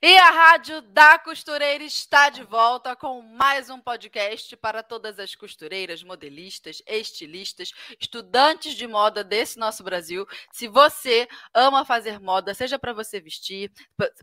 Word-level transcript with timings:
E 0.00 0.16
a 0.16 0.30
Rádio 0.30 0.80
da 0.80 1.18
Costureira 1.18 1.82
está 1.82 2.28
de 2.28 2.44
volta 2.44 2.94
com 2.94 3.20
mais 3.20 3.68
um 3.68 3.80
podcast 3.80 4.56
para 4.56 4.80
todas 4.80 5.18
as 5.18 5.34
costureiras, 5.34 6.04
modelistas, 6.04 6.80
estilistas, 6.86 7.72
estudantes 8.00 8.74
de 8.74 8.86
moda 8.86 9.24
desse 9.24 9.58
nosso 9.58 9.82
Brasil. 9.82 10.24
Se 10.52 10.68
você 10.68 11.26
ama 11.52 11.84
fazer 11.84 12.20
moda, 12.20 12.54
seja 12.54 12.78
para 12.78 12.92
você 12.92 13.20
vestir, 13.20 13.72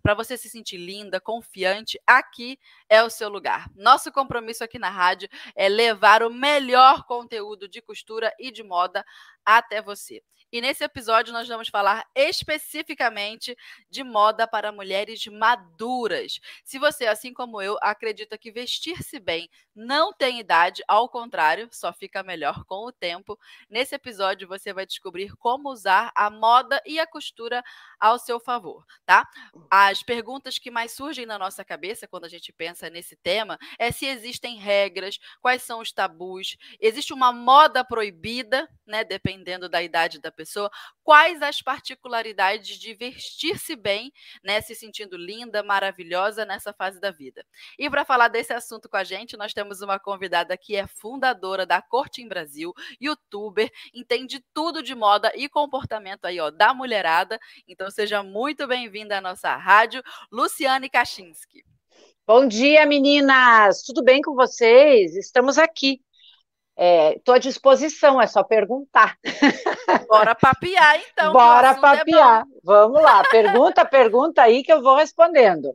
para 0.01 0.13
você 0.13 0.37
se 0.37 0.49
sentir 0.49 0.77
linda, 0.77 1.19
confiante, 1.19 1.99
aqui 2.07 2.57
é 2.87 3.03
o 3.03 3.09
seu 3.09 3.27
lugar. 3.27 3.69
Nosso 3.75 4.13
compromisso 4.13 4.63
aqui 4.63 4.79
na 4.79 4.89
rádio 4.89 5.27
é 5.57 5.67
levar 5.67 6.23
o 6.23 6.29
melhor 6.29 7.03
conteúdo 7.03 7.67
de 7.67 7.81
costura 7.81 8.33
e 8.39 8.49
de 8.49 8.63
moda 8.63 9.05
até 9.43 9.81
você. 9.81 10.23
E 10.55 10.61
nesse 10.61 10.85
episódio 10.85 11.33
nós 11.33 11.49
vamos 11.49 11.67
falar 11.67 12.09
especificamente 12.15 13.57
de 13.89 14.05
moda 14.05 14.47
para 14.47 14.71
mulheres 14.71 15.27
maduras. 15.27 16.39
Se 16.63 16.79
você, 16.79 17.07
assim 17.07 17.33
como 17.33 17.61
eu, 17.61 17.77
acredita 17.81 18.37
que 18.37 18.53
vestir-se 18.53 19.19
bem 19.19 19.49
não 19.75 20.13
tem 20.13 20.39
idade, 20.39 20.81
ao 20.87 21.09
contrário, 21.09 21.67
só 21.73 21.91
fica 21.91 22.23
melhor 22.23 22.63
com 22.63 22.85
o 22.85 22.91
tempo, 22.93 23.37
nesse 23.69 23.93
episódio 23.95 24.47
você 24.47 24.71
vai 24.71 24.85
descobrir 24.85 25.35
como 25.35 25.69
usar 25.69 26.13
a 26.15 26.29
moda 26.29 26.81
e 26.85 27.01
a 27.01 27.05
costura 27.05 27.61
ao 27.99 28.17
seu 28.17 28.39
favor, 28.39 28.85
tá? 29.05 29.27
As 29.69 30.01
perguntas 30.03 30.57
que 30.57 30.71
mais 30.71 30.93
surgem 30.93 31.25
na 31.25 31.37
nossa 31.37 31.65
cabeça 31.65 32.07
quando 32.07 32.23
a 32.23 32.29
gente 32.29 32.53
pensa 32.53 32.89
nesse 32.89 33.17
tema 33.17 33.59
é 33.77 33.91
se 33.91 34.05
existem 34.05 34.55
regras, 34.55 35.19
quais 35.41 35.63
são 35.63 35.81
os 35.81 35.91
tabus, 35.91 36.55
existe 36.79 37.11
uma 37.11 37.33
moda 37.33 37.83
proibida, 37.83 38.69
né, 38.87 39.03
dependendo 39.03 39.67
da 39.67 39.83
idade 39.83 40.21
da 40.21 40.31
pessoa 40.31 40.44
pessoa, 40.45 40.69
quais 41.03 41.41
as 41.41 41.61
particularidades 41.61 42.77
de 42.77 42.93
vestir-se 42.93 43.75
bem, 43.75 44.11
né, 44.43 44.61
se 44.61 44.75
sentindo 44.75 45.17
linda, 45.17 45.63
maravilhosa 45.63 46.45
nessa 46.45 46.71
fase 46.71 46.99
da 46.99 47.11
vida. 47.11 47.43
E 47.77 47.89
para 47.89 48.05
falar 48.05 48.27
desse 48.27 48.53
assunto 48.53 48.87
com 48.87 48.97
a 48.97 49.03
gente, 49.03 49.35
nós 49.35 49.53
temos 49.53 49.81
uma 49.81 49.99
convidada 49.99 50.55
que 50.55 50.75
é 50.75 50.85
fundadora 50.87 51.65
da 51.65 51.81
Corte 51.81 52.21
em 52.21 52.27
Brasil, 52.27 52.73
youtuber, 53.01 53.69
entende 53.93 54.43
tudo 54.53 54.81
de 54.81 54.93
moda 54.93 55.31
e 55.35 55.49
comportamento 55.49 56.25
aí, 56.25 56.39
ó, 56.39 56.51
da 56.51 56.73
mulherada. 56.73 57.39
Então 57.67 57.89
seja 57.89 58.21
muito 58.21 58.67
bem-vinda 58.67 59.17
à 59.17 59.21
nossa 59.21 59.55
rádio, 59.55 60.03
Luciane 60.31 60.89
Kaczynski. 60.89 61.63
Bom 62.27 62.47
dia, 62.47 62.85
meninas! 62.85 63.83
Tudo 63.83 64.03
bem 64.03 64.21
com 64.21 64.33
vocês? 64.33 65.15
Estamos 65.15 65.57
aqui 65.57 66.04
Estou 66.77 67.33
é, 67.33 67.37
à 67.37 67.39
disposição, 67.39 68.21
é 68.21 68.27
só 68.27 68.43
perguntar. 68.43 69.17
Bora 70.09 70.35
papiar, 70.35 70.99
então. 70.99 71.31
Bora 71.31 71.69
é 71.69 71.73
papiar. 71.75 72.41
É 72.41 72.45
Vamos 72.63 73.01
lá, 73.01 73.23
pergunta, 73.29 73.85
pergunta 73.85 74.41
aí 74.41 74.61
que 74.61 74.73
eu 74.73 74.81
vou 74.81 74.95
respondendo. 74.95 75.73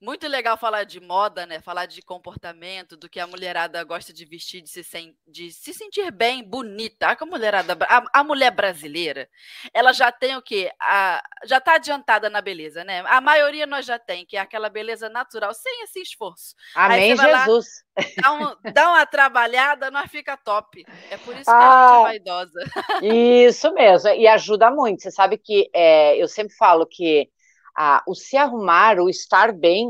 Muito 0.00 0.28
legal 0.28 0.56
falar 0.56 0.84
de 0.84 1.00
moda, 1.00 1.44
né? 1.44 1.60
Falar 1.60 1.86
de 1.86 2.00
comportamento, 2.02 2.96
do 2.96 3.08
que 3.08 3.18
a 3.18 3.26
mulherada 3.26 3.82
gosta 3.82 4.12
de 4.12 4.24
vestir, 4.24 4.60
de 4.60 4.70
se, 4.70 4.84
sen 4.84 5.16
de 5.26 5.50
se 5.50 5.74
sentir 5.74 6.12
bem, 6.12 6.44
bonita. 6.44 7.08
A 7.08 7.26
mulherada, 7.26 7.76
a, 7.82 8.20
a, 8.20 8.24
mulher 8.24 8.52
brasileira, 8.52 9.28
ela 9.74 9.92
já 9.92 10.12
tem 10.12 10.36
o 10.36 10.42
quê? 10.42 10.70
A, 10.80 11.20
já 11.44 11.58
está 11.58 11.74
adiantada 11.74 12.30
na 12.30 12.40
beleza, 12.40 12.84
né? 12.84 13.02
A 13.06 13.20
maioria 13.20 13.66
nós 13.66 13.84
já 13.84 13.98
tem, 13.98 14.24
que 14.24 14.36
é 14.36 14.40
aquela 14.40 14.68
beleza 14.68 15.08
natural, 15.08 15.52
sem 15.52 15.82
esse 15.82 16.00
esforço. 16.00 16.54
Amém, 16.76 17.16
Jesus. 17.16 17.66
Lá, 17.96 18.04
dá, 18.22 18.32
um, 18.32 18.72
dá, 18.72 18.88
uma 18.90 19.04
trabalhada, 19.04 19.90
nós 19.90 20.08
fica 20.08 20.36
top. 20.36 20.84
É 21.10 21.16
por 21.16 21.34
isso 21.34 21.44
que 21.44 21.50
ah, 21.50 21.56
a 21.58 21.88
gente 21.88 21.98
é 21.98 22.02
vaidosa. 22.04 22.60
Isso 23.02 23.74
mesmo, 23.74 24.10
e 24.10 24.28
ajuda 24.28 24.70
muito. 24.70 25.02
Você 25.02 25.10
sabe 25.10 25.36
que 25.38 25.68
é, 25.74 26.16
eu 26.16 26.28
sempre 26.28 26.54
falo 26.54 26.86
que 26.86 27.28
a, 27.78 28.02
o 28.08 28.14
se 28.14 28.36
arrumar, 28.36 28.98
o 28.98 29.08
estar 29.08 29.52
bem, 29.52 29.88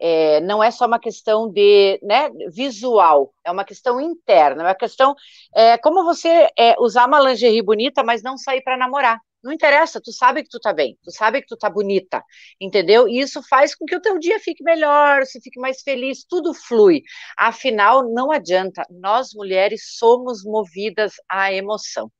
é, 0.00 0.40
não 0.40 0.62
é 0.62 0.70
só 0.70 0.86
uma 0.86 1.00
questão 1.00 1.50
de 1.50 1.98
né, 2.00 2.30
visual, 2.52 3.34
é 3.44 3.50
uma 3.50 3.64
questão 3.64 4.00
interna, 4.00 4.62
é 4.62 4.66
uma 4.66 4.74
questão 4.74 5.14
é, 5.54 5.76
como 5.78 6.04
você 6.04 6.48
é, 6.56 6.76
usar 6.78 7.06
uma 7.08 7.18
lingerie 7.18 7.62
bonita, 7.62 8.04
mas 8.04 8.22
não 8.22 8.38
sair 8.38 8.62
para 8.62 8.76
namorar. 8.76 9.18
Não 9.42 9.52
interessa, 9.52 10.00
tu 10.00 10.10
sabe 10.10 10.42
que 10.42 10.48
tu 10.48 10.58
tá 10.58 10.72
bem, 10.72 10.96
tu 11.02 11.10
sabe 11.10 11.42
que 11.42 11.46
tu 11.46 11.56
tá 11.56 11.68
bonita, 11.68 12.22
entendeu? 12.58 13.06
E 13.06 13.20
isso 13.20 13.42
faz 13.46 13.74
com 13.74 13.84
que 13.84 13.94
o 13.94 14.00
teu 14.00 14.18
dia 14.18 14.40
fique 14.40 14.64
melhor, 14.64 15.22
você 15.22 15.38
fique 15.38 15.60
mais 15.60 15.82
feliz, 15.82 16.24
tudo 16.24 16.54
flui. 16.54 17.02
Afinal, 17.36 18.10
não 18.10 18.32
adianta, 18.32 18.86
nós 18.88 19.34
mulheres 19.34 19.96
somos 19.98 20.42
movidas 20.44 21.14
à 21.28 21.52
emoção. 21.52 22.10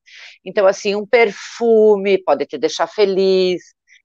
Então, 0.44 0.66
assim, 0.66 0.94
um 0.94 1.06
perfume 1.06 2.18
pode 2.22 2.44
te 2.44 2.58
deixar 2.58 2.86
feliz, 2.86 3.62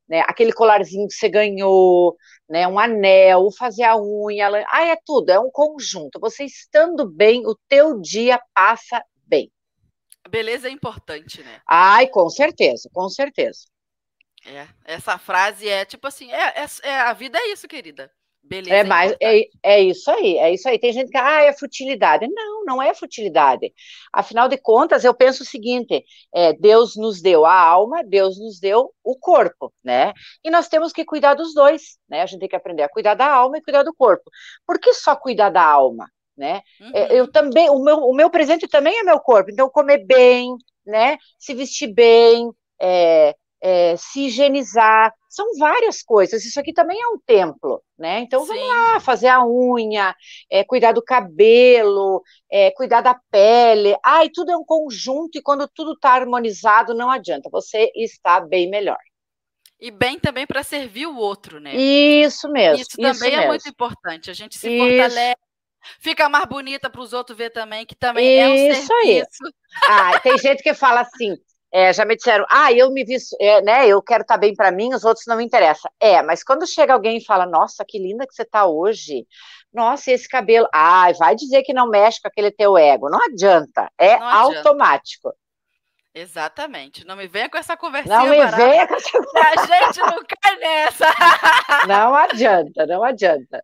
né? 0.09 0.21
Aquele 0.21 0.51
colarzinho 0.51 1.07
que 1.07 1.13
você 1.13 1.29
ganhou, 1.29 2.17
né? 2.49 2.67
Um 2.67 2.79
anel, 2.79 3.49
fazer 3.57 3.83
a 3.83 3.95
unha, 3.95 4.49
ah, 4.69 4.85
é 4.85 4.97
tudo, 5.05 5.29
é 5.29 5.39
um 5.39 5.51
conjunto. 5.51 6.19
Você 6.19 6.43
estando 6.43 7.07
bem, 7.07 7.45
o 7.45 7.55
teu 7.67 8.01
dia 8.01 8.41
passa 8.53 9.03
bem. 9.25 9.51
Beleza 10.29 10.67
é 10.67 10.71
importante, 10.71 11.43
né? 11.43 11.61
Ai, 11.67 12.07
com 12.07 12.29
certeza, 12.29 12.89
com 12.91 13.07
certeza. 13.09 13.65
É, 14.45 14.67
essa 14.85 15.17
frase 15.17 15.67
é 15.67 15.85
tipo 15.85 16.07
assim, 16.07 16.31
é, 16.31 16.61
é, 16.61 16.65
é 16.83 16.99
a 17.01 17.13
vida 17.13 17.37
é 17.37 17.51
isso, 17.51 17.67
querida. 17.67 18.11
Beleza. 18.49 18.75
É, 18.75 18.83
mais, 18.83 19.15
é, 19.21 19.43
é 19.61 19.81
isso 19.81 20.09
aí, 20.09 20.37
é 20.37 20.51
isso 20.51 20.67
aí. 20.67 20.79
Tem 20.79 20.91
gente 20.91 21.11
que, 21.11 21.17
ah, 21.17 21.43
é 21.43 21.53
futilidade. 21.53 22.27
Não, 22.27 22.65
não 22.65 22.81
é 22.81 22.95
futilidade. 22.95 23.71
Afinal 24.11 24.47
de 24.47 24.57
contas, 24.57 25.03
eu 25.03 25.13
penso 25.13 25.43
o 25.43 25.45
seguinte: 25.45 26.03
é, 26.33 26.53
Deus 26.53 26.95
nos 26.95 27.21
deu 27.21 27.45
a 27.45 27.53
alma, 27.53 28.03
Deus 28.03 28.39
nos 28.39 28.59
deu 28.59 28.91
o 29.03 29.15
corpo, 29.15 29.71
né? 29.83 30.13
E 30.43 30.49
nós 30.49 30.67
temos 30.67 30.91
que 30.91 31.05
cuidar 31.05 31.35
dos 31.35 31.53
dois, 31.53 31.99
né? 32.09 32.23
A 32.23 32.25
gente 32.25 32.39
tem 32.39 32.49
que 32.49 32.55
aprender 32.55 32.81
a 32.81 32.89
cuidar 32.89 33.13
da 33.13 33.31
alma 33.31 33.59
e 33.59 33.61
cuidar 33.61 33.83
do 33.83 33.93
corpo. 33.93 34.31
Por 34.65 34.79
que 34.79 34.95
só 34.95 35.15
cuidar 35.15 35.51
da 35.51 35.63
alma? 35.63 36.09
Né? 36.35 36.61
Uhum. 36.79 36.91
É, 36.93 37.19
eu 37.19 37.29
também, 37.29 37.69
o 37.69 37.83
meu, 37.83 37.97
o 37.97 38.15
meu 38.15 38.29
presente 38.29 38.65
também 38.65 38.97
é 38.97 39.03
meu 39.03 39.19
corpo, 39.19 39.51
então 39.51 39.69
comer 39.69 40.05
bem, 40.05 40.55
né? 40.85 41.17
Se 41.37 41.53
vestir 41.53 41.93
bem, 41.93 42.49
é, 42.81 43.35
é, 43.61 43.95
se 43.97 44.27
higienizar, 44.27 45.13
são 45.29 45.45
várias 45.57 46.01
coisas. 46.01 46.43
Isso 46.43 46.59
aqui 46.59 46.73
também 46.73 46.99
é 46.99 47.07
um 47.07 47.19
templo, 47.19 47.81
né? 47.97 48.19
Então 48.21 48.45
vamos 48.45 48.61
Sim. 48.61 48.67
lá, 48.67 48.99
fazer 48.99 49.27
a 49.27 49.45
unha, 49.45 50.15
é, 50.49 50.63
cuidar 50.63 50.91
do 50.91 51.03
cabelo, 51.03 52.23
é, 52.51 52.71
cuidar 52.71 53.01
da 53.01 53.17
pele. 53.29 53.95
Ai, 54.03 54.29
tudo 54.29 54.51
é 54.51 54.57
um 54.57 54.65
conjunto 54.65 55.37
e 55.37 55.41
quando 55.41 55.67
tudo 55.67 55.93
está 55.93 56.13
harmonizado, 56.13 56.95
não 56.95 57.11
adianta, 57.11 57.49
você 57.51 57.91
está 57.95 58.39
bem 58.39 58.69
melhor. 58.69 58.97
E 59.79 59.91
bem 59.91 60.19
também 60.19 60.45
para 60.45 60.63
servir 60.63 61.05
o 61.05 61.15
outro, 61.15 61.59
né? 61.59 61.73
Isso 61.75 62.51
mesmo. 62.51 62.81
Isso 62.81 62.97
também 62.97 63.11
isso 63.11 63.25
é 63.25 63.29
mesmo. 63.29 63.47
muito 63.47 63.69
importante. 63.69 64.29
A 64.29 64.33
gente 64.33 64.57
se 64.57 64.69
isso. 64.69 64.83
fortalece 64.83 65.49
fica 65.99 66.27
mais 66.27 66.45
bonita 66.45 66.89
para 66.89 67.01
os 67.01 67.13
outros 67.13 67.37
ver 67.37 67.51
também, 67.51 67.85
que 67.85 67.95
também 67.95 68.25
Isso 68.25 68.41
é 68.41 68.49
um 68.49 68.85
serviço. 68.87 69.43
Aí. 69.45 69.53
Ah, 69.87 70.19
tem 70.19 70.37
gente 70.37 70.61
que 70.61 70.73
fala 70.73 71.01
assim, 71.01 71.37
é, 71.71 71.93
já 71.93 72.03
me 72.05 72.15
disseram, 72.15 72.45
ah, 72.49 72.71
eu 72.73 72.91
me 72.91 73.03
vi, 73.03 73.17
é, 73.39 73.61
né, 73.61 73.87
eu 73.87 74.01
quero 74.01 74.21
estar 74.21 74.35
tá 74.35 74.39
bem 74.39 74.55
para 74.55 74.71
mim, 74.71 74.93
os 74.93 75.03
outros 75.03 75.25
não 75.27 75.37
me 75.37 75.45
interessam. 75.45 75.91
É, 75.99 76.21
mas 76.21 76.43
quando 76.43 76.67
chega 76.67 76.93
alguém 76.93 77.17
e 77.17 77.25
fala, 77.25 77.45
nossa, 77.45 77.85
que 77.87 77.99
linda 77.99 78.25
que 78.25 78.33
você 78.33 78.41
está 78.43 78.65
hoje, 78.65 79.27
nossa, 79.73 80.11
esse 80.11 80.27
cabelo, 80.27 80.67
ai, 80.73 81.13
vai 81.13 81.35
dizer 81.35 81.61
que 81.63 81.73
não 81.73 81.87
mexe 81.87 82.21
com 82.21 82.27
aquele 82.27 82.51
teu 82.51 82.77
ego, 82.77 83.09
não 83.09 83.23
adianta, 83.23 83.91
é 83.97 84.17
não 84.17 84.27
adianta. 84.27 84.57
automático. 84.59 85.33
Exatamente. 86.13 87.05
Não 87.05 87.15
me 87.15 87.27
venha 87.27 87.49
com 87.49 87.57
essa 87.57 87.77
conversinha. 87.77 88.17
Não 88.17 88.27
me 88.27 88.37
barata. 88.37 88.57
venha 88.57 88.87
com 88.87 88.95
essa 88.95 89.17
A 89.17 89.85
gente 89.85 89.99
não 89.99 90.19
cai 90.41 90.55
nessa. 90.57 91.05
Não 91.87 92.15
adianta, 92.15 92.85
não 92.87 93.03
adianta. 93.03 93.63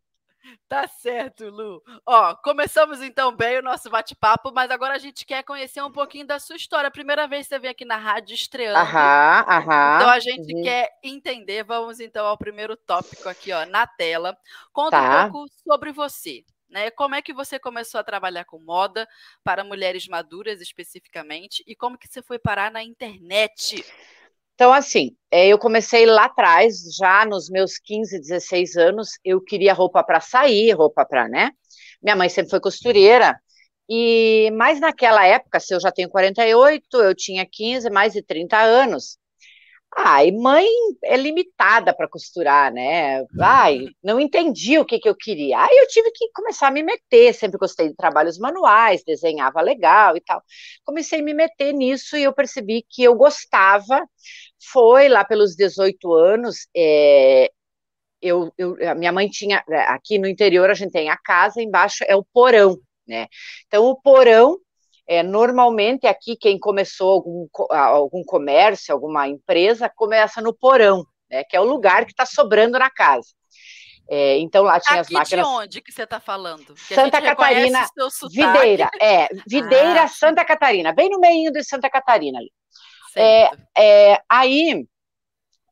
Tá 0.68 0.88
certo, 0.88 1.50
Lu. 1.50 1.82
Ó, 2.06 2.36
começamos 2.36 3.02
então 3.02 3.36
bem 3.36 3.60
o 3.60 3.62
nosso 3.62 3.90
bate-papo, 3.90 4.52
mas 4.54 4.72
agora 4.72 4.96
a 4.96 4.98
gente 4.98 5.26
quer 5.26 5.44
conhecer 5.44 5.82
um 5.82 5.92
pouquinho 5.92 6.26
da 6.26 6.40
sua 6.40 6.56
história. 6.56 6.90
Primeira 6.92 7.28
vez 7.28 7.48
que 7.48 7.50
você 7.50 7.60
vem 7.60 7.72
aqui 7.72 7.86
na 7.86 7.98
rádio 7.98 8.34
estreando. 8.34 8.80
Aham, 8.80 9.46
aham. 9.48 9.96
Então 9.96 10.10
a 10.10 10.20
gente 10.20 10.54
uhum. 10.54 10.64
quer 10.64 10.90
entender. 11.04 11.64
Vamos 11.64 12.00
então 12.00 12.26
ao 12.26 12.38
primeiro 12.38 12.76
tópico 12.76 13.30
aqui, 13.30 13.52
ó, 13.52 13.66
na 13.66 13.86
tela. 13.86 14.38
Conta 14.74 14.98
tá. 14.98 15.26
um 15.26 15.32
pouco 15.32 15.54
sobre 15.64 15.92
você. 15.92 16.44
Né? 16.70 16.90
Como 16.92 17.16
é 17.16 17.22
que 17.22 17.34
você 17.34 17.60
começou 17.60 18.00
a 18.00 18.04
trabalhar 18.04 18.44
com 18.46 18.60
moda 18.60 19.08
para 19.44 19.64
mulheres 19.64 20.08
maduras 20.08 20.60
especificamente 20.62 21.64
e 21.68 21.76
como 21.76 21.98
que 21.98 22.08
você 22.08 22.22
foi 22.22 22.40
parar 22.40 22.72
na 22.72 22.84
internet? 22.84 23.86
Então, 24.56 24.72
assim, 24.74 25.12
é, 25.32 25.48
eu 25.48 25.60
comecei 25.60 26.06
lá 26.06 26.26
atrás, 26.26 26.78
já 26.98 27.26
nos 27.26 27.50
meus 27.50 27.78
15, 27.78 28.20
16 28.20 28.76
anos, 28.78 29.10
eu 29.24 29.42
queria 29.42 29.74
roupa 29.74 30.04
para 30.04 30.22
sair, 30.22 30.72
roupa 30.72 31.06
para, 31.06 31.28
né? 31.28 31.52
Minha 32.02 32.16
mãe 32.16 32.30
sempre 32.30 32.52
foi 32.52 32.60
costureira, 32.62 33.38
e 33.90 34.50
mais 34.52 34.80
naquela 34.80 35.26
época, 35.26 35.60
se 35.60 35.74
eu 35.76 35.80
já 35.80 35.92
tenho 35.92 36.10
48, 36.10 36.98
eu 36.98 37.14
tinha 37.16 37.46
15, 37.46 37.90
mais 37.90 38.14
de 38.14 38.24
30 38.24 38.58
anos. 38.58 39.18
Ai, 39.98 40.30
mãe 40.32 40.68
é 41.06 41.16
limitada 41.16 41.96
para 41.96 42.10
costurar, 42.10 42.72
né? 42.74 43.24
Ai, 43.40 43.86
não 44.04 44.20
entendi 44.20 44.78
o 44.78 44.84
que, 44.86 45.00
que 45.00 45.08
eu 45.08 45.16
queria. 45.16 45.58
Aí 45.58 45.78
eu 45.78 45.88
tive 45.88 46.12
que 46.12 46.30
começar 46.34 46.68
a 46.68 46.72
me 46.72 46.84
meter. 46.84 47.34
Sempre 47.34 47.58
gostei 47.58 47.88
de 47.90 47.96
trabalhos 47.96 48.38
manuais, 48.38 49.04
desenhava 49.06 49.62
legal 49.62 50.18
e 50.18 50.22
tal. 50.22 50.44
Comecei 50.84 51.22
a 51.22 51.24
me 51.24 51.34
meter 51.34 51.74
nisso 51.74 52.18
e 52.18 52.24
eu 52.24 52.34
percebi 52.34 52.86
que 52.90 53.04
eu 53.04 53.16
gostava. 53.16 54.06
Foi 54.72 55.10
lá 55.10 55.24
pelos 55.24 55.56
18 55.56 56.14
anos. 56.14 56.68
É, 56.76 57.52
eu, 58.22 58.52
eu, 58.58 58.76
a 58.90 58.96
minha 58.96 59.12
mãe 59.12 59.28
tinha. 59.30 59.64
Aqui 59.88 60.18
no 60.18 60.28
interior 60.28 60.70
a 60.70 60.74
gente 60.74 60.92
tem 60.92 61.10
a 61.10 61.18
casa, 61.18 61.62
embaixo 61.62 62.04
é 62.08 62.16
o 62.16 62.24
porão, 62.24 62.78
né? 63.08 63.28
Então 63.68 63.86
o 63.86 63.96
porão 64.00 64.58
é, 65.08 65.22
normalmente 65.22 66.08
aqui 66.08 66.36
quem 66.36 66.58
começou 66.58 67.12
algum, 67.12 67.48
algum 67.70 68.24
comércio, 68.24 68.94
alguma 68.94 69.28
empresa, 69.28 69.92
começa 69.96 70.42
no 70.42 70.54
porão, 70.54 71.06
né, 71.30 71.44
que 71.44 71.56
é 71.56 71.62
o 71.62 71.66
lugar 71.66 72.06
que 72.06 72.12
está 72.12 72.26
sobrando 72.26 72.80
na 72.80 72.90
casa. 72.90 73.28
É, 74.08 74.38
então 74.38 74.64
lá 74.64 74.80
tinha 74.80 75.02
aqui 75.02 75.16
as 75.16 75.20
máquinas. 75.20 75.48
De 75.48 75.54
onde 75.54 75.82
que 75.82 75.92
você 75.92 76.04
está 76.04 76.20
falando? 76.20 76.66
Porque 76.66 76.94
Santa 76.94 77.22
Catarina, 77.22 77.88
Videira, 78.32 78.90
é, 79.02 79.28
Videira, 79.48 80.04
ah. 80.04 80.08
Santa 80.08 80.46
Catarina, 80.46 80.94
bem 80.94 81.10
no 81.10 81.20
meio 81.20 81.52
de 81.52 81.64
Santa 81.64 81.90
Catarina 81.90 82.40
ali. 82.40 82.52
É, 83.16 83.50
é, 83.78 84.22
aí 84.30 84.88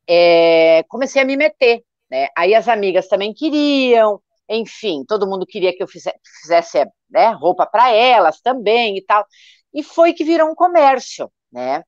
é, 0.07 0.83
comecei 0.89 1.21
a 1.21 1.25
me 1.25 1.37
meter, 1.37 1.83
né? 2.09 2.27
Aí 2.37 2.53
as 2.55 2.67
amigas 2.67 3.07
também 3.07 3.33
queriam, 3.33 4.21
enfim, 4.49 5.03
todo 5.07 5.27
mundo 5.27 5.45
queria 5.45 5.75
que 5.75 5.83
eu 5.83 5.87
fizesse, 5.87 6.19
fizesse 6.41 6.85
né, 7.09 7.31
roupa 7.31 7.65
para 7.65 7.91
elas 7.91 8.41
também 8.41 8.97
e 8.97 9.05
tal. 9.05 9.25
E 9.73 9.83
foi 9.83 10.13
que 10.13 10.23
virou 10.23 10.49
um 10.49 10.55
comércio, 10.55 11.31
né? 11.51 11.83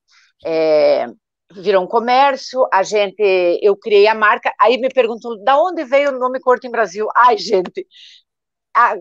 É, 0.46 1.08
virou 1.54 1.84
um 1.84 1.88
comércio, 1.88 2.68
a 2.74 2.84
gente, 2.84 3.22
eu 3.62 3.76
criei 3.78 4.08
a 4.08 4.16
marca, 4.16 4.54
aí 4.60 4.78
me 4.78 4.90
perguntam, 4.90 5.42
da 5.44 5.60
onde 5.62 5.84
veio 5.84 6.10
o 6.12 6.20
nome 6.20 6.40
Corto 6.40 6.68
em 6.68 6.72
Brasil? 6.72 7.08
Ai, 7.16 7.38
gente, 7.38 7.86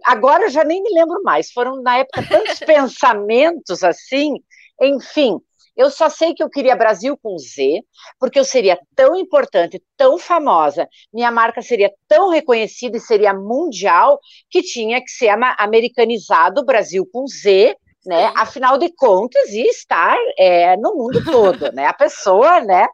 agora 0.04 0.44
eu 0.44 0.50
já 0.50 0.64
nem 0.64 0.82
me 0.82 0.90
lembro 0.94 1.22
mais, 1.22 1.50
foram 1.52 1.82
na 1.82 1.98
época 1.98 2.24
tantos 2.28 2.58
pensamentos 2.64 3.82
assim, 3.82 4.34
enfim, 4.80 5.38
eu 5.76 5.90
só 5.90 6.08
sei 6.08 6.34
que 6.34 6.42
eu 6.42 6.50
queria 6.50 6.76
Brasil 6.76 7.18
com 7.22 7.36
Z, 7.38 7.82
porque 8.18 8.38
eu 8.38 8.44
seria 8.44 8.78
tão 8.94 9.16
importante, 9.16 9.82
tão 9.96 10.18
famosa, 10.18 10.88
minha 11.12 11.30
marca 11.30 11.62
seria 11.62 11.92
tão 12.08 12.30
reconhecida 12.30 12.96
e 12.96 13.00
seria 13.00 13.34
mundial, 13.34 14.18
que 14.50 14.62
tinha 14.62 15.00
que 15.00 15.10
ser 15.10 15.30
americanizado 15.58 16.64
Brasil 16.64 17.08
com 17.12 17.26
Z, 17.26 17.76
né? 18.06 18.32
Afinal 18.36 18.78
de 18.78 18.92
contas, 18.94 19.50
e 19.50 19.62
estar 19.62 20.16
é, 20.38 20.76
no 20.76 20.94
mundo 20.94 21.24
todo, 21.24 21.72
né? 21.72 21.86
A 21.86 21.94
pessoa, 21.94 22.60
né? 22.60 22.86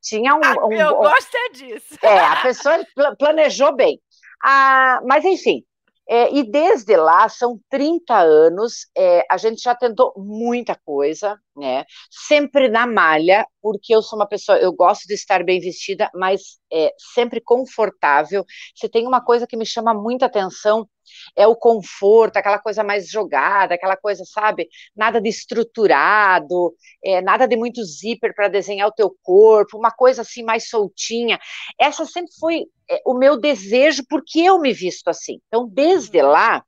Tinha 0.00 0.34
um. 0.34 0.40
Ah, 0.44 0.66
um 0.66 0.72
eu 0.72 0.90
um, 0.90 1.02
gosto 1.02 1.36
é 1.36 1.48
disso. 1.50 1.98
É, 2.02 2.18
a 2.18 2.36
pessoa 2.42 2.78
planejou 3.18 3.74
bem. 3.74 4.00
Ah, 4.42 5.00
mas, 5.04 5.24
enfim, 5.24 5.64
é, 6.08 6.34
e 6.34 6.42
desde 6.42 6.96
lá, 6.96 7.28
são 7.28 7.60
30 7.68 8.18
anos, 8.18 8.86
é, 8.96 9.24
a 9.30 9.36
gente 9.36 9.62
já 9.62 9.74
tentou 9.74 10.12
muita 10.16 10.74
coisa, 10.74 11.38
né? 11.54 11.84
Sempre 12.10 12.68
na 12.68 12.86
malha, 12.86 13.46
porque 13.60 13.94
eu 13.94 14.00
sou 14.00 14.18
uma 14.18 14.26
pessoa, 14.26 14.58
eu 14.58 14.72
gosto 14.72 15.06
de 15.06 15.14
estar 15.14 15.44
bem 15.44 15.60
vestida, 15.60 16.10
mas 16.14 16.58
é, 16.72 16.94
sempre 17.14 17.40
confortável. 17.40 18.44
Se 18.74 18.88
tem 18.88 19.06
uma 19.06 19.22
coisa 19.22 19.46
que 19.46 19.56
me 19.56 19.66
chama 19.66 19.92
muita 19.92 20.26
atenção, 20.26 20.88
é 21.36 21.46
o 21.46 21.56
conforto, 21.56 22.36
aquela 22.36 22.58
coisa 22.58 22.82
mais 22.82 23.08
jogada, 23.08 23.74
aquela 23.74 23.96
coisa, 23.96 24.24
sabe? 24.24 24.68
Nada 24.96 25.20
de 25.20 25.28
estruturado, 25.28 26.74
é, 27.04 27.20
nada 27.20 27.46
de 27.46 27.56
muito 27.56 27.84
zíper 27.84 28.34
para 28.34 28.48
desenhar 28.48 28.88
o 28.88 28.92
teu 28.92 29.14
corpo, 29.22 29.78
uma 29.78 29.90
coisa 29.90 30.22
assim 30.22 30.42
mais 30.42 30.68
soltinha. 30.68 31.38
Essa 31.78 32.04
sempre 32.04 32.32
foi 32.38 32.64
é, 32.90 33.00
o 33.04 33.14
meu 33.14 33.38
desejo, 33.38 34.02
porque 34.08 34.40
eu 34.40 34.58
me 34.58 34.72
visto 34.72 35.08
assim. 35.08 35.40
Então, 35.46 35.68
desde 35.68 36.20
uhum. 36.20 36.28
lá, 36.28 36.64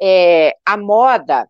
é, 0.00 0.54
a 0.64 0.76
moda 0.76 1.48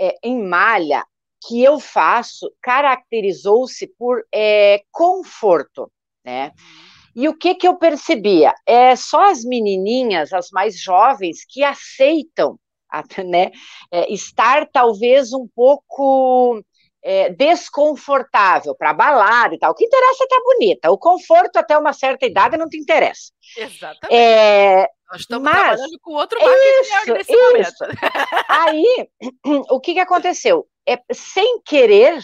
é, 0.00 0.14
em 0.22 0.42
malha 0.42 1.04
que 1.46 1.62
eu 1.62 1.78
faço 1.78 2.50
caracterizou-se 2.62 3.86
por 3.98 4.24
é, 4.32 4.82
conforto, 4.90 5.90
né? 6.24 6.52
Uhum. 6.58 6.93
E 7.14 7.28
o 7.28 7.36
que 7.36 7.54
que 7.54 7.66
eu 7.66 7.76
percebia? 7.76 8.52
É 8.66 8.96
só 8.96 9.30
as 9.30 9.44
menininhas, 9.44 10.32
as 10.32 10.50
mais 10.50 10.78
jovens, 10.78 11.44
que 11.48 11.62
aceitam, 11.62 12.58
né, 13.24 13.50
é, 13.90 14.12
estar 14.12 14.68
talvez 14.70 15.32
um 15.32 15.48
pouco 15.54 16.62
é, 17.04 17.28
desconfortável 17.28 18.74
para 18.74 18.94
balada 18.94 19.54
e 19.54 19.58
tal. 19.58 19.72
O 19.72 19.74
que 19.74 19.84
interessa 19.84 20.22
é 20.22 20.24
estar 20.24 20.36
tá 20.36 20.42
bonita. 20.42 20.90
O 20.90 20.98
conforto 20.98 21.56
até 21.58 21.76
uma 21.76 21.92
certa 21.92 22.24
idade 22.24 22.56
não 22.56 22.68
te 22.68 22.78
interessa. 22.78 23.30
Exatamente. 23.56 24.14
É, 24.14 24.88
Nós 25.12 25.20
estamos 25.20 25.44
mas, 25.44 25.54
trabalhando 25.54 25.98
com 26.00 26.12
outro 26.14 26.38
marketing 26.40 27.12
nesse 27.12 27.32
isso. 27.32 27.42
momento. 27.42 28.00
Aí, 28.48 29.08
o 29.70 29.80
que, 29.80 29.92
que 29.92 30.00
aconteceu? 30.00 30.66
É, 30.88 30.98
sem 31.12 31.60
querer, 31.62 32.18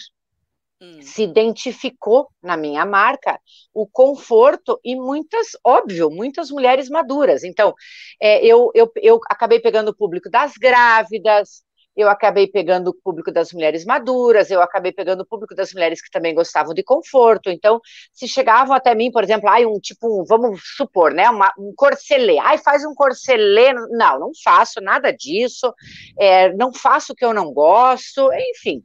hum. 0.81 1.01
se 1.03 1.23
identificou 1.23 2.29
na 2.43 2.57
minha 2.57 2.85
marca 2.85 3.41
o 3.73 3.87
conforto 3.87 4.81
e 4.85 4.97
muitas, 4.97 5.49
óbvio, 5.65 6.11
muitas 6.11 6.51
mulheres 6.51 6.89
maduras. 6.89 7.45
Então, 7.45 7.75
é, 8.21 8.45
eu, 8.45 8.71
eu, 8.75 8.91
eu 8.97 9.21
acabei 9.29 9.61
pegando 9.61 9.89
o 9.89 9.97
público 9.97 10.31
das 10.31 10.55
grávidas, 10.55 11.63
eu 11.97 12.09
acabei 12.09 12.47
pegando 12.47 12.89
o 12.89 12.95
público 12.95 13.33
das 13.33 13.53
mulheres 13.53 13.85
maduras, 13.85 14.51
eu 14.51 14.63
acabei 14.63 14.93
pegando 14.93 15.23
o 15.23 15.27
público 15.27 15.55
das 15.55 15.73
mulheres 15.73 16.01
que 16.01 16.11
também 16.11 16.35
gostavam 16.35 16.73
de 16.73 16.83
conforto. 16.83 17.51
Então, 17.51 17.81
se 18.13 18.29
chegavam 18.29 18.75
até 18.75 18.95
mim, 18.95 19.11
por 19.11 19.25
exemplo, 19.25 19.49
ai, 19.49 19.67
um 19.67 19.79
tipo, 19.79 20.25
vamos 20.25 20.61
supor, 20.77 21.13
né, 21.13 21.29
uma, 21.29 21.53
um 21.59 21.73
corcelê, 21.77 22.39
ai, 22.39 22.59
faz 22.59 22.85
um 22.85 22.95
corcelê, 22.95 23.73
não, 23.73 24.19
não 24.21 24.31
faço 24.43 24.81
nada 24.81 25.13
disso, 25.13 25.73
é, 26.19 26.53
não 26.55 26.73
faço 26.73 27.13
o 27.13 27.17
que 27.17 27.25
eu 27.25 27.35
não 27.35 27.53
gosto, 27.53 28.31
enfim. 28.33 28.83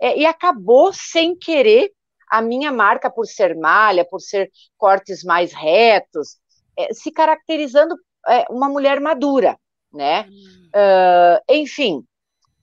É, 0.00 0.18
e 0.18 0.26
acabou 0.26 0.92
sem 0.92 1.36
querer 1.36 1.90
a 2.30 2.42
minha 2.42 2.70
marca 2.70 3.10
por 3.10 3.26
ser 3.26 3.56
malha, 3.56 4.04
por 4.04 4.20
ser 4.20 4.50
cortes 4.76 5.24
mais 5.24 5.52
retos, 5.52 6.36
é, 6.76 6.92
se 6.92 7.10
caracterizando 7.10 7.96
é, 8.28 8.44
uma 8.50 8.68
mulher 8.68 9.00
madura, 9.00 9.58
né? 9.92 10.26
Hum. 10.28 10.68
Uh, 10.68 11.40
enfim, 11.48 12.04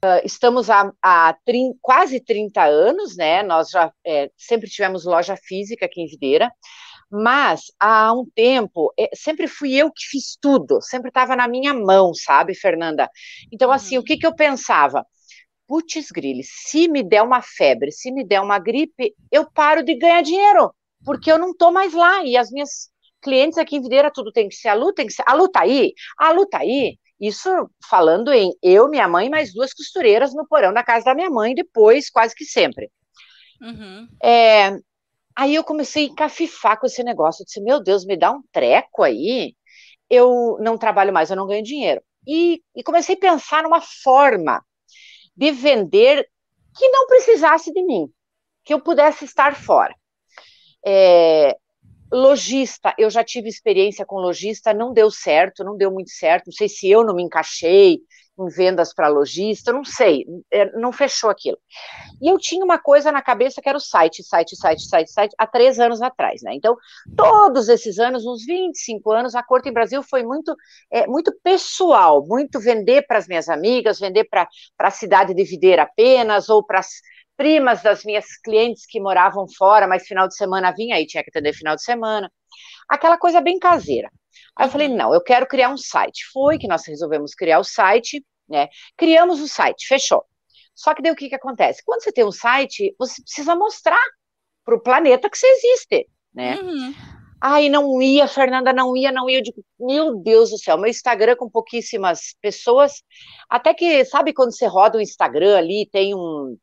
Uh, 0.05 0.21
estamos 0.23 0.69
há, 0.69 0.91
há 1.01 1.35
quase 1.81 2.19
30 2.19 2.63
anos, 2.63 3.17
né? 3.17 3.41
Nós 3.41 3.71
já 3.71 3.91
é, 4.05 4.29
sempre 4.37 4.69
tivemos 4.69 5.03
loja 5.03 5.35
física 5.35 5.87
aqui 5.87 5.99
em 5.99 6.05
Videira, 6.05 6.51
mas 7.09 7.71
há 7.79 8.13
um 8.13 8.23
tempo 8.35 8.93
é, 8.99 9.09
sempre 9.15 9.47
fui 9.47 9.73
eu 9.73 9.91
que 9.91 10.05
fiz 10.05 10.37
tudo, 10.39 10.79
sempre 10.79 11.07
estava 11.07 11.35
na 11.35 11.47
minha 11.47 11.73
mão, 11.73 12.13
sabe, 12.13 12.53
Fernanda? 12.53 13.09
Então, 13.51 13.71
assim, 13.71 13.95
o 13.95 14.01
uhum. 14.01 14.05
que, 14.05 14.17
que 14.17 14.27
eu 14.27 14.35
pensava? 14.35 15.03
Putz, 15.67 16.11
grille, 16.11 16.43
se 16.43 16.87
me 16.87 17.03
der 17.03 17.23
uma 17.23 17.41
febre, 17.41 17.91
se 17.91 18.11
me 18.11 18.23
der 18.23 18.41
uma 18.41 18.59
gripe, 18.59 19.15
eu 19.31 19.49
paro 19.51 19.83
de 19.83 19.95
ganhar 19.95 20.21
dinheiro, 20.21 20.73
porque 21.03 21.31
eu 21.31 21.39
não 21.39 21.51
estou 21.51 21.71
mais 21.71 21.93
lá, 21.93 22.23
e 22.23 22.37
as 22.37 22.51
minhas 22.51 22.89
clientes 23.21 23.57
aqui 23.57 23.77
em 23.77 23.81
Videira, 23.81 24.11
tudo 24.13 24.31
tem 24.31 24.47
que 24.47 24.55
ser 24.55 24.67
a 24.67 24.73
luta, 24.73 24.95
tem 24.95 25.07
que 25.07 25.13
ser, 25.13 25.23
a 25.25 25.33
luta 25.33 25.61
aí, 25.61 25.93
a 26.17 26.31
luta 26.31 26.59
aí, 26.59 26.99
isso 27.19 27.49
falando 27.89 28.31
em 28.33 28.51
eu, 28.61 28.89
minha 28.89 29.07
mãe, 29.07 29.29
mais 29.29 29.53
duas 29.53 29.73
costureiras 29.73 30.33
no 30.33 30.47
porão 30.47 30.73
da 30.73 30.83
casa 30.83 31.05
da 31.05 31.15
minha 31.15 31.29
mãe, 31.29 31.55
depois, 31.55 32.09
quase 32.09 32.35
que 32.35 32.45
sempre. 32.45 32.91
Uhum. 33.61 34.07
É, 34.21 34.77
aí 35.35 35.55
eu 35.55 35.63
comecei 35.63 36.05
a 36.05 36.09
encafifar 36.09 36.79
com 36.79 36.85
esse 36.85 37.03
negócio. 37.03 37.41
Eu 37.41 37.45
disse, 37.45 37.61
meu 37.61 37.81
Deus, 37.81 38.05
me 38.05 38.17
dá 38.17 38.31
um 38.31 38.41
treco 38.51 39.01
aí. 39.01 39.55
Eu 40.09 40.57
não 40.59 40.77
trabalho 40.77 41.13
mais, 41.13 41.29
eu 41.29 41.35
não 41.35 41.47
ganho 41.47 41.63
dinheiro. 41.63 42.01
E, 42.27 42.61
e 42.75 42.83
comecei 42.83 43.15
a 43.15 43.19
pensar 43.19 43.63
numa 43.63 43.81
forma 43.81 44.63
de 45.35 45.51
vender 45.51 46.27
que 46.77 46.87
não 46.89 47.07
precisasse 47.07 47.71
de 47.71 47.83
mim, 47.83 48.09
que 48.63 48.73
eu 48.73 48.81
pudesse 48.81 49.25
estar 49.25 49.55
fora. 49.55 49.95
É, 50.85 51.55
Logista, 52.11 52.93
eu 52.97 53.09
já 53.09 53.23
tive 53.23 53.49
experiência 53.49 54.05
com 54.05 54.17
lojista, 54.17 54.73
não 54.73 54.93
deu 54.93 55.09
certo, 55.09 55.63
não 55.63 55.75
deu 55.75 55.91
muito 55.91 56.11
certo. 56.11 56.47
Não 56.47 56.53
sei 56.53 56.69
se 56.69 56.89
eu 56.89 57.03
não 57.03 57.15
me 57.15 57.23
encaixei 57.23 57.99
em 58.37 58.47
vendas 58.47 58.93
para 58.93 59.07
lojista, 59.07 59.71
não 59.71 59.83
sei, 59.83 60.25
é, 60.51 60.71
não 60.77 60.91
fechou 60.91 61.29
aquilo. 61.29 61.57
E 62.21 62.29
eu 62.29 62.37
tinha 62.37 62.63
uma 62.63 62.77
coisa 62.77 63.11
na 63.11 63.21
cabeça 63.21 63.61
que 63.61 63.69
era 63.69 63.77
o 63.77 63.81
site, 63.81 64.23
site, 64.23 64.55
site, 64.55 64.87
site, 64.87 65.11
site, 65.11 65.35
há 65.37 65.47
três 65.47 65.79
anos 65.79 66.01
atrás, 66.01 66.41
né? 66.41 66.53
Então, 66.53 66.75
todos 67.15 67.69
esses 67.69 67.99
anos, 67.99 68.25
uns 68.25 68.45
25 68.45 69.11
anos, 69.11 69.35
a 69.35 69.43
Corte 69.43 69.69
em 69.69 69.73
Brasil 69.73 70.03
foi 70.03 70.23
muito, 70.23 70.55
é, 70.91 71.07
muito 71.07 71.33
pessoal, 71.43 72.25
muito 72.25 72.59
vender 72.59 73.05
para 73.07 73.17
as 73.17 73.27
minhas 73.27 73.49
amigas, 73.49 73.99
vender 73.99 74.25
para 74.25 74.47
a 74.79 74.91
cidade 74.91 75.33
de 75.33 75.43
Videira 75.43 75.83
apenas, 75.83 76.49
ou 76.49 76.63
para 76.65 76.81
primas 77.37 77.81
das 77.81 78.03
minhas 78.03 78.37
clientes 78.37 78.85
que 78.85 78.99
moravam 78.99 79.45
fora, 79.57 79.87
mas 79.87 80.07
final 80.07 80.27
de 80.27 80.35
semana 80.35 80.71
vinha 80.71 80.95
aí, 80.95 81.05
tinha 81.05 81.23
que 81.23 81.29
atender 81.29 81.53
final 81.53 81.75
de 81.75 81.83
semana. 81.83 82.31
Aquela 82.89 83.17
coisa 83.17 83.41
bem 83.41 83.59
caseira. 83.59 84.09
Aí 84.55 84.67
eu 84.67 84.71
falei, 84.71 84.87
uhum. 84.87 84.95
não, 84.95 85.13
eu 85.13 85.21
quero 85.21 85.47
criar 85.47 85.69
um 85.69 85.77
site. 85.77 86.25
Foi 86.31 86.57
que 86.57 86.67
nós 86.67 86.85
resolvemos 86.87 87.33
criar 87.33 87.59
o 87.59 87.63
site, 87.63 88.25
né? 88.47 88.67
Criamos 88.97 89.41
o 89.41 89.47
site, 89.47 89.87
fechou. 89.87 90.23
Só 90.73 90.93
que 90.93 91.01
daí 91.01 91.11
o 91.11 91.15
que, 91.15 91.29
que 91.29 91.35
acontece? 91.35 91.81
Quando 91.85 92.03
você 92.03 92.11
tem 92.11 92.25
um 92.25 92.31
site, 92.31 92.93
você 92.99 93.21
precisa 93.21 93.55
mostrar 93.55 94.01
para 94.63 94.75
o 94.75 94.81
planeta 94.81 95.29
que 95.29 95.37
você 95.37 95.47
existe, 95.47 96.09
né? 96.33 96.59
Uhum. 96.59 96.93
Ai, 97.41 97.69
não 97.69 98.01
ia, 98.01 98.27
Fernanda, 98.27 98.73
não 98.73 98.95
ia, 98.95 99.11
não 99.11 99.29
ia. 99.29 99.37
Eu 99.37 99.43
digo, 99.43 99.63
meu 99.79 100.15
Deus 100.15 100.49
do 100.49 100.57
céu, 100.57 100.77
meu 100.77 100.89
Instagram 100.89 101.35
com 101.35 101.49
pouquíssimas 101.49 102.35
pessoas. 102.41 103.03
Até 103.49 103.73
que, 103.73 104.03
sabe 104.05 104.33
quando 104.33 104.55
você 104.55 104.65
roda 104.65 104.97
o 104.97 105.01
Instagram 105.01 105.57
ali, 105.57 105.87
tem 105.91 106.15
um. 106.15 106.57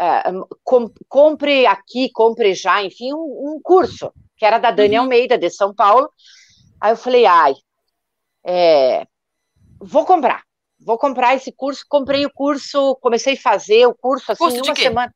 Uh, 0.00 0.46
com, 0.64 0.90
compre 1.06 1.66
aqui, 1.66 2.10
compre 2.12 2.54
já, 2.54 2.82
enfim, 2.82 3.12
um, 3.12 3.18
um, 3.18 3.60
curso, 3.62 4.10
que 4.42 4.46
era 4.46 4.58
da 4.58 4.72
Dani 4.72 4.96
uhum. 4.96 5.02
Almeida, 5.02 5.38
de 5.38 5.48
São 5.50 5.72
Paulo. 5.72 6.10
Aí 6.80 6.90
eu 6.90 6.96
falei, 6.96 7.24
ai, 7.26 7.54
é, 8.44 9.06
vou 9.78 10.04
comprar 10.04 10.42
vou 10.84 10.98
comprar 10.98 11.36
esse 11.36 11.52
curso. 11.52 11.84
Comprei 11.88 12.26
o 12.26 12.32
curso, 12.32 12.96
comecei 12.96 13.34
a 13.34 13.40
fazer 13.40 13.86
o 13.86 13.94
curso 13.94 14.32
assim 14.32 14.42
curso 14.42 14.64
uma 14.64 14.74
semana. 14.74 15.14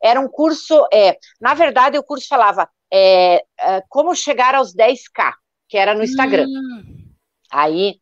Era 0.00 0.20
um 0.20 0.28
curso, 0.28 0.86
é, 0.92 1.18
na 1.40 1.54
verdade, 1.54 1.98
o 1.98 2.04
curso 2.04 2.28
falava 2.28 2.70
é, 2.88 3.42
é, 3.58 3.82
como 3.88 4.14
chegar 4.14 4.54
aos 4.54 4.72
10k, 4.72 5.32
que 5.68 5.76
era 5.76 5.92
no 5.92 6.04
Instagram. 6.04 6.46
Hum. 6.46 7.04
Aí, 7.50 7.96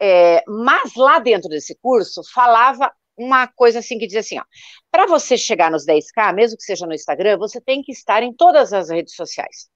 é, 0.00 0.42
mas 0.48 0.96
lá 0.96 1.20
dentro 1.20 1.48
desse 1.48 1.78
curso 1.80 2.22
falava 2.34 2.92
uma 3.16 3.46
coisa 3.46 3.78
assim 3.78 4.00
que 4.00 4.06
dizia 4.06 4.20
assim, 4.20 4.40
ó, 4.40 4.44
para 4.90 5.06
você 5.06 5.38
chegar 5.38 5.70
nos 5.70 5.86
10k, 5.86 6.34
mesmo 6.34 6.56
que 6.56 6.64
seja 6.64 6.88
no 6.88 6.94
Instagram, 6.94 7.38
você 7.38 7.60
tem 7.60 7.82
que 7.82 7.92
estar 7.92 8.20
em 8.24 8.32
todas 8.32 8.72
as 8.72 8.90
redes 8.90 9.14
sociais. 9.14 9.68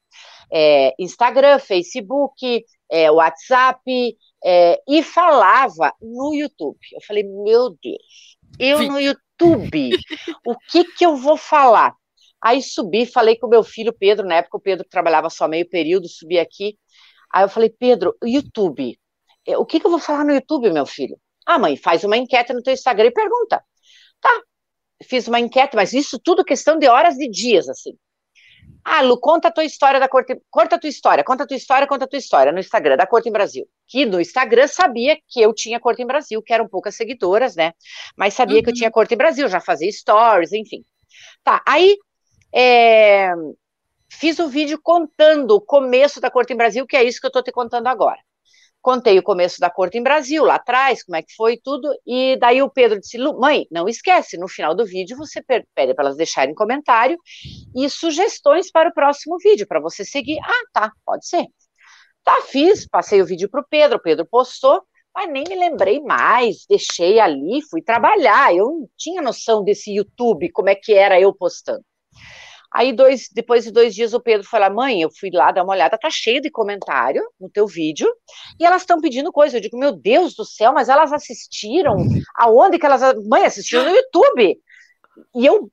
É, 0.50 0.95
Instagram, 0.99 1.59
Facebook, 1.59 2.64
é, 2.90 3.11
WhatsApp, 3.11 4.16
é, 4.45 4.83
e 4.88 5.02
falava 5.02 5.92
no 6.00 6.35
YouTube. 6.35 6.78
Eu 6.92 7.00
falei, 7.07 7.23
meu 7.23 7.76
Deus, 7.83 8.37
eu 8.59 8.83
no 8.83 9.00
YouTube, 9.00 9.90
o 10.47 10.57
que 10.71 10.85
que 10.85 11.07
eu 11.07 11.16
vou 11.16 11.37
falar? 11.37 11.95
Aí 12.40 12.61
subi, 12.61 13.07
falei 13.07 13.37
com 13.37 13.47
o 13.47 13.50
meu 13.50 13.62
filho 13.62 13.92
Pedro, 13.92 14.26
na 14.26 14.37
época 14.37 14.57
o 14.57 14.61
Pedro 14.61 14.87
trabalhava 14.88 15.31
só 15.31 15.47
meio 15.47 15.69
período, 15.69 16.09
subi 16.09 16.38
aqui. 16.38 16.76
Aí 17.33 17.45
eu 17.45 17.49
falei, 17.49 17.71
Pedro, 17.71 18.14
YouTube, 18.23 18.99
é, 19.47 19.57
o 19.57 19.64
que 19.64 19.81
que 19.81 19.87
eu 19.87 19.90
vou 19.90 20.00
falar 20.00 20.25
no 20.25 20.35
YouTube, 20.35 20.71
meu 20.71 20.87
filho? 20.87 21.16
Ah, 21.47 21.59
mãe, 21.59 21.76
faz 21.76 22.04
uma 22.04 22.16
enquete 22.16 22.52
no 22.52 22.62
teu 22.62 22.73
Instagram 22.73 23.07
e 23.07 23.12
pergunta. 23.12 23.62
Tá, 24.21 24.42
fiz 25.04 25.28
uma 25.28 25.40
enquete, 25.40 25.76
mas 25.76 25.92
isso 25.92 26.19
tudo 26.19 26.45
questão 26.45 26.78
de 26.78 26.88
horas 26.88 27.16
de 27.16 27.28
dias, 27.28 27.69
assim. 27.69 27.97
Ah, 28.85 29.01
Lu, 29.01 29.19
conta 29.19 29.49
a 29.49 29.51
tua 29.51 29.65
história 29.65 30.01
da 30.01 30.09
Corte. 30.09 30.41
Conta 30.51 30.77
a 30.77 30.79
tua 30.79 30.89
história, 30.89 31.23
conta 31.23 31.45
a 31.45 31.47
tua 31.47 31.57
história, 31.57 31.87
conta 31.87 32.05
a 32.05 32.09
tua 32.09 32.19
história 32.19 32.53
no 32.53 32.59
Instagram 32.59 32.97
da 32.97 33.07
Corte 33.07 33.29
em 33.29 33.33
Brasil. 33.33 33.67
Que 33.87 34.05
no 34.05 34.21
Instagram 34.21 34.67
sabia 34.67 35.17
que 35.29 35.41
eu 35.41 35.55
tinha 35.55 35.79
Corte 35.79 36.03
em 36.03 36.07
Brasil, 36.07 36.43
que 36.43 36.53
eram 36.53 36.69
poucas 36.69 36.97
seguidoras, 36.97 37.55
né? 37.55 37.73
Mas 38.17 38.35
sabia 38.35 38.57
uhum. 38.57 38.62
que 38.62 38.71
eu 38.71 38.75
tinha 38.75 38.89
uhum. 38.89 38.93
Corte 38.93 39.15
em 39.15 39.17
Brasil, 39.17 39.49
já 39.49 39.61
fazia 39.61 39.91
stories, 39.91 40.53
enfim. 40.53 40.85
Tá, 41.45 41.62
aí 41.67 41.97
é, 42.55 43.33
fiz 44.11 44.39
o 44.39 44.45
um 44.45 44.49
vídeo 44.49 44.81
contando 44.83 45.53
o 45.53 45.61
começo 45.61 46.21
da 46.21 46.31
Corte 46.31 46.53
em 46.53 46.57
Brasil, 46.57 46.87
que 46.87 46.97
é 46.97 47.05
isso 47.05 47.21
que 47.21 47.27
eu 47.27 47.33
tô 47.33 47.43
te 47.43 47.53
contando 47.53 47.87
agora 47.87 48.19
contei 48.83 49.19
o 49.19 49.23
começo 49.23 49.61
da 49.61 49.71
corte 49.71 49.97
em 49.97 50.03
Brasil, 50.03 50.45
lá 50.45 50.57
atrás, 50.57 51.05
como 51.05 51.17
é 51.17 51.23
que 51.23 51.35
foi 51.37 51.57
tudo, 51.57 51.89
e 52.05 52.37
daí 52.39 52.61
o 52.61 52.69
Pedro 52.69 53.01
disse, 53.01 53.17
mãe, 53.39 53.67
não 53.71 53.89
esquece, 53.89 54.37
no 54.37 54.49
final 54.49 54.75
do 54.75 54.85
vídeo 54.85 55.17
você 55.17 55.41
pede 55.41 55.95
para 55.95 56.05
elas 56.05 56.17
deixarem 56.17 56.55
comentário 56.55 57.17
e 57.75 57.89
sugestões 57.89 58.71
para 58.71 58.91
o 58.91 58.93
próximo 58.93 59.39
vídeo, 59.39 59.67
para 59.67 59.81
você 59.81 60.05
seguir. 60.05 60.39
Ah, 60.43 60.65
tá, 60.73 60.93
pode 61.07 61.27
ser. 61.27 61.47
Tá, 62.25 62.41
fiz, 62.43 62.87
passei 62.87 63.23
o 63.23 63.27
vídeo 63.27 63.49
para 63.49 63.61
o 63.61 63.67
Pedro, 63.69 63.99
o 63.99 64.03
Pedro 64.03 64.27
postou, 64.27 64.83
mas 65.15 65.31
nem 65.31 65.45
me 65.49 65.55
lembrei 65.55 66.01
mais, 66.01 66.65
deixei 66.69 67.21
ali, 67.21 67.61
fui 67.71 67.83
trabalhar, 67.83 68.55
eu 68.55 68.67
não 68.67 68.89
tinha 68.97 69.23
noção 69.23 69.62
desse 69.62 69.95
YouTube, 69.95 70.51
como 70.51 70.69
é 70.69 70.75
que 70.75 70.93
era 70.93 71.21
eu 71.21 71.33
postando. 71.35 71.85
Aí, 72.73 72.93
dois, 72.93 73.29
depois 73.33 73.64
de 73.64 73.71
dois 73.71 73.95
dias, 73.95 74.14
o 74.14 74.21
Pedro 74.21 74.47
falou: 74.47 74.75
Mãe, 74.75 75.02
eu 75.02 75.11
fui 75.11 75.31
lá 75.31 75.52
dar 75.52 75.62
uma 75.62 75.73
olhada, 75.75 75.99
tá 75.99 76.09
cheio 76.11 76.41
de 76.41 76.50
comentário 76.50 77.23
no 77.38 77.50
teu 77.50 77.67
vídeo, 77.67 78.11
e 78.59 78.64
elas 78.64 78.83
estão 78.83 79.00
pedindo 79.00 79.31
coisa. 79.31 79.57
Eu 79.57 79.61
digo: 79.61 79.79
Meu 79.79 79.93
Deus 79.93 80.35
do 80.35 80.45
céu, 80.45 80.73
mas 80.73 80.88
elas 80.88 81.12
assistiram? 81.12 81.97
Aonde 82.35 82.79
que 82.79 82.87
elas. 82.87 83.02
Mãe, 83.26 83.45
assistiram 83.45 83.85
no 83.85 83.91
YouTube. 83.91 84.59
E 85.35 85.45
eu, 85.47 85.71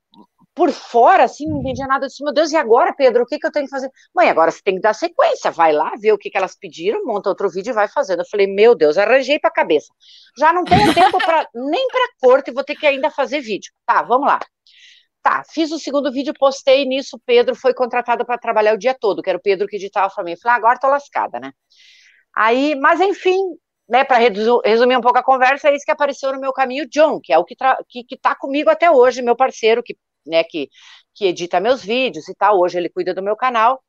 por 0.53 0.71
fora, 0.71 1.23
assim, 1.23 1.47
não 1.47 1.59
entendia 1.59 1.87
nada. 1.87 2.05
Eu 2.05 2.09
disse: 2.09 2.23
Meu 2.23 2.33
Deus, 2.33 2.51
e 2.51 2.57
agora, 2.57 2.93
Pedro, 2.93 3.23
o 3.23 3.25
que, 3.25 3.39
que 3.39 3.47
eu 3.47 3.51
tenho 3.51 3.65
que 3.65 3.71
fazer? 3.71 3.89
Mãe, 4.13 4.29
agora 4.29 4.51
você 4.51 4.61
tem 4.61 4.75
que 4.75 4.81
dar 4.81 4.93
sequência, 4.93 5.51
vai 5.51 5.71
lá, 5.71 5.93
ver 5.97 6.11
o 6.11 6.17
que, 6.17 6.29
que 6.29 6.37
elas 6.37 6.57
pediram, 6.57 7.05
monta 7.05 7.29
outro 7.29 7.49
vídeo 7.49 7.71
e 7.71 7.73
vai 7.73 7.87
fazendo. 7.87 8.23
Eu 8.23 8.29
falei: 8.29 8.45
Meu 8.45 8.75
Deus, 8.75 8.97
arranjei 8.97 9.39
pra 9.39 9.49
cabeça. 9.49 9.87
Já 10.37 10.51
não 10.51 10.65
tenho 10.65 10.93
tempo 10.93 11.17
pra, 11.17 11.47
nem 11.55 11.87
pra 11.87 12.09
corte, 12.19 12.51
vou 12.51 12.63
ter 12.63 12.75
que 12.75 12.85
ainda 12.85 13.09
fazer 13.09 13.39
vídeo. 13.39 13.71
Tá, 13.85 14.01
vamos 14.01 14.27
lá. 14.27 14.39
Tá, 15.29 15.43
fiz 15.47 15.71
o 15.71 15.77
segundo 15.77 16.11
vídeo, 16.11 16.33
postei 16.33 16.85
nisso, 16.85 17.15
o 17.15 17.19
Pedro 17.23 17.53
foi 17.53 17.71
contratado 17.71 18.25
para 18.25 18.35
trabalhar 18.39 18.73
o 18.73 18.79
dia 18.79 18.95
todo, 18.99 19.21
que 19.21 19.29
era 19.29 19.37
o 19.37 19.41
Pedro 19.41 19.67
que 19.67 19.75
editava 19.75 20.11
para 20.11 20.23
mim. 20.23 20.35
Falei, 20.35 20.55
ah, 20.55 20.57
agora 20.57 20.79
tô 20.79 20.87
lascada, 20.87 21.39
né? 21.39 21.51
Aí, 22.35 22.73
mas 22.73 22.99
enfim, 22.99 23.37
né, 23.87 24.03
para 24.03 24.17
resumir 24.17 24.97
um 24.97 25.01
pouco 25.01 25.19
a 25.19 25.23
conversa, 25.23 25.69
é 25.69 25.75
isso 25.75 25.85
que 25.85 25.91
apareceu 25.91 26.33
no 26.33 26.39
meu 26.39 26.51
caminho, 26.51 26.89
John, 26.89 27.19
que 27.21 27.31
é 27.31 27.37
o 27.37 27.45
que, 27.45 27.55
que, 27.87 28.03
que 28.05 28.17
tá 28.17 28.33
comigo 28.33 28.71
até 28.71 28.89
hoje, 28.89 29.21
meu 29.21 29.35
parceiro, 29.35 29.83
que, 29.83 29.95
né, 30.25 30.43
que, 30.43 30.67
que 31.13 31.25
edita 31.27 31.59
meus 31.59 31.83
vídeos 31.83 32.27
e 32.27 32.33
tal, 32.33 32.59
hoje 32.59 32.79
ele 32.79 32.89
cuida 32.89 33.13
do 33.13 33.21
meu 33.21 33.35
canal. 33.35 33.83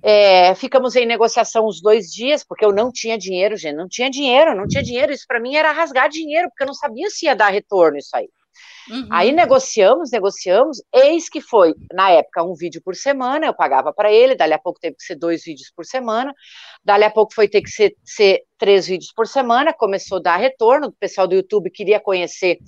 É, 0.00 0.54
ficamos 0.54 0.94
em 0.94 1.06
negociação 1.06 1.66
os 1.66 1.82
dois 1.82 2.06
dias, 2.06 2.44
porque 2.44 2.64
eu 2.64 2.72
não 2.72 2.92
tinha 2.92 3.18
dinheiro, 3.18 3.56
gente, 3.56 3.74
não 3.74 3.88
tinha 3.88 4.08
dinheiro, 4.08 4.54
não 4.54 4.68
tinha 4.68 4.82
dinheiro, 4.82 5.10
isso 5.12 5.24
para 5.26 5.40
mim 5.40 5.56
era 5.56 5.72
rasgar 5.72 6.08
dinheiro, 6.08 6.48
porque 6.50 6.62
eu 6.62 6.68
não 6.68 6.74
sabia 6.74 7.10
se 7.10 7.26
ia 7.26 7.34
dar 7.34 7.48
retorno 7.48 7.98
isso 7.98 8.14
aí. 8.14 8.28
Uhum. 8.90 9.08
Aí 9.10 9.30
negociamos, 9.30 10.10
negociamos, 10.10 10.82
eis 10.92 11.28
que 11.28 11.40
foi, 11.40 11.74
na 11.92 12.10
época, 12.10 12.42
um 12.42 12.54
vídeo 12.54 12.82
por 12.84 12.96
semana, 12.96 13.46
eu 13.46 13.54
pagava 13.54 13.92
para 13.92 14.12
ele, 14.12 14.34
dali 14.34 14.52
a 14.52 14.58
pouco 14.58 14.80
teve 14.80 14.96
que 14.96 15.04
ser 15.04 15.14
dois 15.14 15.44
vídeos 15.44 15.70
por 15.74 15.84
semana, 15.84 16.34
dali 16.84 17.04
a 17.04 17.10
pouco 17.10 17.34
foi 17.34 17.48
ter 17.48 17.62
que 17.62 17.70
ser, 17.70 17.96
ser 18.04 18.42
três 18.58 18.86
vídeos 18.86 19.12
por 19.14 19.26
semana, 19.26 19.72
começou 19.72 20.18
a 20.18 20.22
dar 20.22 20.36
retorno, 20.36 20.88
o 20.88 20.92
pessoal 20.92 21.28
do 21.28 21.34
YouTube 21.34 21.70
queria 21.70 22.00
conhecer, 22.00 22.58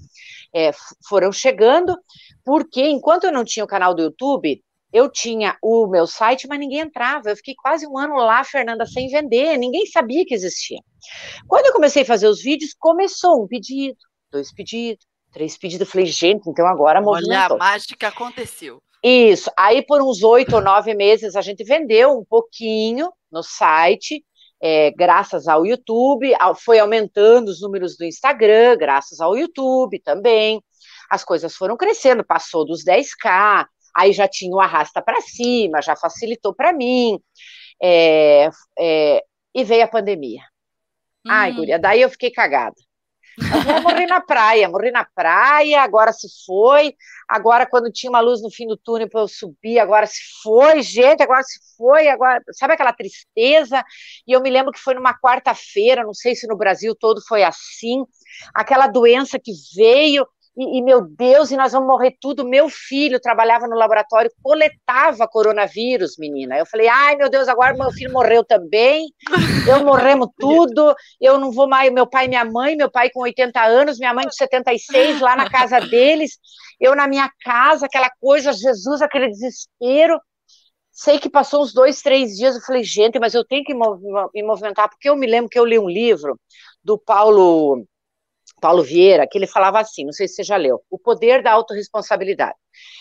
é, 0.55 0.71
foram 1.09 1.33
chegando, 1.33 1.97
porque 2.45 2.83
enquanto 2.89 3.25
eu 3.25 3.33
não 3.33 3.45
tinha 3.45 3.65
o 3.65 3.69
canal 3.69 3.95
do 3.95 4.03
YouTube, 4.03 4.63
eu 4.93 5.11
tinha 5.11 5.57
o 5.63 5.87
meu 5.87 6.07
site, 6.07 6.47
mas 6.47 6.59
ninguém 6.59 6.81
entrava. 6.81 7.31
Eu 7.31 7.37
fiquei 7.37 7.55
quase 7.55 7.87
um 7.87 7.97
ano 7.97 8.15
lá, 8.17 8.45
Fernanda, 8.45 8.85
sem 8.85 9.09
vender, 9.09 9.57
ninguém 9.57 9.87
sabia 9.87 10.25
que 10.25 10.35
existia. 10.35 10.79
Quando 11.49 11.67
eu 11.67 11.73
comecei 11.73 12.03
a 12.03 12.07
fazer 12.07 12.29
os 12.29 12.43
vídeos, 12.43 12.75
começou 12.79 13.43
um 13.43 13.49
pedido, 13.49 13.97
dois 14.31 14.53
pedidos, 14.53 15.05
Três 15.33 15.57
pedidos. 15.57 15.87
Eu 15.87 15.91
falei, 15.91 16.07
gente, 16.07 16.49
então 16.49 16.67
agora 16.67 17.01
movimentou. 17.01 17.57
Olha, 17.57 17.65
a 17.65 17.73
mágica 17.73 18.09
aconteceu. 18.09 18.79
Isso. 19.03 19.51
Aí, 19.59 19.83
por 19.85 20.01
uns 20.01 20.23
oito 20.23 20.55
ou 20.55 20.63
nove 20.63 20.95
meses, 20.95 21.35
a 21.35 21.41
gente 21.41 21.65
vendeu 21.65 22.17
um 22.17 22.25
pouquinho 22.25 23.11
no 23.31 23.43
site, 23.43 24.25
é, 24.61 24.93
graças 24.93 25.49
ao 25.49 25.67
YouTube. 25.67 26.33
Foi 26.65 26.79
aumentando 26.79 27.49
os 27.49 27.61
números 27.61 27.97
do 27.97 28.05
Instagram, 28.05 28.77
graças 28.77 29.21
ao 29.21 29.37
YouTube 29.37 29.99
também. 30.01 30.63
As 31.11 31.25
coisas 31.25 31.57
foram 31.57 31.77
crescendo, 31.77 32.25
passou 32.25 32.65
dos 32.65 32.85
10K, 32.85 33.67
aí 33.95 34.13
já 34.13 34.29
tinha 34.29 34.55
o 34.55 34.61
arrasta 34.61 35.03
para 35.03 35.21
cima, 35.21 35.83
já 35.83 35.97
facilitou 35.97 36.55
para 36.55 36.73
mim. 36.73 37.19
É, 37.83 38.49
é, 38.79 39.25
e 39.55 39.65
veio 39.65 39.85
a 39.85 39.89
pandemia. 39.89 40.43
Hum. 41.27 41.31
Ai, 41.31 41.53
guria, 41.53 41.79
daí 41.79 42.01
eu 42.01 42.11
fiquei 42.11 42.31
cagada. 42.31 42.77
Eu 43.39 43.83
morri 43.83 44.07
na 44.07 44.21
praia, 44.21 44.69
morri 44.69 44.91
na 44.91 45.05
praia, 45.05 45.83
agora 45.83 46.13
se 46.13 46.29
foi. 46.45 46.95
Agora, 47.29 47.67
quando 47.67 47.91
tinha 47.91 48.11
uma 48.11 48.21
luz 48.21 48.43
no 48.43 48.51
fim 48.51 48.67
do 48.67 48.77
túnel 48.77 49.09
para 49.09 49.21
eu 49.21 49.29
subir, 49.29 49.79
agora 49.79 50.07
se 50.07 50.21
foi, 50.43 50.83
gente, 50.83 51.23
agora 51.23 51.43
se 51.43 51.59
foi, 51.77 52.09
agora. 52.09 52.43
Sabe 52.53 52.75
aquela 52.75 52.93
tristeza? 52.93 53.83
E 54.27 54.33
eu 54.33 54.43
me 54.43 54.51
lembro 54.51 54.73
que 54.73 54.79
foi 54.79 54.95
numa 54.95 55.19
quarta-feira, 55.19 56.05
não 56.05 56.15
sei 56.15 56.35
se 56.35 56.47
no 56.47 56.57
Brasil 56.57 56.95
todo 56.95 57.23
foi 57.27 57.43
assim, 57.43 58.05
aquela 58.55 58.87
doença 58.87 59.39
que 59.39 59.53
veio 59.75 60.27
e, 60.57 60.79
e, 60.79 60.83
meu 60.83 61.01
Deus, 61.01 61.51
e 61.51 61.57
nós 61.57 61.73
vamos 61.73 61.89
morrer 61.89 62.15
tudo. 62.21 62.47
Meu 62.47 62.69
filho 62.69 63.19
trabalhava 63.19 63.67
no 63.67 63.75
laboratório, 63.75 64.31
coletava 64.43 65.27
coronavírus, 65.27 66.17
menina. 66.19 66.59
Eu 66.59 66.67
falei, 66.67 66.89
ai 66.89 67.17
meu 67.17 67.31
Deus, 67.31 67.49
agora 67.49 67.75
meu 67.75 67.91
filho 67.91 68.13
morreu 68.13 68.45
também, 68.45 69.07
eu 69.67 69.83
morremos 69.85 70.29
tudo, 70.39 70.95
eu 71.21 71.39
não 71.39 71.51
vou 71.51 71.67
mais, 71.67 71.91
meu 71.93 72.07
pai 72.07 72.27
e 72.27 72.29
minha 72.29 72.45
mãe, 72.45 72.77
meu 72.77 72.91
pai 72.91 73.09
com 73.11 73.21
80 73.21 73.63
anos, 73.63 73.99
minha 73.99 74.13
mãe 74.13 74.25
com 74.25 74.33
76, 74.33 75.21
lá 75.21 75.35
na 75.35 75.49
casa 75.49 75.81
deles, 75.81 76.39
eu 76.79 76.95
na 76.95 77.09
minha 77.09 77.31
casa, 77.43 77.87
aquela 77.87 78.11
coisa, 78.21 78.53
Jesus, 78.53 79.01
aquele 79.01 79.29
desespero. 79.29 80.21
Sei 80.91 81.19
que 81.19 81.31
passou 81.31 81.63
uns 81.63 81.73
dois, 81.73 82.03
três 82.03 82.37
dias, 82.37 82.55
eu 82.55 82.61
falei, 82.61 82.85
gente, 82.85 83.19
mas 83.19 83.33
eu 83.33 83.43
tenho 83.43 83.65
que 83.65 83.73
me 83.73 84.43
movimentar, 84.43 84.91
porque 84.91 85.09
eu 85.09 85.17
me 85.17 85.27
lembro 85.27 85.49
que 85.49 85.59
eu 85.59 85.65
li 85.65 85.79
um 85.79 85.89
livro 85.89 86.39
do 86.85 86.99
Paulo 86.99 87.87
Paulo 88.63 88.85
Vieira, 88.85 89.27
que 89.27 89.37
ele 89.37 89.49
falava 89.49 89.81
assim, 89.81 90.05
não 90.05 90.13
sei 90.13 90.29
se 90.29 90.37
você 90.37 90.45
já 90.45 90.57
leu, 90.57 90.81
o 90.89 90.97
poder 90.97 91.43
da 91.43 91.51
autorresponsabilidade. 91.51 92.55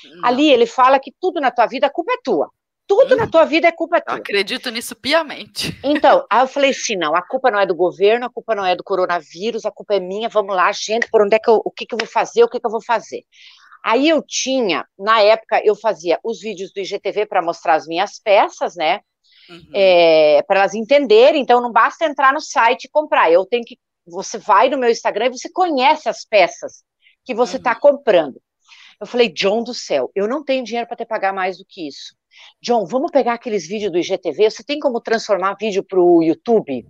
Não. 0.03 0.25
Ali 0.25 0.51
ele 0.51 0.65
fala 0.65 0.99
que 0.99 1.13
tudo 1.21 1.39
na 1.39 1.51
tua 1.51 1.67
vida 1.67 1.85
a 1.85 1.89
culpa 1.91 2.13
é 2.13 2.17
tua. 2.23 2.49
Tudo 2.87 3.13
hum. 3.13 3.17
na 3.17 3.27
tua 3.27 3.45
vida 3.45 3.67
é 3.67 3.71
culpa 3.71 4.01
tua. 4.01 4.15
Eu 4.15 4.21
acredito 4.21 4.71
nisso 4.71 4.95
piamente. 4.95 5.79
Então, 5.83 6.25
aí 6.31 6.41
eu 6.41 6.47
falei 6.47 6.71
assim, 6.71 6.95
não, 6.95 7.15
a 7.15 7.21
culpa 7.21 7.51
não 7.51 7.59
é 7.59 7.65
do 7.67 7.75
governo, 7.75 8.25
a 8.25 8.29
culpa 8.29 8.55
não 8.55 8.65
é 8.65 8.75
do 8.75 8.83
coronavírus, 8.83 9.63
a 9.63 9.71
culpa 9.71 9.93
é 9.93 9.99
minha, 9.99 10.27
vamos 10.27 10.55
lá, 10.55 10.71
gente, 10.71 11.07
por 11.11 11.21
onde 11.21 11.35
é 11.35 11.39
que 11.39 11.49
eu, 11.49 11.61
o 11.63 11.69
que 11.69 11.85
que 11.85 11.93
eu 11.93 11.99
vou 11.99 12.07
fazer, 12.07 12.43
o 12.43 12.49
que 12.49 12.59
que 12.59 12.65
eu 12.65 12.71
vou 12.71 12.83
fazer? 12.83 13.21
Aí 13.83 14.09
eu 14.09 14.23
tinha, 14.25 14.83
na 14.97 15.21
época, 15.21 15.61
eu 15.63 15.75
fazia 15.75 16.19
os 16.23 16.41
vídeos 16.41 16.73
do 16.73 16.79
IGTV 16.79 17.27
para 17.27 17.41
mostrar 17.41 17.75
as 17.75 17.85
minhas 17.85 18.19
peças, 18.19 18.75
né? 18.75 19.01
Uhum. 19.47 19.69
É, 19.75 20.43
para 20.47 20.61
elas 20.61 20.73
entenderem, 20.73 21.41
então 21.41 21.61
não 21.61 21.71
basta 21.71 22.05
entrar 22.05 22.33
no 22.33 22.41
site 22.41 22.85
e 22.85 22.89
comprar, 22.89 23.31
eu 23.31 23.45
tenho 23.45 23.63
que 23.63 23.77
você 24.05 24.37
vai 24.37 24.69
no 24.69 24.77
meu 24.77 24.89
Instagram 24.89 25.27
e 25.27 25.37
você 25.37 25.49
conhece 25.51 26.09
as 26.09 26.25
peças 26.25 26.83
que 27.23 27.33
você 27.33 27.57
está 27.57 27.73
uhum. 27.73 27.79
comprando. 27.79 28.41
Eu 28.99 29.07
falei, 29.07 29.29
John 29.29 29.63
do 29.63 29.73
céu, 29.73 30.11
eu 30.15 30.27
não 30.27 30.43
tenho 30.43 30.63
dinheiro 30.63 30.87
para 30.87 30.97
te 30.97 31.05
pagar 31.05 31.33
mais 31.33 31.57
do 31.57 31.65
que 31.67 31.87
isso. 31.87 32.15
John, 32.61 32.85
vamos 32.85 33.11
pegar 33.11 33.33
aqueles 33.33 33.67
vídeos 33.67 33.91
do 33.91 33.97
IGTV, 33.97 34.49
você 34.49 34.63
tem 34.63 34.79
como 34.79 35.01
transformar 35.01 35.55
vídeo 35.59 35.83
para 35.83 35.99
o 35.99 36.21
YouTube? 36.21 36.87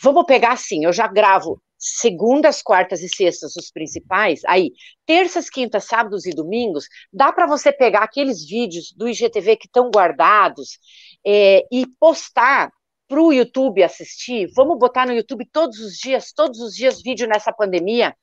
Vamos 0.00 0.24
pegar 0.26 0.52
assim, 0.52 0.84
eu 0.84 0.92
já 0.92 1.06
gravo 1.06 1.60
segundas, 1.78 2.62
quartas 2.62 3.02
e 3.02 3.08
sextas 3.08 3.56
os 3.56 3.70
principais, 3.70 4.42
aí 4.46 4.70
terças, 5.06 5.48
quintas, 5.48 5.84
sábados 5.84 6.26
e 6.26 6.30
domingos, 6.30 6.86
dá 7.12 7.32
para 7.32 7.46
você 7.46 7.72
pegar 7.72 8.02
aqueles 8.02 8.46
vídeos 8.46 8.92
do 8.96 9.08
IGTV 9.08 9.56
que 9.56 9.66
estão 9.66 9.90
guardados 9.90 10.78
é, 11.26 11.64
e 11.72 11.86
postar 11.98 12.70
para 13.10 13.20
o 13.20 13.32
YouTube 13.32 13.82
assistir, 13.82 14.48
vamos 14.54 14.78
botar 14.78 15.04
no 15.04 15.12
YouTube 15.12 15.44
todos 15.52 15.80
os 15.80 15.94
dias, 15.94 16.32
todos 16.32 16.60
os 16.60 16.72
dias 16.72 17.02
vídeo 17.02 17.26
nessa 17.26 17.52
pandemia. 17.52 18.14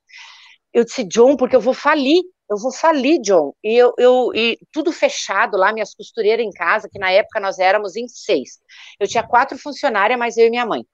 Eu 0.73 0.85
disse, 0.85 1.03
John, 1.03 1.35
porque 1.35 1.57
eu 1.57 1.59
vou 1.59 1.73
falir, 1.73 2.23
eu 2.49 2.57
vou 2.57 2.71
falir, 2.71 3.19
John. 3.19 3.53
E 3.61 3.75
eu, 3.75 3.93
eu 3.97 4.31
e 4.33 4.57
tudo 4.71 4.93
fechado 4.93 5.57
lá, 5.57 5.73
minhas 5.73 5.93
costureiras 5.93 6.45
em 6.45 6.51
casa, 6.51 6.87
que 6.89 6.97
na 6.97 7.11
época 7.11 7.41
nós 7.41 7.59
éramos 7.59 7.97
em 7.97 8.07
seis. 8.07 8.59
Eu 8.97 9.09
tinha 9.09 9.27
quatro 9.27 9.57
funcionárias, 9.57 10.17
mas 10.17 10.37
eu 10.37 10.47
e 10.47 10.49
minha 10.49 10.65
mãe 10.65 10.85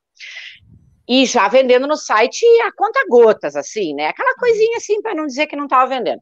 e 1.07 1.25
já 1.25 1.47
vendendo 1.47 1.87
no 1.87 1.97
site 1.97 2.45
a 2.61 2.71
conta 2.73 3.05
gotas, 3.09 3.55
assim, 3.55 3.93
né? 3.93 4.07
Aquela 4.07 4.35
coisinha 4.35 4.77
assim, 4.77 5.01
para 5.01 5.13
não 5.13 5.25
dizer 5.25 5.47
que 5.47 5.55
não 5.55 5.65
estava 5.65 5.87
vendendo. 5.87 6.21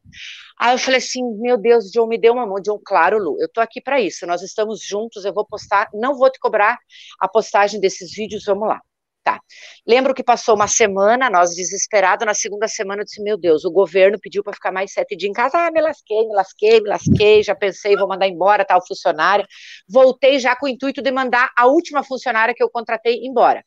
Aí 0.58 0.74
eu 0.74 0.78
falei 0.78 0.98
assim, 0.98 1.22
meu 1.38 1.56
Deus, 1.56 1.90
John, 1.90 2.06
me 2.06 2.18
deu 2.18 2.32
uma 2.32 2.46
mão. 2.46 2.60
John, 2.60 2.80
claro, 2.84 3.18
Lu, 3.18 3.36
eu 3.40 3.48
tô 3.52 3.60
aqui 3.60 3.80
para 3.80 4.00
isso, 4.00 4.26
nós 4.26 4.42
estamos 4.42 4.84
juntos, 4.84 5.24
eu 5.24 5.32
vou 5.32 5.46
postar, 5.46 5.88
não 5.94 6.16
vou 6.16 6.30
te 6.30 6.38
cobrar 6.38 6.78
a 7.20 7.28
postagem 7.28 7.80
desses 7.80 8.12
vídeos, 8.12 8.44
vamos 8.44 8.68
lá. 8.68 8.80
Tá. 9.24 9.40
Lembro 9.86 10.12
que 10.14 10.24
passou 10.24 10.56
uma 10.56 10.66
semana, 10.66 11.30
nós 11.30 11.54
desesperados, 11.54 12.26
na 12.26 12.34
segunda 12.34 12.66
semana 12.66 13.02
eu 13.02 13.04
disse, 13.04 13.22
meu 13.22 13.38
Deus, 13.38 13.64
o 13.64 13.70
governo 13.70 14.18
pediu 14.20 14.42
para 14.42 14.52
ficar 14.52 14.72
mais 14.72 14.92
sete 14.92 15.16
dias 15.16 15.30
em 15.30 15.32
casa, 15.32 15.58
ah, 15.58 15.70
me 15.70 15.80
lasquei, 15.80 16.26
me 16.26 16.34
lasquei, 16.34 16.80
me 16.80 16.88
lasquei, 16.88 17.42
já 17.44 17.54
pensei, 17.54 17.96
vou 17.96 18.08
mandar 18.08 18.26
embora 18.26 18.64
tal 18.64 18.84
funcionária. 18.84 19.46
Voltei 19.88 20.40
já 20.40 20.56
com 20.56 20.66
o 20.66 20.68
intuito 20.68 21.00
de 21.00 21.12
mandar 21.12 21.50
a 21.56 21.66
última 21.66 22.02
funcionária 22.02 22.52
que 22.52 22.62
eu 22.62 22.68
contratei 22.68 23.20
embora. 23.24 23.64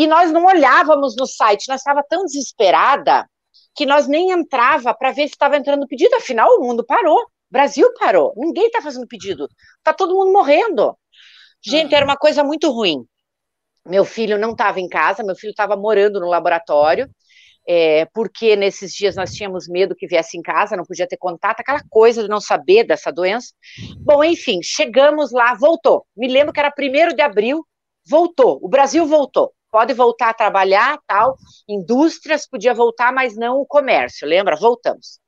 E 0.00 0.06
nós 0.06 0.32
não 0.32 0.46
olhávamos 0.46 1.14
no 1.14 1.26
site, 1.26 1.68
nós 1.68 1.82
estava 1.82 2.02
tão 2.02 2.24
desesperada 2.24 3.28
que 3.76 3.84
nós 3.84 4.08
nem 4.08 4.30
entrava 4.30 4.94
para 4.94 5.10
ver 5.10 5.28
se 5.28 5.34
estava 5.34 5.58
entrando 5.58 5.86
pedido, 5.86 6.14
afinal 6.14 6.48
o 6.56 6.62
mundo 6.62 6.82
parou, 6.82 7.22
Brasil 7.50 7.86
parou, 7.98 8.32
ninguém 8.34 8.68
está 8.68 8.80
fazendo 8.80 9.06
pedido, 9.06 9.46
está 9.76 9.92
todo 9.92 10.14
mundo 10.14 10.32
morrendo. 10.32 10.96
Gente, 11.62 11.94
era 11.94 12.02
uma 12.02 12.16
coisa 12.16 12.42
muito 12.42 12.70
ruim. 12.70 13.04
Meu 13.86 14.06
filho 14.06 14.38
não 14.38 14.52
estava 14.52 14.80
em 14.80 14.88
casa, 14.88 15.22
meu 15.22 15.36
filho 15.36 15.50
estava 15.50 15.76
morando 15.76 16.18
no 16.18 16.28
laboratório, 16.28 17.06
é, 17.68 18.06
porque 18.14 18.56
nesses 18.56 18.94
dias 18.94 19.16
nós 19.16 19.34
tínhamos 19.34 19.68
medo 19.68 19.94
que 19.94 20.06
viesse 20.06 20.38
em 20.38 20.40
casa, 20.40 20.78
não 20.78 20.84
podia 20.84 21.06
ter 21.06 21.18
contato, 21.18 21.60
aquela 21.60 21.82
coisa 21.90 22.22
de 22.22 22.28
não 22.30 22.40
saber 22.40 22.84
dessa 22.84 23.12
doença. 23.12 23.52
Bom, 23.98 24.24
enfim, 24.24 24.60
chegamos 24.62 25.30
lá, 25.30 25.52
voltou. 25.52 26.06
Me 26.16 26.26
lembro 26.26 26.54
que 26.54 26.60
era 26.60 26.70
primeiro 26.70 27.14
de 27.14 27.20
abril, 27.20 27.66
voltou, 28.08 28.58
o 28.62 28.66
Brasil 28.66 29.04
voltou 29.04 29.52
pode 29.70 29.94
voltar 29.94 30.30
a 30.30 30.34
trabalhar, 30.34 30.98
tal, 31.06 31.36
indústrias 31.68 32.46
podia 32.46 32.74
voltar, 32.74 33.12
mas 33.12 33.36
não 33.36 33.58
o 33.58 33.66
comércio, 33.66 34.26
lembra? 34.26 34.56
Voltamos. 34.56 35.20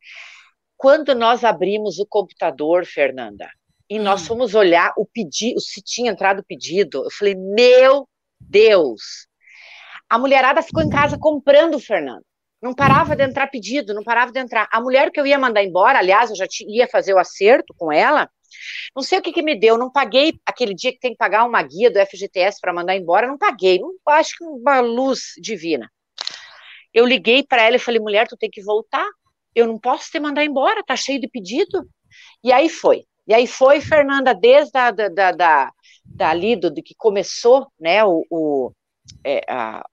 Quando 0.76 1.14
nós 1.14 1.44
abrimos 1.44 1.98
o 1.98 2.06
computador, 2.06 2.84
Fernanda, 2.84 3.48
e 3.88 3.98
nós 3.98 4.22
hum. 4.22 4.26
fomos 4.26 4.54
olhar 4.54 4.92
o 4.96 5.06
pedido, 5.06 5.60
se 5.60 5.80
tinha 5.82 6.10
entrado 6.10 6.40
o 6.40 6.44
pedido, 6.44 7.04
eu 7.04 7.10
falei, 7.10 7.34
meu 7.34 8.08
Deus! 8.40 9.28
A 10.08 10.18
mulherada 10.18 10.62
ficou 10.62 10.82
em 10.82 10.90
casa 10.90 11.16
comprando, 11.18 11.78
Fernanda. 11.78 12.22
Não 12.60 12.74
parava 12.74 13.16
de 13.16 13.24
entrar 13.24 13.48
pedido, 13.48 13.92
não 13.94 14.04
parava 14.04 14.30
de 14.30 14.38
entrar. 14.38 14.68
A 14.70 14.80
mulher 14.80 15.10
que 15.10 15.18
eu 15.18 15.26
ia 15.26 15.38
mandar 15.38 15.64
embora, 15.64 15.98
aliás, 15.98 16.30
eu 16.30 16.36
já 16.36 16.46
ia 16.68 16.86
fazer 16.86 17.12
o 17.12 17.18
acerto 17.18 17.74
com 17.76 17.90
ela, 17.90 18.28
não 18.94 19.02
sei 19.02 19.18
o 19.18 19.22
que, 19.22 19.32
que 19.32 19.42
me 19.42 19.58
deu, 19.58 19.78
não 19.78 19.90
paguei 19.90 20.34
aquele 20.46 20.74
dia 20.74 20.92
que 20.92 20.98
tem 20.98 21.12
que 21.12 21.16
pagar 21.16 21.44
uma 21.44 21.62
guia 21.62 21.90
do 21.90 21.98
FGTS 21.98 22.60
para 22.60 22.72
mandar 22.72 22.96
embora, 22.96 23.26
não 23.26 23.38
paguei, 23.38 23.78
não 23.78 23.92
acho 24.08 24.36
que 24.36 24.44
uma 24.44 24.80
luz 24.80 25.32
divina. 25.40 25.90
Eu 26.92 27.06
liguei 27.06 27.42
para 27.42 27.62
ela 27.62 27.76
e 27.76 27.80
falei, 27.80 28.00
mulher, 28.00 28.28
tu 28.28 28.36
tem 28.36 28.50
que 28.50 28.62
voltar, 28.62 29.06
eu 29.54 29.66
não 29.66 29.78
posso 29.78 30.10
te 30.10 30.20
mandar 30.20 30.44
embora, 30.44 30.84
tá 30.84 30.96
cheio 30.96 31.20
de 31.20 31.28
pedido. 31.28 31.88
E 32.44 32.52
aí 32.52 32.68
foi. 32.68 33.04
E 33.26 33.34
aí 33.34 33.46
foi, 33.46 33.80
Fernanda, 33.80 34.34
desde 34.34 34.76
a, 34.76 34.90
da, 34.90 35.08
da, 35.08 35.32
da, 35.32 35.72
dali 36.04 36.56
do, 36.56 36.72
que 36.74 36.94
começou, 36.96 37.66
né, 37.78 38.04
o, 38.04 38.24
o 38.30 38.72
é, 39.24 39.40
a, 39.48 39.84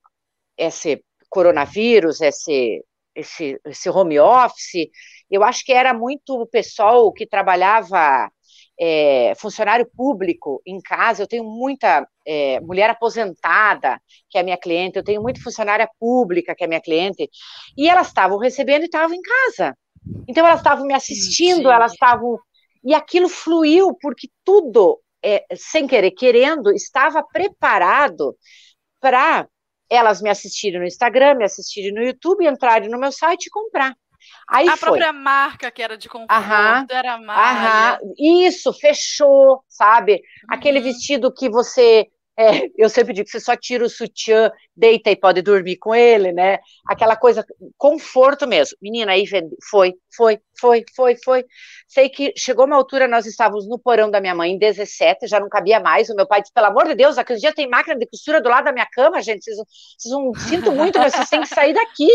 esse 0.57 1.03
coronavírus, 1.29 2.21
esse, 2.21 2.83
esse, 3.15 3.59
esse 3.65 3.89
home 3.89 4.19
office, 4.19 4.89
eu 5.29 5.43
acho 5.43 5.63
que 5.63 5.71
era 5.71 5.93
muito 5.93 6.41
o 6.41 6.47
pessoal 6.47 7.11
que 7.13 7.27
trabalhava 7.27 8.31
é, 8.79 9.33
funcionário 9.35 9.85
público 9.85 10.61
em 10.65 10.79
casa, 10.79 11.21
eu 11.21 11.27
tenho 11.27 11.43
muita 11.43 12.07
é, 12.25 12.59
mulher 12.61 12.89
aposentada, 12.89 13.99
que 14.29 14.37
é 14.37 14.43
minha 14.43 14.57
cliente, 14.57 14.97
eu 14.97 15.03
tenho 15.03 15.21
muita 15.21 15.41
funcionária 15.41 15.89
pública, 15.99 16.55
que 16.55 16.63
é 16.63 16.67
minha 16.67 16.81
cliente, 16.81 17.29
e 17.77 17.89
elas 17.89 18.07
estavam 18.07 18.37
recebendo 18.37 18.83
e 18.83 18.85
estavam 18.85 19.15
em 19.15 19.21
casa. 19.21 19.75
Então 20.27 20.47
elas 20.47 20.59
estavam 20.59 20.85
me 20.85 20.93
assistindo, 20.93 21.63
Sim. 21.63 21.73
elas 21.73 21.91
estavam. 21.91 22.39
E 22.83 22.93
aquilo 22.93 23.27
fluiu, 23.27 23.93
porque 24.01 24.29
tudo, 24.45 25.01
é, 25.21 25.45
sem 25.55 25.85
querer, 25.85 26.11
querendo, 26.11 26.71
estava 26.71 27.21
preparado 27.21 28.33
para 29.01 29.45
elas 29.89 30.21
me 30.21 30.29
assistirem 30.29 30.79
no 30.79 30.85
Instagram, 30.85 31.35
me 31.35 31.43
assistirem 31.43 31.91
no 31.91 32.01
YouTube, 32.01 32.47
entrarem 32.47 32.89
no 32.89 32.99
meu 32.99 33.11
site 33.11 33.47
e 33.47 33.49
comprar. 33.49 33.93
Aí 34.47 34.67
a 34.67 34.77
foi. 34.77 34.89
própria 34.89 35.13
marca 35.13 35.71
que 35.71 35.81
era 35.81 35.97
de 35.97 36.09
conforto 36.09 36.31
aham, 36.31 36.85
era 36.89 37.17
marca. 37.17 37.99
Isso, 38.17 38.73
fechou, 38.73 39.63
sabe? 39.67 40.13
Uhum. 40.13 40.19
Aquele 40.49 40.79
vestido 40.79 41.33
que 41.33 41.49
você 41.49 42.07
é, 42.39 42.69
eu 42.77 42.87
sempre 42.89 43.13
digo 43.13 43.25
que 43.25 43.31
você 43.31 43.39
só 43.41 43.53
tira 43.55 43.83
o 43.83 43.89
sutiã, 43.89 44.49
deita 44.73 45.11
e 45.11 45.15
pode 45.17 45.41
dormir 45.41 45.75
com 45.75 45.93
ele, 45.93 46.31
né? 46.31 46.59
Aquela 46.87 47.17
coisa, 47.17 47.45
conforto 47.77 48.47
mesmo. 48.47 48.77
Menina, 48.81 49.11
aí 49.11 49.25
foi, 49.69 49.93
foi, 50.15 50.39
foi, 50.57 50.85
foi, 50.95 51.17
foi. 51.23 51.45
Sei 51.85 52.07
que 52.07 52.31
chegou 52.37 52.65
uma 52.65 52.77
altura, 52.77 53.09
nós 53.09 53.25
estávamos 53.25 53.67
no 53.67 53.77
porão 53.77 54.09
da 54.09 54.21
minha 54.21 54.33
mãe, 54.33 54.53
em 54.53 54.57
17, 54.57 55.27
já 55.27 55.37
não 55.37 55.49
cabia 55.49 55.81
mais. 55.81 56.09
O 56.09 56.15
meu 56.15 56.25
pai 56.25 56.41
disse, 56.41 56.53
pelo 56.53 56.67
amor 56.67 56.87
de 56.87 56.95
Deus, 56.95 57.17
aquele 57.17 57.39
dia 57.39 57.53
tem 57.53 57.67
máquina 57.67 57.97
de 57.97 58.07
costura 58.07 58.41
do 58.41 58.47
lado 58.47 58.63
da 58.63 58.71
minha 58.71 58.87
cama, 58.89 59.21
gente. 59.21 59.43
Vocês, 59.43 59.57
vocês 59.97 60.13
não 60.13 60.33
sinto 60.33 60.71
muito, 60.71 60.97
mas 60.97 61.13
vocês 61.13 61.29
têm 61.29 61.41
que 61.41 61.47
sair 61.47 61.73
daqui. 61.73 62.07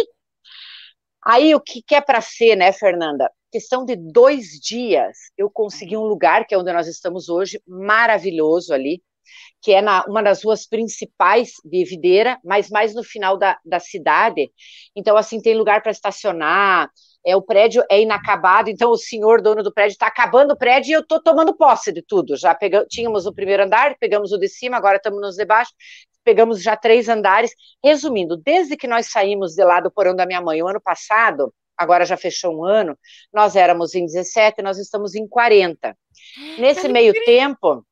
Aí 1.24 1.54
o 1.54 1.60
que, 1.60 1.82
que 1.82 1.94
é 1.94 2.00
para 2.00 2.20
ser, 2.20 2.56
né, 2.56 2.72
Fernanda? 2.72 3.30
Questão 3.50 3.84
de 3.84 3.96
dois 3.96 4.60
dias, 4.60 5.16
eu 5.38 5.48
consegui 5.50 5.96
um 5.96 6.04
lugar, 6.04 6.46
que 6.46 6.54
é 6.54 6.58
onde 6.58 6.72
nós 6.72 6.86
estamos 6.86 7.28
hoje, 7.28 7.62
maravilhoso 7.66 8.74
ali, 8.74 9.02
que 9.62 9.72
é 9.72 9.80
na, 9.80 10.04
uma 10.06 10.22
das 10.22 10.44
ruas 10.44 10.66
principais 10.66 11.52
de 11.64 11.84
Videira, 11.84 12.38
mas 12.44 12.68
mais 12.68 12.94
no 12.94 13.02
final 13.02 13.38
da, 13.38 13.58
da 13.64 13.80
cidade. 13.80 14.50
Então, 14.94 15.16
assim, 15.16 15.40
tem 15.40 15.56
lugar 15.56 15.82
para 15.82 15.92
estacionar, 15.92 16.90
é, 17.24 17.34
o 17.34 17.40
prédio 17.40 17.82
é 17.90 18.02
inacabado, 18.02 18.68
então 18.68 18.90
o 18.90 18.98
senhor 18.98 19.40
dono 19.40 19.62
do 19.62 19.72
prédio 19.72 19.94
está 19.94 20.08
acabando 20.08 20.52
o 20.52 20.58
prédio 20.58 20.90
e 20.90 20.92
eu 20.92 21.00
estou 21.00 21.22
tomando 21.22 21.56
posse 21.56 21.90
de 21.90 22.02
tudo. 22.02 22.36
Já 22.36 22.54
pegamos, 22.54 22.86
tínhamos 22.90 23.24
o 23.24 23.32
primeiro 23.32 23.62
andar, 23.62 23.96
pegamos 23.98 24.30
o 24.32 24.38
de 24.38 24.48
cima, 24.48 24.76
agora 24.76 24.96
estamos 24.98 25.20
nos 25.20 25.36
de 25.36 25.44
baixo 25.46 25.72
pegamos 26.24 26.62
já 26.62 26.76
três 26.76 27.08
andares. 27.08 27.52
Resumindo, 27.82 28.36
desde 28.36 28.76
que 28.76 28.88
nós 28.88 29.10
saímos 29.10 29.54
de 29.54 29.64
lá 29.64 29.80
do 29.80 29.90
porão 29.90 30.16
da 30.16 30.26
minha 30.26 30.40
mãe 30.40 30.62
o 30.62 30.68
ano 30.68 30.80
passado, 30.80 31.52
agora 31.76 32.04
já 32.04 32.16
fechou 32.16 32.56
um 32.56 32.64
ano, 32.64 32.98
nós 33.32 33.56
éramos 33.56 33.94
em 33.94 34.06
17, 34.06 34.62
nós 34.62 34.78
estamos 34.78 35.14
em 35.14 35.26
40. 35.28 35.96
Nesse 36.58 36.88
meio 36.88 37.12
tempo, 37.24 37.84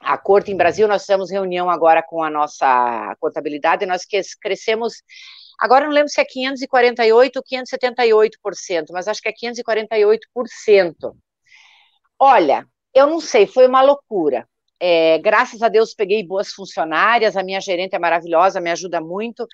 a 0.00 0.18
Corte 0.18 0.50
em 0.50 0.56
Brasil, 0.56 0.88
nós 0.88 1.02
fizemos 1.02 1.30
reunião 1.30 1.70
agora 1.70 2.02
com 2.02 2.22
a 2.22 2.30
nossa 2.30 3.14
contabilidade, 3.20 3.84
e 3.84 3.86
nós 3.86 4.02
crescemos, 4.40 4.94
agora 5.58 5.86
não 5.86 5.92
lembro 5.92 6.08
se 6.08 6.20
é 6.20 6.24
548 6.24 7.36
ou 7.36 7.42
578%, 7.42 8.86
mas 8.92 9.06
acho 9.06 9.20
que 9.20 9.28
é 9.28 9.32
548%. 9.32 11.14
Olha, 12.18 12.66
eu 12.94 13.06
não 13.06 13.20
sei, 13.20 13.46
foi 13.46 13.66
uma 13.66 13.82
loucura 13.82 14.46
É, 14.80 15.18
graças 15.18 15.62
a 15.62 15.68
Deus 15.68 15.92
peguei 15.92 16.26
boas 16.26 16.52
funcionárias, 16.52 17.36
a 17.36 17.42
minha 17.42 17.60
gerente 17.60 17.94
é 17.94 17.98
maravilhosa, 17.98 18.60
me 18.60 18.70
ajuda 18.70 19.00
muito. 19.00 19.46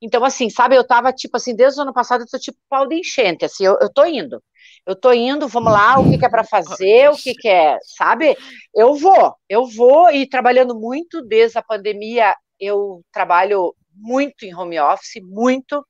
Então, 0.00 0.24
assim, 0.24 0.48
sabe, 0.48 0.74
eu 0.74 0.86
tava, 0.86 1.12
tipo 1.12 1.36
assim, 1.36 1.54
desde 1.54 1.78
o 1.78 1.82
ano 1.82 1.92
passado 1.92 2.22
eu 2.22 2.26
tô 2.26 2.38
tipo 2.38 2.58
pau 2.68 2.88
de 2.88 2.96
enchente, 2.96 3.44
assim, 3.44 3.66
eu, 3.66 3.76
eu 3.80 3.92
tô 3.92 4.06
indo. 4.06 4.42
Eu 4.86 4.96
tô 4.96 5.12
indo, 5.12 5.46
vamos 5.46 5.72
lá, 5.72 5.98
o 5.98 6.10
que, 6.10 6.16
que 6.16 6.24
é 6.24 6.28
para 6.28 6.42
fazer, 6.44 7.10
o 7.10 7.16
que, 7.16 7.34
que 7.34 7.48
é, 7.48 7.76
sabe? 7.96 8.34
Eu 8.74 8.94
vou, 8.94 9.34
eu 9.48 9.66
vou 9.66 10.10
e 10.10 10.26
trabalhando 10.26 10.74
muito 10.74 11.20
desde 11.22 11.58
a 11.58 11.62
pandemia, 11.62 12.34
eu 12.58 13.02
trabalho 13.12 13.74
muito 13.94 14.44
em 14.44 14.54
home 14.54 14.80
office, 14.80 15.22
muito. 15.22 15.84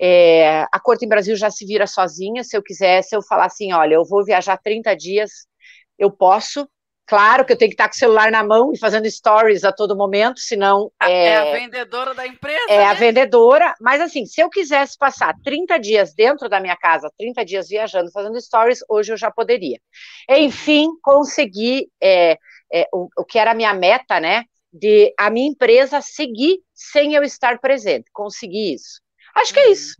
É, 0.00 0.62
a 0.72 0.80
Corte 0.80 1.04
em 1.04 1.08
Brasil 1.08 1.36
já 1.36 1.50
se 1.50 1.66
vira 1.66 1.86
sozinha, 1.86 2.42
se 2.42 2.56
eu 2.56 2.62
quiser, 2.62 3.02
se 3.02 3.14
eu 3.14 3.22
falar 3.22 3.46
assim, 3.46 3.72
olha, 3.74 3.94
eu 3.94 4.04
vou 4.06 4.24
viajar 4.24 4.56
30 4.56 4.94
dias, 4.96 5.30
eu 5.98 6.10
posso, 6.10 6.66
Claro 7.10 7.44
que 7.44 7.52
eu 7.52 7.56
tenho 7.56 7.70
que 7.70 7.74
estar 7.74 7.88
com 7.88 7.94
o 7.96 7.98
celular 7.98 8.30
na 8.30 8.44
mão 8.44 8.72
e 8.72 8.78
fazendo 8.78 9.10
stories 9.10 9.64
a 9.64 9.72
todo 9.72 9.96
momento, 9.96 10.38
senão. 10.38 10.92
É, 11.02 11.24
é 11.24 11.36
a 11.38 11.52
vendedora 11.58 12.14
da 12.14 12.24
empresa. 12.24 12.66
É 12.68 12.76
né? 12.76 12.84
a 12.84 12.94
vendedora, 12.94 13.74
mas 13.80 14.00
assim, 14.00 14.24
se 14.24 14.40
eu 14.40 14.48
quisesse 14.48 14.96
passar 14.96 15.34
30 15.42 15.76
dias 15.80 16.14
dentro 16.14 16.48
da 16.48 16.60
minha 16.60 16.76
casa, 16.76 17.10
30 17.18 17.44
dias 17.44 17.68
viajando, 17.68 18.12
fazendo 18.12 18.40
stories, 18.40 18.78
hoje 18.88 19.12
eu 19.12 19.16
já 19.16 19.28
poderia. 19.28 19.80
Enfim, 20.28 20.86
consegui 21.02 21.88
é, 22.00 22.38
é, 22.72 22.86
o, 22.92 23.08
o 23.18 23.24
que 23.24 23.40
era 23.40 23.50
a 23.50 23.54
minha 23.54 23.74
meta, 23.74 24.20
né? 24.20 24.44
De 24.72 25.12
a 25.18 25.30
minha 25.30 25.48
empresa 25.48 26.00
seguir 26.00 26.60
sem 26.72 27.14
eu 27.14 27.24
estar 27.24 27.58
presente. 27.58 28.08
Consegui 28.12 28.74
isso. 28.74 29.00
Acho 29.34 29.52
que 29.52 29.58
é 29.58 29.72
isso. 29.72 29.96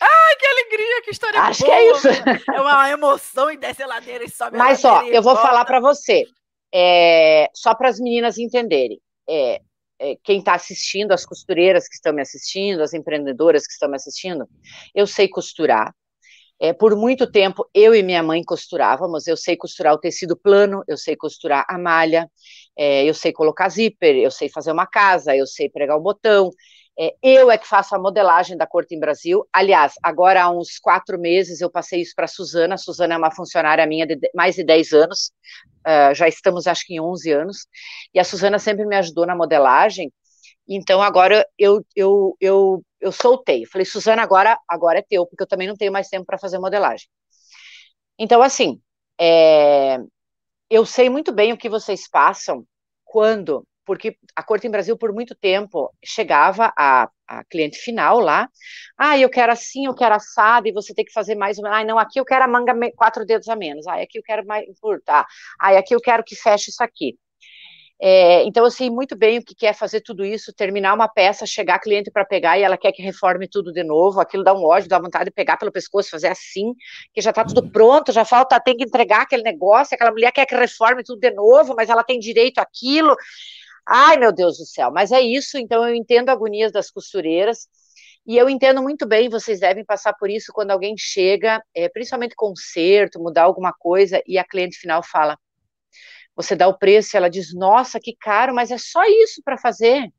Ai, 0.00 0.36
que 0.36 0.46
alegria, 0.46 1.02
que 1.02 1.10
história 1.10 1.40
Acho 1.40 1.64
boa. 1.64 1.76
que 1.76 1.80
é 1.80 1.90
isso. 1.92 2.08
É 2.54 2.60
uma 2.60 2.90
emoção 2.90 3.50
e 3.50 3.56
desce 3.56 3.82
a 3.82 3.86
ladeira 3.86 4.24
e 4.24 4.30
sobe 4.30 4.56
Mas, 4.56 4.84
ó, 4.84 5.02
eu 5.02 5.22
vou 5.22 5.36
falar 5.36 5.64
para 5.64 5.78
você, 5.78 6.24
é, 6.72 7.48
só 7.54 7.74
para 7.74 7.88
as 7.88 8.00
meninas 8.00 8.38
entenderem. 8.38 9.00
É, 9.28 9.60
é, 9.98 10.16
quem 10.24 10.38
está 10.38 10.54
assistindo, 10.54 11.12
as 11.12 11.26
costureiras 11.26 11.86
que 11.86 11.94
estão 11.94 12.12
me 12.12 12.22
assistindo, 12.22 12.82
as 12.82 12.94
empreendedoras 12.94 13.66
que 13.66 13.72
estão 13.72 13.88
me 13.88 13.96
assistindo, 13.96 14.48
eu 14.94 15.06
sei 15.06 15.28
costurar. 15.28 15.94
É, 16.62 16.74
por 16.74 16.94
muito 16.94 17.30
tempo, 17.30 17.68
eu 17.72 17.94
e 17.94 18.02
minha 18.02 18.22
mãe 18.22 18.42
costurávamos. 18.42 19.26
Eu 19.26 19.36
sei 19.36 19.56
costurar 19.56 19.94
o 19.94 19.98
tecido 19.98 20.36
plano, 20.36 20.82
eu 20.86 20.96
sei 20.96 21.16
costurar 21.16 21.64
a 21.68 21.78
malha, 21.78 22.30
é, 22.76 23.04
eu 23.04 23.14
sei 23.14 23.32
colocar 23.32 23.68
zíper, 23.68 24.16
eu 24.16 24.30
sei 24.30 24.48
fazer 24.48 24.70
uma 24.72 24.86
casa, 24.86 25.34
eu 25.34 25.46
sei 25.46 25.70
pregar 25.70 25.96
o 25.96 26.02
botão, 26.02 26.50
é, 26.98 27.14
eu 27.22 27.50
é 27.50 27.56
que 27.56 27.66
faço 27.66 27.94
a 27.94 27.98
modelagem 27.98 28.56
da 28.56 28.66
Corte 28.66 28.94
em 28.94 29.00
Brasil. 29.00 29.46
Aliás, 29.52 29.94
agora 30.02 30.42
há 30.42 30.50
uns 30.50 30.78
quatro 30.78 31.18
meses 31.18 31.60
eu 31.60 31.70
passei 31.70 32.02
isso 32.02 32.14
para 32.14 32.26
a 32.26 32.28
Suzana. 32.28 32.74
A 32.74 32.78
Suzana 32.78 33.14
é 33.14 33.18
uma 33.18 33.34
funcionária 33.34 33.86
minha 33.86 34.06
de 34.06 34.18
mais 34.34 34.56
de 34.56 34.64
10 34.64 34.92
anos, 34.92 35.32
uh, 35.86 36.14
já 36.14 36.28
estamos 36.28 36.66
acho 36.66 36.86
que 36.86 36.94
em 36.94 37.00
11 37.00 37.32
anos. 37.32 37.66
E 38.12 38.20
a 38.20 38.24
Suzana 38.24 38.58
sempre 38.58 38.84
me 38.86 38.96
ajudou 38.96 39.26
na 39.26 39.34
modelagem. 39.36 40.12
Então 40.68 41.02
agora 41.02 41.46
eu, 41.58 41.84
eu, 41.96 42.36
eu, 42.40 42.84
eu 43.00 43.12
soltei. 43.12 43.66
Falei, 43.66 43.84
Suzana, 43.84 44.22
agora, 44.22 44.58
agora 44.68 44.98
é 44.98 45.02
teu, 45.02 45.26
porque 45.26 45.42
eu 45.42 45.48
também 45.48 45.68
não 45.68 45.76
tenho 45.76 45.92
mais 45.92 46.08
tempo 46.08 46.26
para 46.26 46.38
fazer 46.38 46.58
modelagem. 46.58 47.08
Então, 48.18 48.42
assim, 48.42 48.80
é, 49.18 49.98
eu 50.68 50.84
sei 50.86 51.08
muito 51.08 51.32
bem 51.32 51.52
o 51.52 51.56
que 51.56 51.68
vocês 51.68 52.08
passam 52.08 52.64
quando 53.04 53.66
porque 53.90 54.16
a 54.36 54.42
Corte 54.44 54.68
em 54.68 54.70
Brasil, 54.70 54.96
por 54.96 55.12
muito 55.12 55.34
tempo, 55.34 55.92
chegava 56.04 56.72
a, 56.78 57.10
a 57.26 57.42
cliente 57.46 57.76
final 57.76 58.20
lá, 58.20 58.48
ah, 58.96 59.18
eu 59.18 59.28
quero 59.28 59.50
assim, 59.50 59.86
eu 59.86 59.94
quero 59.96 60.14
assado, 60.14 60.68
e 60.68 60.72
você 60.72 60.94
tem 60.94 61.04
que 61.04 61.12
fazer 61.12 61.34
mais 61.34 61.58
uma, 61.58 61.76
ah, 61.76 61.82
não, 61.82 61.98
aqui 61.98 62.20
eu 62.20 62.24
quero 62.24 62.44
a 62.44 62.46
manga 62.46 62.72
quatro 62.94 63.26
dedos 63.26 63.48
a 63.48 63.56
menos, 63.56 63.88
ah, 63.88 63.94
aqui 64.00 64.16
eu 64.16 64.22
quero 64.22 64.46
mais 64.46 64.64
encurtar, 64.68 65.26
ah, 65.60 65.76
aqui 65.76 65.92
eu 65.92 66.00
quero 66.00 66.22
que 66.22 66.36
feche 66.36 66.70
isso 66.70 66.84
aqui. 66.84 67.18
É, 68.00 68.44
então, 68.44 68.70
sei 68.70 68.88
muito 68.90 69.18
bem 69.18 69.38
o 69.38 69.44
que 69.44 69.56
quer 69.56 69.74
fazer 69.74 70.02
tudo 70.02 70.24
isso, 70.24 70.52
terminar 70.54 70.94
uma 70.94 71.08
peça, 71.08 71.44
chegar 71.44 71.74
a 71.74 71.80
cliente 71.80 72.12
para 72.12 72.24
pegar 72.24 72.58
e 72.58 72.62
ela 72.62 72.78
quer 72.78 72.92
que 72.92 73.02
reforme 73.02 73.48
tudo 73.48 73.72
de 73.72 73.82
novo, 73.82 74.20
aquilo 74.20 74.44
dá 74.44 74.54
um 74.54 74.64
ódio, 74.64 74.88
dá 74.88 75.00
vontade 75.00 75.24
de 75.24 75.30
pegar 75.32 75.56
pelo 75.56 75.72
pescoço, 75.72 76.10
fazer 76.10 76.28
assim, 76.28 76.74
que 77.12 77.20
já 77.20 77.30
está 77.30 77.44
tudo 77.44 77.68
pronto, 77.72 78.12
já 78.12 78.24
falta, 78.24 78.60
tem 78.60 78.76
que 78.76 78.84
entregar 78.84 79.22
aquele 79.22 79.42
negócio, 79.42 79.96
aquela 79.96 80.12
mulher 80.12 80.30
quer 80.30 80.46
que 80.46 80.54
reforme 80.54 81.02
tudo 81.02 81.18
de 81.18 81.32
novo, 81.32 81.74
mas 81.76 81.90
ela 81.90 82.04
tem 82.04 82.20
direito 82.20 82.58
àquilo. 82.58 83.16
Ai, 83.86 84.16
meu 84.16 84.32
Deus 84.32 84.58
do 84.58 84.66
céu, 84.66 84.90
mas 84.90 85.12
é 85.12 85.20
isso, 85.20 85.58
então 85.58 85.86
eu 85.86 85.94
entendo 85.94 86.30
agonias 86.30 86.72
das 86.72 86.90
costureiras, 86.90 87.68
e 88.26 88.36
eu 88.36 88.48
entendo 88.48 88.82
muito 88.82 89.06
bem, 89.06 89.28
vocês 89.28 89.60
devem 89.60 89.84
passar 89.84 90.12
por 90.14 90.30
isso 90.30 90.52
quando 90.52 90.70
alguém 90.70 90.94
chega, 90.96 91.62
é, 91.74 91.88
principalmente 91.88 92.34
conserto, 92.36 93.18
mudar 93.18 93.44
alguma 93.44 93.72
coisa, 93.72 94.22
e 94.26 94.38
a 94.38 94.44
cliente 94.44 94.78
final 94.78 95.02
fala, 95.02 95.38
você 96.36 96.54
dá 96.54 96.68
o 96.68 96.78
preço 96.78 97.14
e 97.14 97.16
ela 97.16 97.28
diz, 97.28 97.54
nossa, 97.54 97.98
que 98.00 98.16
caro, 98.18 98.54
mas 98.54 98.70
é 98.70 98.78
só 98.78 99.02
isso 99.04 99.42
para 99.44 99.58
fazer. 99.58 100.10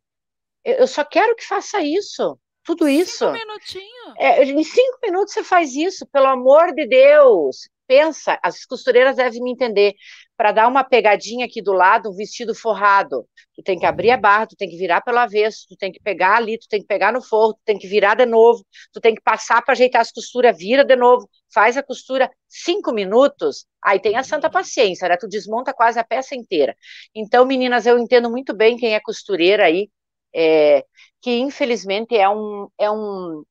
Eu, 0.64 0.76
eu, 0.76 0.88
só 0.88 1.04
quero 1.04 1.36
que 1.36 1.46
faça 1.46 1.82
isso, 1.82 2.38
tudo 2.64 2.88
isso. 2.88 3.26
Cinco 3.26 3.32
minutinhos. 3.34 4.14
É, 4.18 4.44
em 4.44 4.64
cinco 4.64 5.00
minutos 5.04 5.34
você 5.34 5.44
faz 5.44 5.76
isso, 5.76 6.06
pelo 6.08 6.28
amor 6.28 6.74
de 6.74 6.86
Deus 6.88 7.70
pensa, 7.92 8.40
as 8.42 8.66
costureiras 8.66 9.18
devem 9.18 9.44
me 9.44 9.52
entender, 9.52 9.96
para 10.38 10.54
dar 10.54 10.70
uma 10.70 10.82
pegadinha 10.82 11.46
aqui 11.46 11.62
do 11.62 11.74
lado, 11.74 12.10
um 12.10 12.16
vestido 12.16 12.56
forrado, 12.56 13.28
tu 13.54 13.62
tem 13.62 13.78
que 13.78 13.86
abrir 13.86 14.12
a 14.12 14.18
barra, 14.18 14.48
tu 14.48 14.56
tem 14.56 14.70
que 14.70 14.78
virar 14.78 15.02
pelo 15.02 15.18
avesso, 15.18 15.66
tu 15.68 15.76
tem 15.76 15.92
que 15.92 16.00
pegar 16.00 16.38
ali, 16.38 16.58
tu 16.58 16.70
tem 16.70 16.80
que 16.80 16.88
pegar 16.88 17.12
no 17.12 17.22
forro, 17.22 17.54
tu 17.54 17.60
tem 17.66 17.78
que 17.78 17.90
virar 17.90 18.16
de 18.16 18.26
novo, 18.26 18.66
tu 18.94 19.02
tem 19.02 19.14
que 19.14 19.22
passar 19.22 19.62
para 19.62 19.74
ajeitar 19.74 20.00
as 20.00 20.10
costuras, 20.10 20.58
vira 20.58 20.86
de 20.86 20.96
novo, 20.96 21.30
faz 21.54 21.76
a 21.76 21.84
costura 21.84 22.32
cinco 22.48 22.94
minutos, 22.94 23.66
aí 23.84 24.00
tem 24.00 24.16
a 24.16 24.24
santa 24.24 24.50
paciência, 24.50 25.10
né? 25.10 25.18
Tu 25.18 25.28
desmonta 25.28 25.74
quase 25.74 26.00
a 26.00 26.04
peça 26.04 26.34
inteira. 26.34 26.74
Então, 27.14 27.46
meninas, 27.46 27.86
eu 27.86 28.00
entendo 28.00 28.32
muito 28.32 28.56
bem 28.56 28.78
quem 28.78 28.96
é 28.96 29.02
costureira 29.02 29.66
aí, 29.66 29.90
é, 30.34 30.86
que 31.22 31.40
infelizmente 31.40 32.16
é 32.16 32.30
um, 32.30 32.70
é 32.80 32.90
um, 32.90 33.44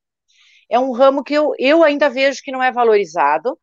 é 0.71 0.79
um 0.79 0.93
ramo 0.93 1.23
que 1.23 1.35
eu, 1.35 1.53
eu 1.59 1.85
ainda 1.85 2.09
vejo 2.09 2.41
que 2.43 2.51
não 2.51 2.63
é 2.63 2.73
valorizado, 2.73 3.59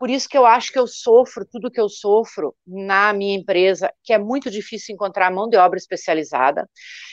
por 0.00 0.08
isso 0.08 0.26
que 0.26 0.38
eu 0.38 0.46
acho 0.46 0.72
que 0.72 0.78
eu 0.78 0.86
sofro 0.86 1.44
tudo 1.44 1.70
que 1.70 1.78
eu 1.78 1.86
sofro 1.86 2.56
na 2.66 3.12
minha 3.12 3.38
empresa, 3.38 3.92
que 4.02 4.14
é 4.14 4.18
muito 4.18 4.50
difícil 4.50 4.94
encontrar 4.94 5.30
mão 5.30 5.46
de 5.46 5.58
obra 5.58 5.76
especializada. 5.76 6.66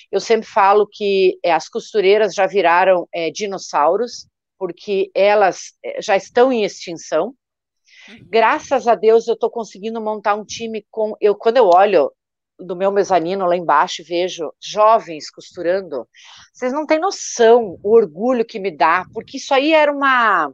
Eu 0.10 0.21
sempre 0.21 0.47
falo 0.47 0.88
que 0.89 1.38
é, 1.43 1.52
as 1.52 1.67
costureiras 1.67 2.34
já 2.34 2.47
viraram 2.47 3.06
é, 3.13 3.30
dinossauros, 3.30 4.26
porque 4.58 5.12
elas 5.13 5.73
é, 5.84 6.02
já 6.02 6.15
estão 6.15 6.50
em 6.50 6.63
extinção. 6.63 7.36
Uhum. 8.08 8.19
Graças 8.30 8.88
a 8.88 8.95
Deus 8.95 9.28
eu 9.28 9.34
estou 9.34 9.50
conseguindo 9.50 10.00
montar 10.00 10.36
um 10.36 10.45
time 10.45 10.88
com. 10.89 11.13
Eu, 11.19 11.36
quando 11.36 11.58
eu 11.58 11.65
olho 11.67 12.10
do 12.58 12.73
meu 12.73 12.89
mezanino 12.89 13.45
lá 13.45 13.58
embaixo 13.58 14.02
vejo 14.02 14.50
jovens 14.63 15.30
costurando, 15.30 16.08
vocês 16.54 16.71
não 16.71 16.86
têm 16.86 17.00
noção 17.00 17.78
o 17.84 17.93
orgulho 17.93 18.45
que 18.45 18.60
me 18.60 18.71
dá, 18.71 19.06
porque 19.13 19.36
isso 19.36 19.54
aí 19.54 19.73
era 19.73 19.91
uma 19.91 20.54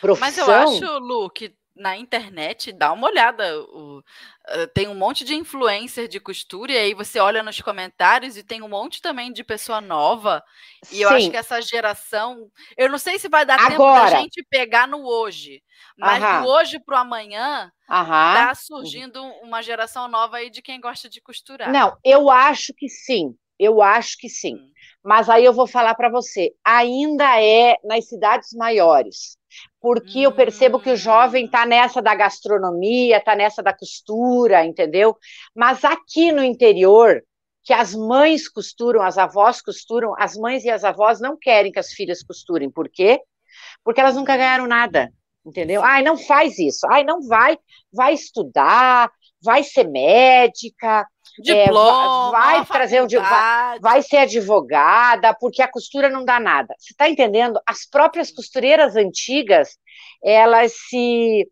profissão. 0.00 0.28
Mas 0.28 0.38
eu 0.38 0.50
acho, 0.50 0.98
Lu, 0.98 1.30
que 1.30 1.54
na 1.76 1.96
internet, 1.96 2.72
dá 2.72 2.90
uma 2.92 3.06
olhada. 3.06 3.60
O, 3.60 3.98
uh, 3.98 4.66
tem 4.74 4.88
um 4.88 4.94
monte 4.94 5.24
de 5.24 5.34
influencer 5.34 6.08
de 6.08 6.18
costura, 6.18 6.72
e 6.72 6.76
aí 6.78 6.94
você 6.94 7.20
olha 7.20 7.42
nos 7.42 7.60
comentários 7.60 8.36
e 8.36 8.42
tem 8.42 8.62
um 8.62 8.68
monte 8.68 9.02
também 9.02 9.30
de 9.32 9.44
pessoa 9.44 9.80
nova. 9.80 10.42
E 10.90 10.96
Sim. 10.96 11.02
eu 11.02 11.08
acho 11.10 11.30
que 11.30 11.36
essa 11.36 11.60
geração. 11.60 12.50
Eu 12.76 12.88
não 12.88 12.98
sei 12.98 13.18
se 13.18 13.28
vai 13.28 13.44
dar 13.44 13.60
Agora. 13.60 13.70
tempo 13.70 13.92
da 13.92 14.18
gente 14.18 14.42
pegar 14.48 14.88
no 14.88 15.06
hoje, 15.06 15.62
mas 15.98 16.24
Aham. 16.24 16.42
do 16.42 16.48
hoje 16.48 16.80
para 16.80 16.96
o 16.96 17.00
amanhã. 17.00 17.70
Aham. 17.88 18.34
Tá 18.34 18.54
surgindo 18.54 19.22
uma 19.42 19.62
geração 19.62 20.08
nova 20.08 20.38
aí 20.38 20.50
de 20.50 20.62
quem 20.62 20.80
gosta 20.80 21.08
de 21.08 21.20
costurar. 21.20 21.70
Não, 21.70 21.96
eu 22.02 22.30
acho 22.30 22.72
que 22.74 22.88
sim. 22.88 23.36
Eu 23.58 23.80
acho 23.80 24.18
que 24.18 24.28
sim. 24.28 24.54
Hum. 24.54 24.72
Mas 25.02 25.30
aí 25.30 25.44
eu 25.44 25.52
vou 25.52 25.66
falar 25.66 25.94
para 25.94 26.10
você, 26.10 26.52
ainda 26.64 27.40
é 27.40 27.76
nas 27.84 28.06
cidades 28.08 28.52
maiores 28.52 29.38
porque 29.86 30.22
eu 30.22 30.32
percebo 30.32 30.80
que 30.80 30.90
o 30.90 30.96
jovem 30.96 31.44
está 31.44 31.64
nessa 31.64 32.02
da 32.02 32.12
gastronomia, 32.12 33.18
está 33.18 33.36
nessa 33.36 33.62
da 33.62 33.72
costura, 33.72 34.64
entendeu? 34.64 35.16
Mas 35.54 35.84
aqui 35.84 36.32
no 36.32 36.42
interior, 36.42 37.22
que 37.62 37.72
as 37.72 37.94
mães 37.94 38.48
costuram, 38.48 39.00
as 39.00 39.16
avós 39.16 39.62
costuram, 39.62 40.12
as 40.18 40.34
mães 40.34 40.64
e 40.64 40.70
as 40.70 40.82
avós 40.82 41.20
não 41.20 41.38
querem 41.38 41.70
que 41.70 41.78
as 41.78 41.92
filhas 41.92 42.20
costurem. 42.20 42.68
Por 42.68 42.88
quê? 42.88 43.20
Porque 43.84 44.00
elas 44.00 44.16
nunca 44.16 44.36
ganharam 44.36 44.66
nada, 44.66 45.12
entendeu? 45.44 45.80
Ai, 45.84 46.02
não 46.02 46.18
faz 46.18 46.58
isso. 46.58 46.84
Ai, 46.90 47.04
não 47.04 47.22
vai, 47.22 47.56
vai 47.92 48.12
estudar, 48.12 49.08
vai 49.40 49.62
ser 49.62 49.84
médica, 49.88 51.06
Diploma, 51.38 52.28
é, 52.28 52.40
vai 52.40 52.66
trazer 52.66 53.02
um 53.02 53.06
vai, 53.06 53.78
vai 53.80 54.02
ser 54.02 54.18
advogada, 54.18 55.34
porque 55.34 55.62
a 55.62 55.70
costura 55.70 56.08
não 56.08 56.24
dá 56.24 56.40
nada. 56.40 56.74
Você 56.78 56.92
está 56.92 57.08
entendendo? 57.08 57.60
As 57.66 57.86
próprias 57.88 58.30
costureiras 58.30 58.96
antigas, 58.96 59.76
elas 60.22 60.72
se 60.88 61.48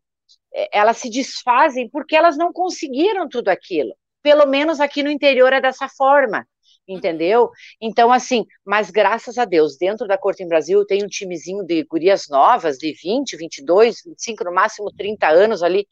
elas 0.73 0.99
se 0.99 1.11
desfazem 1.11 1.89
porque 1.91 2.15
elas 2.15 2.37
não 2.37 2.53
conseguiram 2.53 3.29
tudo 3.29 3.49
aquilo. 3.49 3.93
Pelo 4.23 4.47
menos 4.47 4.81
aqui 4.81 5.03
no 5.03 5.11
interior 5.11 5.53
é 5.53 5.61
dessa 5.61 5.89
forma 5.89 6.47
entendeu? 6.87 7.51
Então, 7.81 8.13
assim, 8.13 8.45
mas 8.65 8.91
graças 8.91 9.39
a 9.39 9.45
Deus, 9.45 9.77
dentro 9.77 10.07
da 10.07 10.19
Corte 10.19 10.43
em 10.43 10.49
Brasil 10.49 10.85
tem 10.85 11.03
um 11.03 11.09
timezinho 11.09 11.65
de 11.65 11.83
gurias 11.85 12.29
novas, 12.29 12.77
de 12.77 12.93
20, 12.93 13.37
22, 13.37 14.03
25, 14.05 14.45
no 14.45 14.53
máximo 14.53 14.93
30 14.93 15.29
anos 15.29 15.63
ali, 15.63 15.87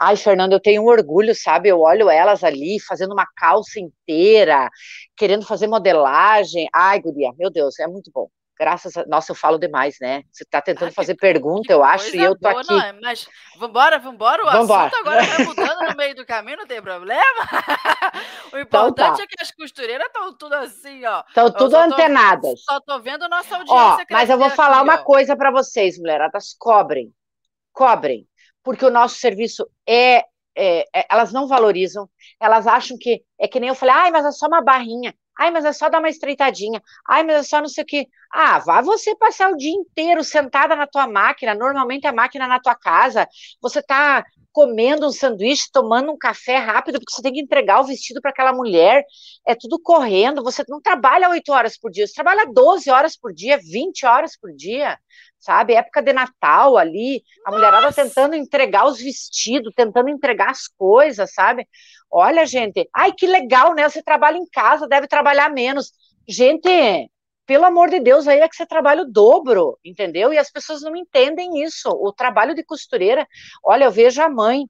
Ai, 0.00 0.16
Fernando, 0.16 0.52
eu 0.52 0.60
tenho 0.60 0.82
um 0.82 0.86
orgulho, 0.86 1.34
sabe? 1.34 1.68
Eu 1.68 1.80
olho 1.80 2.08
elas 2.08 2.44
ali 2.44 2.78
fazendo 2.80 3.12
uma 3.12 3.26
calça 3.36 3.80
inteira, 3.80 4.70
querendo 5.16 5.44
fazer 5.44 5.66
modelagem. 5.66 6.68
Ai, 6.72 7.00
guria, 7.00 7.32
meu 7.36 7.50
Deus, 7.50 7.78
é 7.80 7.86
muito 7.86 8.10
bom. 8.14 8.28
Graças 8.58 8.96
a. 8.96 9.06
Nossa, 9.06 9.30
eu 9.30 9.36
falo 9.36 9.56
demais, 9.56 9.96
né? 10.00 10.24
Você 10.32 10.42
está 10.42 10.60
tentando 10.60 10.88
ah, 10.88 10.92
fazer 10.92 11.14
que, 11.14 11.20
pergunta, 11.20 11.68
que 11.68 11.72
eu 11.72 11.84
acho, 11.84 12.14
e 12.16 12.18
eu 12.18 12.36
tô 12.36 12.48
boa, 12.48 12.60
aqui. 12.60 12.74
Não, 12.74 13.00
mas 13.00 13.28
vambora, 13.56 14.00
vambora. 14.00 14.42
O 14.42 14.50
vambora. 14.50 14.86
assunto 14.86 15.00
agora 15.00 15.22
vai 15.22 15.44
mudando 15.44 15.88
no 15.88 15.96
meio 15.96 16.14
do 16.16 16.26
caminho, 16.26 16.56
não 16.56 16.66
tem 16.66 16.82
problema. 16.82 17.22
o 18.52 18.58
importante 18.58 19.14
então, 19.14 19.16
tá. 19.16 19.22
é 19.22 19.26
que 19.28 19.40
as 19.40 19.52
costureiras 19.52 20.06
estão 20.08 20.36
tudo 20.36 20.54
assim, 20.54 21.04
ó. 21.06 21.22
Estão 21.28 21.52
tudo 21.52 21.70
só 21.70 21.84
antenadas. 21.84 22.64
Tô, 22.64 22.72
só 22.72 22.80
tô 22.80 23.00
vendo 23.00 23.28
nossa 23.28 23.56
audiência. 23.56 23.74
Ó, 23.76 24.06
mas 24.10 24.28
eu 24.28 24.36
vou 24.36 24.50
falar 24.50 24.78
aqui, 24.78 24.84
uma 24.84 25.00
ó. 25.00 25.04
coisa 25.04 25.36
para 25.36 25.52
vocês, 25.52 25.96
mulheradas. 25.96 26.56
Cobrem. 26.58 27.12
Cobrem. 27.72 28.26
Porque 28.68 28.84
o 28.84 28.90
nosso 28.90 29.16
serviço 29.16 29.66
é, 29.88 30.18
é, 30.54 30.80
é, 30.94 31.06
elas 31.10 31.32
não 31.32 31.48
valorizam, 31.48 32.06
elas 32.38 32.66
acham 32.66 32.98
que 33.00 33.24
é 33.40 33.48
que 33.48 33.58
nem 33.58 33.70
eu 33.70 33.74
falei, 33.74 33.94
ai, 33.94 34.10
mas 34.10 34.26
é 34.26 34.30
só 34.30 34.46
uma 34.46 34.60
barrinha. 34.60 35.14
Ai, 35.38 35.50
mas 35.50 35.64
é 35.64 35.72
só 35.72 35.88
dar 35.88 36.00
uma 36.00 36.10
estreitadinha. 36.10 36.82
Ai, 37.08 37.22
mas 37.22 37.36
é 37.36 37.42
só 37.44 37.62
não 37.62 37.68
sei 37.68 37.82
o 37.82 37.86
quê. 37.86 38.06
Ah, 38.30 38.58
vá 38.58 38.82
você 38.82 39.16
passar 39.16 39.50
o 39.50 39.56
dia 39.56 39.72
inteiro 39.72 40.22
sentada 40.22 40.76
na 40.76 40.86
tua 40.86 41.06
máquina, 41.06 41.54
normalmente 41.54 42.06
a 42.06 42.12
máquina 42.12 42.46
na 42.46 42.60
tua 42.60 42.74
casa. 42.74 43.26
Você 43.62 43.80
tá 43.80 44.22
comendo 44.52 45.06
um 45.06 45.12
sanduíche, 45.12 45.70
tomando 45.72 46.12
um 46.12 46.18
café 46.18 46.58
rápido, 46.58 46.98
porque 46.98 47.12
você 47.14 47.22
tem 47.22 47.32
que 47.32 47.40
entregar 47.40 47.80
o 47.80 47.84
vestido 47.84 48.20
para 48.20 48.32
aquela 48.32 48.52
mulher. 48.52 49.02
É 49.46 49.54
tudo 49.54 49.80
correndo. 49.80 50.44
Você 50.44 50.62
não 50.68 50.78
trabalha 50.82 51.30
oito 51.30 51.52
horas 51.52 51.78
por 51.78 51.90
dia, 51.90 52.06
você 52.06 52.12
trabalha 52.12 52.44
12 52.52 52.90
horas 52.90 53.16
por 53.16 53.32
dia, 53.32 53.56
20 53.56 54.04
horas 54.04 54.36
por 54.36 54.52
dia 54.54 54.98
sabe? 55.38 55.74
Época 55.74 56.02
de 56.02 56.12
Natal 56.12 56.76
ali, 56.76 57.22
a 57.44 57.50
Nossa. 57.50 57.58
mulherada 57.58 57.92
tentando 57.92 58.34
entregar 58.34 58.86
os 58.86 58.98
vestidos, 58.98 59.72
tentando 59.74 60.08
entregar 60.08 60.50
as 60.50 60.66
coisas, 60.68 61.32
sabe? 61.32 61.66
Olha, 62.10 62.46
gente, 62.46 62.88
ai 62.94 63.12
que 63.12 63.26
legal, 63.26 63.74
né? 63.74 63.88
Você 63.88 64.02
trabalha 64.02 64.36
em 64.36 64.46
casa, 64.46 64.88
deve 64.88 65.06
trabalhar 65.06 65.50
menos. 65.50 65.92
Gente, 66.26 67.10
pelo 67.46 67.64
amor 67.64 67.88
de 67.88 68.00
Deus, 68.00 68.28
aí 68.28 68.40
é 68.40 68.48
que 68.48 68.56
você 68.56 68.66
trabalha 68.66 69.02
o 69.02 69.10
dobro, 69.10 69.78
entendeu? 69.84 70.32
E 70.32 70.38
as 70.38 70.50
pessoas 70.50 70.82
não 70.82 70.94
entendem 70.94 71.62
isso. 71.62 71.88
O 71.88 72.12
trabalho 72.12 72.54
de 72.54 72.62
costureira, 72.62 73.26
olha, 73.64 73.84
eu 73.84 73.90
vejo 73.90 74.20
a 74.20 74.28
mãe, 74.28 74.66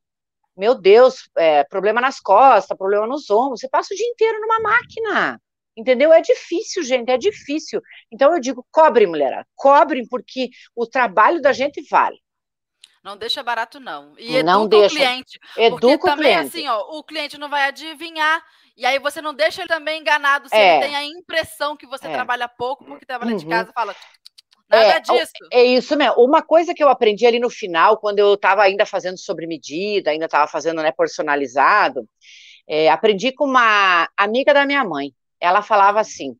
meu 0.57 0.75
Deus, 0.75 1.29
é, 1.37 1.65
problema 1.65 2.01
nas 2.01 2.21
costas, 2.21 2.77
problema 2.77 3.07
nos 3.07 3.31
ombros, 3.31 3.61
você 3.61 3.69
passa 3.69 3.95
o 3.95 3.97
dia 3.97 4.07
inteiro 4.07 4.41
numa 4.41 4.61
máquina. 4.61 5.41
Entendeu? 5.79 6.13
É 6.13 6.21
difícil, 6.21 6.83
gente, 6.83 7.09
é 7.09 7.17
difícil. 7.17 7.81
Então 8.11 8.33
eu 8.35 8.41
digo, 8.41 8.67
cobre, 8.69 9.07
mulher, 9.07 9.47
cobrem, 9.55 10.05
porque 10.09 10.51
o 10.75 10.85
trabalho 10.85 11.41
da 11.41 11.53
gente 11.53 11.81
vale. 11.89 12.19
Não 13.05 13.17
deixa 13.17 13.45
barato, 13.45 13.79
não. 13.79 14.13
E 14.19 14.43
não 14.43 14.65
educa 14.65 14.81
deixa. 14.81 14.95
o 14.95 14.99
cliente. 14.99 15.39
Educa 15.57 15.81
porque 15.81 16.11
também, 16.11 16.35
cliente. 16.35 16.49
assim, 16.49 16.69
ó, 16.69 16.99
o 16.99 17.05
cliente 17.05 17.39
não 17.39 17.49
vai 17.49 17.69
adivinhar. 17.69 18.45
E 18.77 18.85
aí 18.85 18.99
você 18.99 19.23
não 19.23 19.33
deixa 19.33 19.61
ele 19.61 19.69
também 19.69 20.01
enganado 20.01 20.49
se 20.49 20.57
é. 20.57 20.79
ele 20.79 20.87
tem 20.87 20.97
a 20.97 21.05
impressão 21.05 21.77
que 21.77 21.87
você 21.87 22.09
é. 22.09 22.13
trabalha 22.13 22.49
pouco, 22.49 22.85
porque 22.85 23.07
trabalha 23.07 23.31
uhum. 23.31 23.37
de 23.37 23.47
casa 23.47 23.71
e 23.71 23.73
fala. 23.73 23.95
Nada 24.69 24.85
é, 24.85 25.01
disso. 25.01 25.33
É 25.53 25.63
isso 25.63 25.97
mesmo. 25.97 26.15
Uma 26.17 26.43
coisa 26.43 26.75
que 26.75 26.83
eu 26.83 26.89
aprendi 26.89 27.25
ali 27.25 27.39
no 27.39 27.49
final, 27.49 27.99
quando 27.99 28.19
eu 28.19 28.35
estava 28.35 28.65
ainda 28.65 28.85
fazendo 28.85 29.17
sobre 29.17 29.47
medida, 29.47 30.11
ainda 30.11 30.25
estava 30.25 30.49
fazendo 30.49 30.83
né, 30.83 30.91
personalizado, 30.91 32.05
é, 32.69 32.91
aprendi 32.91 33.31
com 33.33 33.45
uma 33.45 34.09
amiga 34.17 34.53
da 34.53 34.67
minha 34.67 34.85
mãe 34.85 35.15
ela 35.41 35.63
falava 35.63 36.01
assim, 36.01 36.37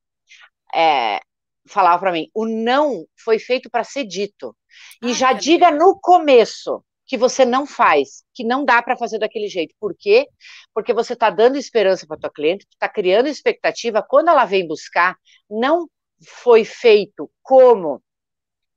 é, 0.75 1.21
falava 1.69 2.01
para 2.01 2.13
mim, 2.13 2.29
o 2.35 2.47
não 2.47 3.05
foi 3.17 3.39
feito 3.39 3.71
para 3.71 3.85
ser 3.85 4.05
dito. 4.05 4.57
E 5.03 5.11
ah, 5.11 5.15
já 5.15 5.33
diga 5.33 5.71
no 5.71 5.99
começo 6.01 6.83
que 7.07 7.17
você 7.17 7.45
não 7.45 7.67
faz, 7.67 8.23
que 8.35 8.45
não 8.45 8.65
dá 8.65 8.83
para 8.83 8.97
fazer 8.97 9.19
daquele 9.19 9.49
jeito. 9.49 9.75
Por 9.81 9.95
quê? 9.97 10.27
Porque 10.75 10.93
você 10.93 11.15
está 11.15 11.31
dando 11.31 11.57
esperança 11.57 12.07
para 12.07 12.19
tua 12.19 12.31
cliente, 12.31 12.67
está 12.71 12.89
criando 12.89 13.29
expectativa. 13.29 14.03
Quando 14.07 14.29
ela 14.29 14.45
vem 14.45 14.67
buscar, 14.67 15.17
não 15.49 15.89
foi 16.23 16.65
feito 16.65 17.31
como 17.43 18.03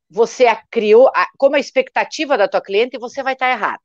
você 0.09 0.45
a 0.45 0.55
criou, 0.69 1.11
como 1.37 1.55
a 1.55 1.59
expectativa 1.59 2.37
da 2.37 2.47
tua 2.47 2.61
cliente, 2.61 2.97
você 2.97 3.21
vai 3.21 3.33
estar 3.33 3.47
tá 3.47 3.51
errado. 3.51 3.81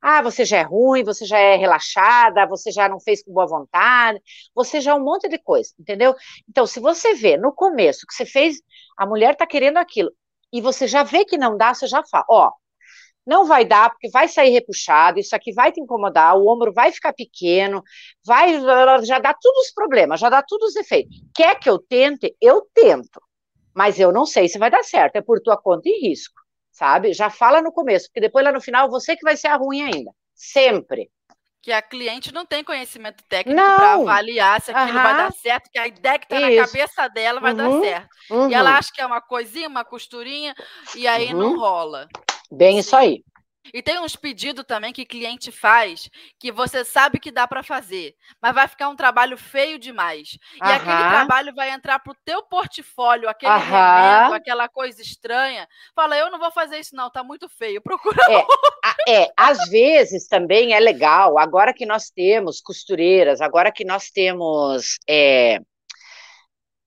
Ah, 0.00 0.22
você 0.22 0.44
já 0.44 0.58
é 0.58 0.62
ruim, 0.62 1.04
você 1.04 1.24
já 1.24 1.38
é 1.38 1.56
relaxada, 1.56 2.46
você 2.46 2.70
já 2.70 2.88
não 2.88 3.00
fez 3.00 3.22
com 3.22 3.32
boa 3.32 3.46
vontade, 3.46 4.20
você 4.54 4.80
já 4.80 4.92
é 4.92 4.94
um 4.94 5.04
monte 5.04 5.28
de 5.28 5.38
coisa, 5.38 5.70
entendeu? 5.78 6.14
Então, 6.48 6.66
se 6.66 6.80
você 6.80 7.14
vê 7.14 7.36
no 7.36 7.52
começo 7.52 8.06
que 8.06 8.14
você 8.14 8.26
fez, 8.26 8.56
a 8.96 9.06
mulher 9.06 9.32
está 9.32 9.46
querendo 9.46 9.78
aquilo, 9.78 10.10
e 10.52 10.60
você 10.60 10.86
já 10.86 11.02
vê 11.02 11.24
que 11.24 11.36
não 11.38 11.56
dá, 11.56 11.74
você 11.74 11.86
já 11.86 12.02
fala, 12.04 12.24
ó, 12.28 12.52
não 13.26 13.44
vai 13.44 13.64
dar, 13.64 13.90
porque 13.90 14.08
vai 14.08 14.28
sair 14.28 14.50
repuxado, 14.50 15.18
isso 15.18 15.34
aqui 15.34 15.52
vai 15.52 15.72
te 15.72 15.80
incomodar, 15.80 16.36
o 16.36 16.46
ombro 16.46 16.72
vai 16.72 16.92
ficar 16.92 17.12
pequeno, 17.12 17.82
vai, 18.24 18.60
já 19.04 19.18
dá 19.18 19.34
todos 19.34 19.66
os 19.66 19.72
problemas, 19.72 20.20
já 20.20 20.28
dá 20.28 20.42
todos 20.42 20.70
os 20.70 20.76
efeitos. 20.76 21.20
Quer 21.34 21.58
que 21.58 21.68
eu 21.68 21.78
tente? 21.78 22.36
Eu 22.40 22.62
tento, 22.72 23.20
mas 23.74 23.98
eu 23.98 24.12
não 24.12 24.24
sei 24.24 24.48
se 24.48 24.58
vai 24.58 24.70
dar 24.70 24.84
certo, 24.84 25.16
é 25.16 25.22
por 25.22 25.40
tua 25.40 25.56
conta 25.56 25.88
e 25.88 26.08
risco 26.08 26.45
sabe? 26.76 27.14
Já 27.14 27.30
fala 27.30 27.62
no 27.62 27.72
começo, 27.72 28.06
porque 28.08 28.20
depois 28.20 28.44
lá 28.44 28.52
no 28.52 28.60
final 28.60 28.90
você 28.90 29.16
que 29.16 29.24
vai 29.24 29.34
ser 29.34 29.48
a 29.48 29.56
ruim 29.56 29.80
ainda. 29.80 30.10
Sempre. 30.34 31.10
Que 31.62 31.72
a 31.72 31.80
cliente 31.80 32.34
não 32.34 32.44
tem 32.44 32.62
conhecimento 32.62 33.24
técnico 33.26 33.58
para 33.58 33.94
avaliar 33.94 34.60
se 34.60 34.70
aquilo 34.70 34.98
uhum. 34.98 35.02
vai 35.02 35.16
dar 35.16 35.32
certo, 35.32 35.70
que 35.72 35.78
a 35.78 35.86
ideia 35.86 36.18
que 36.18 36.26
está 36.26 36.38
na 36.38 36.66
cabeça 36.66 37.08
dela 37.08 37.40
vai 37.40 37.52
uhum. 37.52 37.56
dar 37.56 37.80
certo. 37.80 38.08
Uhum. 38.30 38.50
E 38.50 38.54
ela 38.54 38.76
acha 38.76 38.92
que 38.94 39.00
é 39.00 39.06
uma 39.06 39.22
coisinha, 39.22 39.66
uma 39.66 39.84
costurinha, 39.86 40.54
e 40.94 41.08
aí 41.08 41.32
não 41.32 41.52
uhum. 41.52 41.58
rola. 41.58 42.08
Bem 42.52 42.74
Sim. 42.74 42.78
isso 42.80 42.94
aí. 42.94 43.24
E 43.72 43.82
tem 43.82 43.98
uns 43.98 44.16
pedidos 44.16 44.64
também 44.64 44.92
que 44.92 45.04
cliente 45.04 45.50
faz 45.50 46.08
que 46.38 46.52
você 46.52 46.84
sabe 46.84 47.18
que 47.18 47.30
dá 47.30 47.46
para 47.46 47.62
fazer, 47.62 48.14
mas 48.40 48.54
vai 48.54 48.68
ficar 48.68 48.88
um 48.88 48.96
trabalho 48.96 49.36
feio 49.36 49.78
demais. 49.78 50.38
E 50.56 50.62
Aham. 50.62 50.74
aquele 50.74 51.08
trabalho 51.08 51.54
vai 51.54 51.70
entrar 51.70 51.98
pro 51.98 52.16
teu 52.24 52.42
portfólio, 52.42 53.28
aquele 53.28 53.58
remendo, 53.58 54.34
aquela 54.34 54.68
coisa 54.68 55.00
estranha. 55.02 55.68
Fala, 55.94 56.16
eu 56.16 56.30
não 56.30 56.38
vou 56.38 56.50
fazer 56.50 56.78
isso 56.78 56.94
não, 56.94 57.10
tá 57.10 57.22
muito 57.22 57.48
feio. 57.48 57.82
Procura 57.86 58.16
é, 58.28 59.22
é, 59.22 59.32
às 59.36 59.68
vezes 59.68 60.26
também 60.26 60.74
é 60.74 60.80
legal, 60.80 61.38
agora 61.38 61.72
que 61.72 61.86
nós 61.86 62.10
temos 62.10 62.60
costureiras, 62.60 63.40
agora 63.40 63.72
que 63.72 63.84
nós 63.84 64.10
temos 64.10 64.98
é, 65.08 65.60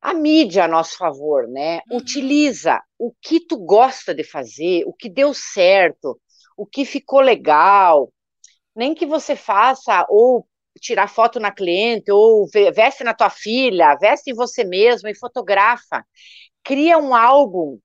a 0.01 0.13
mídia 0.13 0.65
a 0.65 0.67
nosso 0.67 0.97
favor, 0.97 1.47
né? 1.47 1.81
Uhum. 1.89 1.97
Utiliza 1.97 2.81
o 2.97 3.13
que 3.21 3.39
tu 3.39 3.57
gosta 3.57 4.13
de 4.13 4.23
fazer, 4.23 4.83
o 4.85 4.93
que 4.93 5.09
deu 5.09 5.33
certo, 5.33 6.19
o 6.59 6.65
que 6.65 6.83
ficou 6.83 7.21
legal, 7.21 8.11
nem 8.75 8.93
que 8.93 9.05
você 9.05 9.33
faça 9.33 10.05
ou 10.09 10.45
tirar 10.81 11.07
foto 11.07 11.39
na 11.39 11.51
cliente, 11.51 12.11
ou 12.11 12.45
veste 12.73 13.01
na 13.01 13.13
tua 13.13 13.29
filha, 13.29 13.95
veste 13.95 14.31
em 14.31 14.35
você 14.35 14.65
mesmo 14.65 15.07
e 15.07 15.15
fotografa. 15.15 16.05
Cria 16.61 16.97
um 16.97 17.15
álbum 17.15 17.79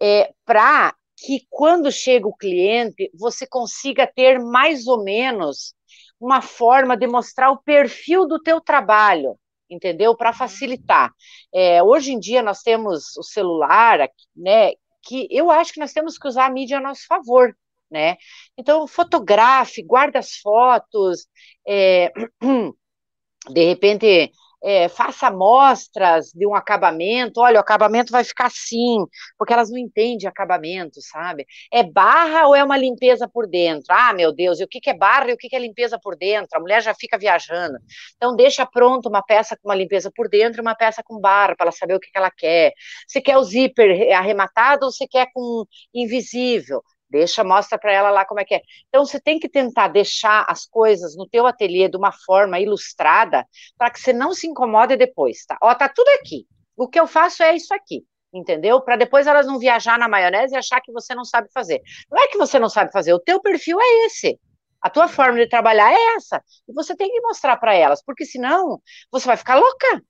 é, 0.00 0.32
para 0.46 0.94
que 1.14 1.46
quando 1.50 1.92
chega 1.92 2.26
o 2.26 2.36
cliente, 2.36 3.10
você 3.14 3.46
consiga 3.46 4.06
ter 4.06 4.40
mais 4.40 4.86
ou 4.86 5.04
menos 5.04 5.74
uma 6.18 6.40
forma 6.40 6.96
de 6.96 7.06
mostrar 7.06 7.50
o 7.50 7.62
perfil 7.62 8.26
do 8.26 8.40
teu 8.40 8.62
trabalho, 8.62 9.38
entendeu? 9.68 10.16
Para 10.16 10.32
facilitar. 10.32 11.12
É, 11.52 11.82
hoje 11.82 12.12
em 12.12 12.18
dia 12.18 12.42
nós 12.42 12.62
temos 12.62 13.14
o 13.18 13.22
celular, 13.22 14.08
né? 14.34 14.72
Que 15.02 15.28
eu 15.30 15.50
acho 15.50 15.72
que 15.74 15.80
nós 15.80 15.92
temos 15.92 16.16
que 16.16 16.26
usar 16.26 16.46
a 16.46 16.50
mídia 16.50 16.78
a 16.78 16.80
nosso 16.80 17.06
favor 17.06 17.54
né? 17.90 18.16
Então, 18.56 18.86
fotografe, 18.86 19.82
guarde 19.82 20.18
as 20.18 20.36
fotos, 20.36 21.26
é, 21.66 22.12
de 23.50 23.64
repente 23.64 24.32
é, 24.64 24.88
faça 24.88 25.26
amostras 25.26 26.32
de 26.34 26.46
um 26.46 26.54
acabamento, 26.54 27.40
olha, 27.40 27.58
o 27.58 27.60
acabamento 27.60 28.10
vai 28.10 28.24
ficar 28.24 28.46
assim, 28.46 29.04
porque 29.36 29.52
elas 29.52 29.70
não 29.70 29.76
entendem 29.76 30.26
acabamento, 30.26 31.02
sabe? 31.02 31.46
É 31.70 31.82
barra 31.82 32.46
ou 32.48 32.54
é 32.56 32.64
uma 32.64 32.78
limpeza 32.78 33.28
por 33.28 33.46
dentro? 33.46 33.88
Ah, 33.90 34.14
meu 34.14 34.32
Deus, 34.32 34.58
e 34.60 34.64
o 34.64 34.68
que, 34.68 34.80
que 34.80 34.88
é 34.88 34.96
barra 34.96 35.30
e 35.30 35.34
o 35.34 35.36
que, 35.36 35.50
que 35.50 35.56
é 35.56 35.58
limpeza 35.58 35.98
por 36.02 36.16
dentro? 36.16 36.56
A 36.56 36.60
mulher 36.60 36.82
já 36.82 36.94
fica 36.94 37.18
viajando. 37.18 37.78
Então, 38.16 38.34
deixa 38.34 38.64
pronto 38.64 39.06
uma 39.08 39.22
peça 39.22 39.54
com 39.54 39.68
uma 39.68 39.74
limpeza 39.74 40.10
por 40.14 40.30
dentro 40.30 40.60
e 40.60 40.62
uma 40.62 40.74
peça 40.74 41.02
com 41.04 41.20
barra, 41.20 41.54
para 41.54 41.66
ela 41.66 41.72
saber 41.72 41.94
o 41.94 42.00
que, 42.00 42.10
que 42.10 42.16
ela 42.18 42.30
quer. 42.30 42.72
Se 43.06 43.20
quer 43.20 43.36
o 43.36 43.44
zíper 43.44 44.14
arrematado 44.16 44.86
ou 44.86 44.92
se 44.92 45.06
quer 45.06 45.28
com 45.34 45.66
invisível 45.92 46.82
Deixa, 47.14 47.44
mostra 47.44 47.78
para 47.78 47.92
ela 47.92 48.10
lá 48.10 48.24
como 48.24 48.40
é 48.40 48.44
que 48.44 48.56
é. 48.56 48.62
Então 48.88 49.06
você 49.06 49.20
tem 49.20 49.38
que 49.38 49.48
tentar 49.48 49.86
deixar 49.86 50.44
as 50.48 50.66
coisas 50.66 51.16
no 51.16 51.28
teu 51.28 51.46
ateliê 51.46 51.88
de 51.88 51.96
uma 51.96 52.10
forma 52.10 52.58
ilustrada 52.58 53.46
para 53.78 53.88
que 53.88 54.00
você 54.00 54.12
não 54.12 54.34
se 54.34 54.48
incomode 54.48 54.96
depois, 54.96 55.44
tá? 55.46 55.56
Ó, 55.62 55.72
tá 55.76 55.88
tudo 55.88 56.08
aqui. 56.20 56.44
O 56.76 56.88
que 56.88 56.98
eu 56.98 57.06
faço 57.06 57.44
é 57.44 57.54
isso 57.54 57.72
aqui, 57.72 58.04
entendeu? 58.32 58.80
Para 58.80 58.96
depois 58.96 59.28
elas 59.28 59.46
não 59.46 59.60
viajar 59.60 59.96
na 59.96 60.08
maionese 60.08 60.54
e 60.54 60.58
achar 60.58 60.80
que 60.80 60.90
você 60.90 61.14
não 61.14 61.24
sabe 61.24 61.46
fazer. 61.54 61.80
Não 62.10 62.20
é 62.20 62.26
que 62.26 62.36
você 62.36 62.58
não 62.58 62.68
sabe 62.68 62.90
fazer, 62.90 63.14
o 63.14 63.20
teu 63.20 63.40
perfil 63.40 63.80
é 63.80 64.06
esse. 64.06 64.36
A 64.82 64.90
tua 64.90 65.06
forma 65.06 65.38
de 65.38 65.48
trabalhar 65.48 65.92
é 65.92 66.16
essa. 66.16 66.42
E 66.68 66.72
você 66.72 66.96
tem 66.96 67.08
que 67.12 67.20
mostrar 67.20 67.56
para 67.58 67.74
elas, 67.74 68.02
porque 68.04 68.24
senão 68.24 68.82
você 69.12 69.28
vai 69.28 69.36
ficar 69.36 69.54
louca. 69.54 70.02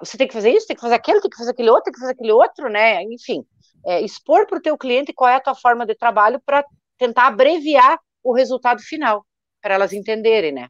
Você 0.00 0.16
tem 0.16 0.28
que 0.28 0.32
fazer 0.34 0.50
isso, 0.50 0.66
tem 0.66 0.76
que 0.76 0.82
fazer 0.82 0.94
aquilo, 0.94 1.20
tem 1.20 1.30
que 1.30 1.36
fazer 1.36 1.50
aquele 1.50 1.70
outro, 1.70 1.84
tem 1.84 1.92
que 1.92 2.00
fazer 2.00 2.12
aquele 2.12 2.32
outro, 2.32 2.68
né? 2.68 3.02
Enfim, 3.02 3.44
é, 3.84 4.00
expor 4.00 4.46
para 4.46 4.58
o 4.58 4.62
teu 4.62 4.78
cliente 4.78 5.12
qual 5.12 5.30
é 5.30 5.36
a 5.36 5.40
tua 5.40 5.54
forma 5.54 5.84
de 5.84 5.94
trabalho 5.94 6.40
para 6.44 6.64
tentar 6.96 7.26
abreviar 7.26 7.98
o 8.22 8.32
resultado 8.32 8.80
final, 8.80 9.26
para 9.60 9.74
elas 9.74 9.92
entenderem, 9.92 10.52
né? 10.52 10.68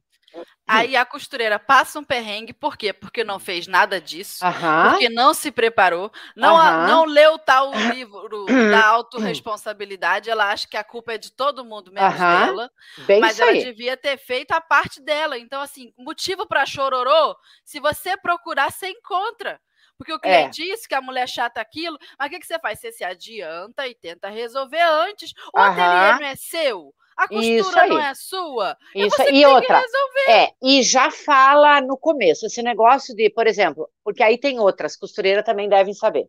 Aí 0.67 0.97
a 0.97 1.05
costureira 1.05 1.59
passa 1.59 1.99
um 1.99 2.05
perrengue, 2.05 2.53
por 2.53 2.77
quê? 2.77 2.93
Porque 2.93 3.25
não 3.25 3.39
fez 3.39 3.67
nada 3.67 4.01
disso, 4.01 4.47
Aham. 4.47 4.69
porque 4.81 5.09
não 5.11 5.35
se 5.35 5.51
preparou, 5.53 6.11
não, 6.37 6.57
a- 6.57 6.77
não 6.79 7.05
leu 7.05 7.39
tal 7.39 7.77
livro 7.79 8.57
da 8.63 8.85
autorresponsabilidade, 8.87 10.31
ela 10.31 10.51
acha 10.51 10.67
que 10.69 10.77
a 10.77 10.85
culpa 10.85 11.13
é 11.15 11.19
de 11.19 11.33
todo 11.33 11.65
mundo, 11.65 11.93
menos 11.93 12.25
Aham. 12.25 12.27
dela, 12.27 12.71
Bem 12.97 13.21
mas 13.21 13.39
ela 13.39 13.51
aí. 13.51 13.57
devia 13.57 13.97
ter 13.97 14.17
feito 14.19 14.53
a 14.53 14.61
parte 14.61 15.01
dela. 15.03 15.39
Então, 15.39 15.61
assim, 15.61 15.93
motivo 15.99 16.47
para 16.47 16.65
chororô, 16.67 17.37
se 17.65 17.81
você 17.81 18.17
procurar, 18.17 18.71
você 18.73 18.89
encontra. 18.89 19.61
Porque 19.99 20.13
o 20.13 20.19
É. 20.25 20.49
cliente 20.49 20.63
disse 20.63 20.89
que 20.89 20.95
a 20.95 21.03
mulher 21.03 21.29
chata 21.29 21.61
é 21.61 21.63
aquilo, 21.63 21.99
mas 22.19 22.27
o 22.29 22.31
que, 22.31 22.41
que 22.41 22.47
você 22.47 22.59
faz? 22.59 22.81
Você 22.81 22.91
se 22.93 23.05
adianta 23.05 23.87
e 23.87 23.95
tenta 23.95 24.29
resolver 24.31 24.81
antes. 24.81 25.33
O 25.55 25.61
Aham. 25.61 25.63
ateliê 25.63 26.13
não 26.15 26.25
é 26.27 26.35
seu, 26.37 26.95
a 27.23 27.27
Isso 27.31 27.65
costura 27.65 27.87
não 27.87 28.01
é 28.01 28.15
sua. 28.15 28.77
Isso, 28.95 29.17
você 29.17 29.27
que 29.27 29.37
e 29.37 29.47
outra, 29.47 29.83
é, 30.29 30.53
e 30.63 30.83
já 30.83 31.11
fala 31.11 31.81
no 31.81 31.97
começo, 31.97 32.47
esse 32.47 32.63
negócio 32.63 33.15
de, 33.15 33.31
por 33.31 33.47
exemplo, 33.47 33.89
porque 34.05 34.23
aí 34.23 34.39
tem 34.39 34.59
outras, 34.59 34.97
costureiras 34.97 35.45
também 35.45 35.69
devem 35.69 35.95
saber. 35.95 36.27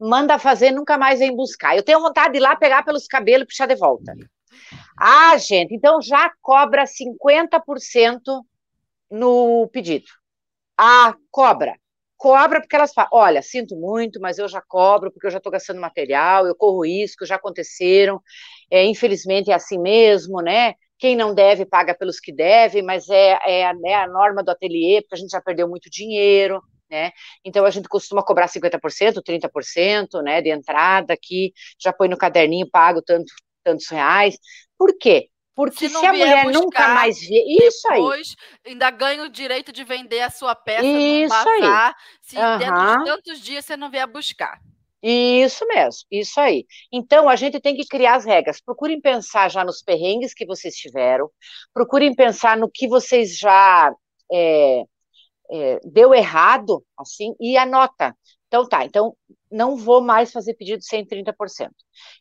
Manda 0.00 0.38
fazer, 0.38 0.70
nunca 0.70 0.96
mais 0.96 1.18
vem 1.18 1.34
buscar. 1.34 1.76
Eu 1.76 1.82
tenho 1.82 2.00
vontade 2.00 2.32
de 2.32 2.38
ir 2.38 2.42
lá 2.42 2.54
pegar 2.54 2.84
pelos 2.84 3.06
cabelos 3.06 3.42
e 3.42 3.46
puxar 3.46 3.66
de 3.66 3.74
volta. 3.74 4.14
Ah, 4.96 5.36
gente, 5.38 5.74
então 5.74 6.00
já 6.00 6.30
cobra 6.40 6.84
50% 6.86 8.20
no 9.10 9.68
pedido. 9.72 10.06
Ah, 10.76 11.14
cobra. 11.30 11.76
Cobra 12.18 12.60
porque 12.60 12.76
elas 12.76 12.92
falam, 12.92 13.10
olha, 13.12 13.42
sinto 13.42 13.76
muito, 13.76 14.20
mas 14.20 14.38
eu 14.38 14.48
já 14.48 14.60
cobro 14.60 15.12
porque 15.12 15.28
eu 15.28 15.30
já 15.30 15.38
estou 15.38 15.52
gastando 15.52 15.80
material, 15.80 16.46
eu 16.46 16.54
corro 16.56 16.84
risco, 16.84 17.24
já 17.24 17.36
aconteceram, 17.36 18.20
é, 18.70 18.84
infelizmente 18.84 19.50
é 19.50 19.54
assim 19.54 19.78
mesmo, 19.78 20.40
né? 20.42 20.74
Quem 20.98 21.14
não 21.16 21.32
deve 21.34 21.64
paga 21.64 21.94
pelos 21.94 22.18
que 22.18 22.32
devem, 22.32 22.82
mas 22.82 23.08
é, 23.08 23.38
é, 23.46 23.66
a- 23.66 23.74
é 23.86 23.94
a 23.94 24.08
norma 24.08 24.42
do 24.42 24.50
ateliê, 24.50 25.00
porque 25.02 25.14
a 25.14 25.18
gente 25.18 25.30
já 25.30 25.40
perdeu 25.40 25.68
muito 25.68 25.88
dinheiro, 25.90 26.60
né? 26.90 27.12
Então 27.44 27.64
a 27.64 27.70
gente 27.70 27.88
costuma 27.88 28.22
cobrar 28.24 28.48
50%, 28.48 29.22
30%, 29.22 30.20
né, 30.22 30.42
de 30.42 30.50
entrada 30.50 31.12
aqui, 31.14 31.52
já 31.80 31.92
põe 31.92 32.08
no 32.08 32.16
caderninho, 32.18 32.68
pago 32.70 33.00
tanto, 33.02 33.32
tantos 33.64 33.88
reais. 33.88 34.36
Por 34.76 34.96
quê? 34.98 35.28
Porque 35.58 35.88
Se 35.88 35.88
se, 35.88 36.06
a 36.06 36.12
mulher 36.12 36.46
nunca 36.52 36.86
mais 36.94 37.18
vê, 37.18 37.42
isso 37.66 37.88
aí, 37.88 37.96
Depois, 37.98 38.36
ainda 38.64 38.92
ganha 38.92 39.24
o 39.24 39.28
direito 39.28 39.72
de 39.72 39.82
vender 39.82 40.20
a 40.20 40.30
sua 40.30 40.54
peça 40.54 40.86
Isso 40.86 41.34
num 41.34 41.50
aí. 41.50 41.94
se 42.22 42.36
dentro 42.36 42.76
Aham. 42.76 42.98
de 42.98 43.04
tantos 43.04 43.40
dias 43.40 43.64
você 43.64 43.76
não 43.76 43.90
vier 43.90 44.06
buscar. 44.06 44.60
Isso 45.02 45.66
mesmo, 45.66 46.02
isso 46.12 46.38
aí. 46.38 46.64
Então, 46.92 47.28
a 47.28 47.34
gente 47.34 47.58
tem 47.58 47.74
que 47.74 47.84
criar 47.84 48.14
as 48.14 48.24
regras. 48.24 48.60
Procurem 48.60 49.00
pensar 49.00 49.48
já 49.50 49.64
nos 49.64 49.82
perrengues 49.82 50.32
que 50.32 50.46
vocês 50.46 50.76
tiveram, 50.76 51.28
procurem 51.74 52.14
pensar 52.14 52.56
no 52.56 52.70
que 52.70 52.86
vocês 52.86 53.36
já 53.36 53.92
é, 54.32 54.82
é, 55.50 55.80
deu 55.84 56.14
errado, 56.14 56.84
assim, 56.96 57.34
e 57.40 57.56
anota. 57.56 58.16
Então, 58.46 58.68
tá, 58.68 58.84
então 58.84 59.12
não 59.50 59.76
vou 59.76 60.00
mais 60.02 60.32
fazer 60.32 60.54
pedido 60.54 60.82
sem 60.82 61.04
30%. 61.04 61.70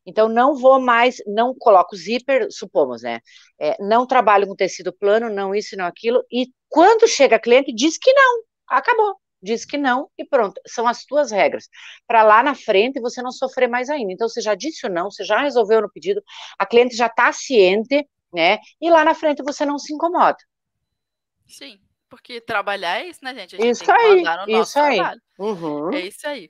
Então, 0.06 0.30
não 0.30 0.56
vou 0.56 0.80
mais, 0.80 1.18
não 1.26 1.54
coloco 1.54 1.96
zíper, 1.96 2.48
supomos, 2.52 3.02
né? 3.02 3.20
É, 3.60 3.76
não 3.82 4.06
trabalho 4.06 4.48
com 4.48 4.56
tecido 4.56 4.94
plano, 4.94 5.30
não 5.30 5.54
isso, 5.54 5.76
não 5.76 5.86
aquilo, 5.86 6.24
e 6.32 6.48
quando 6.70 7.08
chega 7.08 7.40
cliente, 7.40 7.74
diz 7.74 7.98
que 7.98 8.12
não, 8.14 8.44
acabou. 8.68 9.16
Diz 9.42 9.66
que 9.66 9.78
não 9.78 10.10
e 10.18 10.26
pronto. 10.26 10.60
São 10.66 10.88
as 10.88 11.06
tuas 11.06 11.32
regras. 11.32 11.70
Para 12.08 12.24
lá 12.24 12.42
na 12.42 12.56
frente 12.56 13.00
você 13.00 13.22
não 13.22 13.32
sofrer 13.32 13.70
mais 13.70 13.88
ainda. 13.88 14.12
Então, 14.12 14.28
você 14.28 14.42
já 14.42 14.56
disse 14.56 14.88
o 14.88 14.90
não, 14.90 15.12
você 15.12 15.24
já 15.24 15.42
resolveu 15.42 15.82
no 15.82 15.92
pedido, 15.92 16.24
a 16.58 16.66
cliente 16.66 16.96
já 16.96 17.06
está 17.06 17.32
ciente, 17.32 18.08
né? 18.34 18.58
E 18.82 18.90
lá 18.90 19.06
na 19.06 19.14
frente 19.14 19.44
você 19.44 19.66
não 19.66 19.78
se 19.78 19.94
incomoda. 19.94 20.38
Sim, 21.48 21.80
porque 22.10 22.42
trabalhar 22.42 23.02
é 23.02 23.08
isso, 23.10 23.20
né, 23.24 23.34
gente? 23.34 23.56
A 23.56 23.60
gente 23.60 23.72
Isso 23.72 23.92
aí, 23.92 24.18
mandar 24.18 24.48
no 24.48 24.54
nosso 24.54 24.72
isso 24.72 24.80
aí. 24.80 25.00
Uhum. 25.38 25.94
É 25.94 26.00
isso 26.02 26.28
aí. 26.28 26.50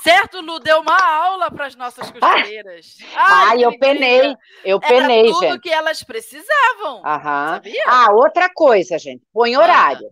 Certo, 0.00 0.40
Lu? 0.40 0.60
Deu 0.60 0.80
uma 0.80 0.96
aula 0.96 1.50
para 1.50 1.66
as 1.66 1.74
nossas 1.74 2.10
costureiras. 2.10 2.96
Ai, 3.16 3.58
que 3.58 3.62
eu 3.62 3.78
penei, 3.78 4.36
eu 4.64 4.78
Era 4.82 4.88
penei, 4.88 5.24
tudo 5.24 5.40
gente. 5.40 5.60
que 5.60 5.70
elas 5.70 6.02
precisavam. 6.04 7.04
Aham. 7.04 7.54
Sabia? 7.54 7.82
Ah, 7.86 8.12
outra 8.12 8.48
coisa, 8.54 8.98
gente, 8.98 9.22
põe 9.32 9.56
horário. 9.56 10.08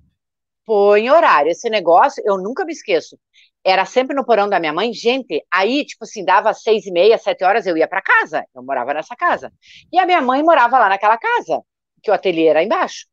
Põe 0.66 1.08
horário. 1.10 1.50
Esse 1.50 1.70
negócio, 1.70 2.22
eu 2.26 2.36
nunca 2.36 2.64
me 2.64 2.72
esqueço. 2.72 3.16
Era 3.62 3.84
sempre 3.84 4.16
no 4.16 4.24
porão 4.24 4.48
da 4.48 4.58
minha 4.58 4.72
mãe, 4.72 4.92
gente. 4.92 5.44
Aí, 5.52 5.84
tipo 5.84 6.04
assim, 6.04 6.24
dava 6.24 6.52
seis 6.54 6.86
e 6.86 6.90
meia, 6.90 7.18
sete 7.18 7.44
horas, 7.44 7.66
eu 7.66 7.76
ia 7.76 7.86
para 7.86 8.02
casa. 8.02 8.44
Eu 8.54 8.62
morava 8.62 8.94
nessa 8.94 9.14
casa. 9.14 9.52
E 9.92 9.98
a 9.98 10.06
minha 10.06 10.20
mãe 10.20 10.42
morava 10.42 10.78
lá 10.78 10.88
naquela 10.88 11.18
casa, 11.18 11.62
que 12.02 12.10
o 12.10 12.14
ateliê 12.14 12.46
era 12.48 12.62
embaixo. 12.62 13.06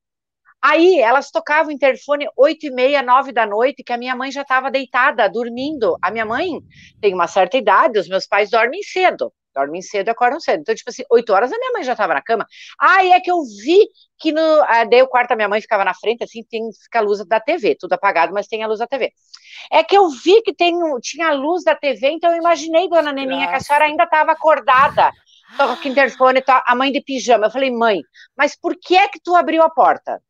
Aí 0.61 0.99
elas 0.99 1.29
tocavam 1.31 1.69
o 1.69 1.71
interfone 1.71 2.27
oito 2.35 2.65
e 2.65 2.71
meia, 2.71 3.01
nove 3.01 3.31
da 3.31 3.45
noite, 3.45 3.83
que 3.83 3.93
a 3.93 3.97
minha 3.97 4.15
mãe 4.15 4.31
já 4.31 4.41
estava 4.41 4.71
deitada, 4.71 5.29
dormindo. 5.29 5.97
A 6.01 6.11
minha 6.11 6.25
mãe 6.25 6.49
tem 6.99 7.13
uma 7.13 7.27
certa 7.27 7.57
idade, 7.57 7.99
os 7.99 8.07
meus 8.09 8.27
pais 8.27 8.49
dormem 8.49 8.81
cedo. 8.81 9.31
Dormem 9.55 9.81
cedo 9.81 10.07
e 10.07 10.11
acordam 10.11 10.39
cedo. 10.39 10.61
Então, 10.61 10.75
tipo 10.75 10.89
assim, 10.89 11.03
oito 11.09 11.33
horas 11.33 11.51
a 11.51 11.57
minha 11.57 11.71
mãe 11.71 11.83
já 11.83 11.93
estava 11.93 12.13
na 12.13 12.21
cama. 12.21 12.45
Aí 12.79 13.11
é 13.11 13.19
que 13.19 13.31
eu 13.31 13.41
vi 13.63 13.87
que 14.19 14.31
no. 14.31 14.41
ah, 14.67 14.83
Daí 14.83 15.01
o 15.01 15.07
quarto 15.07 15.29
da 15.29 15.35
minha 15.35 15.49
mãe 15.49 15.61
ficava 15.61 15.83
na 15.83 15.93
frente, 15.95 16.23
assim, 16.23 16.43
tem, 16.43 16.61
fica 16.83 16.99
a 16.99 17.01
luz 17.01 17.25
da 17.25 17.39
TV, 17.39 17.75
tudo 17.79 17.93
apagado, 17.93 18.33
mas 18.33 18.47
tem 18.47 18.63
a 18.63 18.67
luz 18.67 18.79
da 18.79 18.87
TV. 18.87 19.11
É 19.71 19.83
que 19.83 19.97
eu 19.97 20.09
vi 20.09 20.41
que 20.43 20.53
tem, 20.53 20.73
tinha 21.01 21.29
a 21.29 21.33
luz 21.33 21.63
da 21.63 21.75
TV, 21.75 22.09
então 22.11 22.31
eu 22.31 22.37
imaginei, 22.37 22.87
dona 22.87 23.11
Neninha, 23.11 23.47
que 23.47 23.55
a 23.55 23.59
senhora 23.59 23.85
ainda 23.85 24.03
estava 24.03 24.31
acordada. 24.31 25.11
Toca 25.57 25.87
o 25.87 25.87
interfone, 25.87 26.41
tá, 26.41 26.63
a 26.67 26.75
mãe 26.75 26.91
de 26.91 27.01
pijama. 27.01 27.47
Eu 27.47 27.51
falei, 27.51 27.71
mãe, 27.71 28.01
mas 28.35 28.55
por 28.59 28.75
que 28.79 28.95
é 28.95 29.07
que 29.07 29.19
tu 29.19 29.35
abriu 29.35 29.63
a 29.63 29.69
porta? 29.69 30.21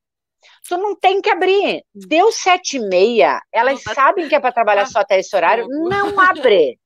Tu 0.68 0.78
não 0.78 0.96
tem 0.96 1.22
que 1.22 1.30
abrir. 1.30 1.84
Deu 1.94 2.32
sete 2.32 2.78
e 2.78 2.80
meia, 2.80 3.42
elas 3.52 3.84
Não 3.86 3.94
sabem 3.94 4.28
que 4.28 4.36
é 4.36 4.40
para 4.40 4.52
trabalhar 4.52 4.86
tá 4.86 4.92
só 4.92 5.00
até 5.00 5.20
esse 5.20 5.36
horário. 5.36 5.68
Não 5.68 6.20
abre. 6.20 6.80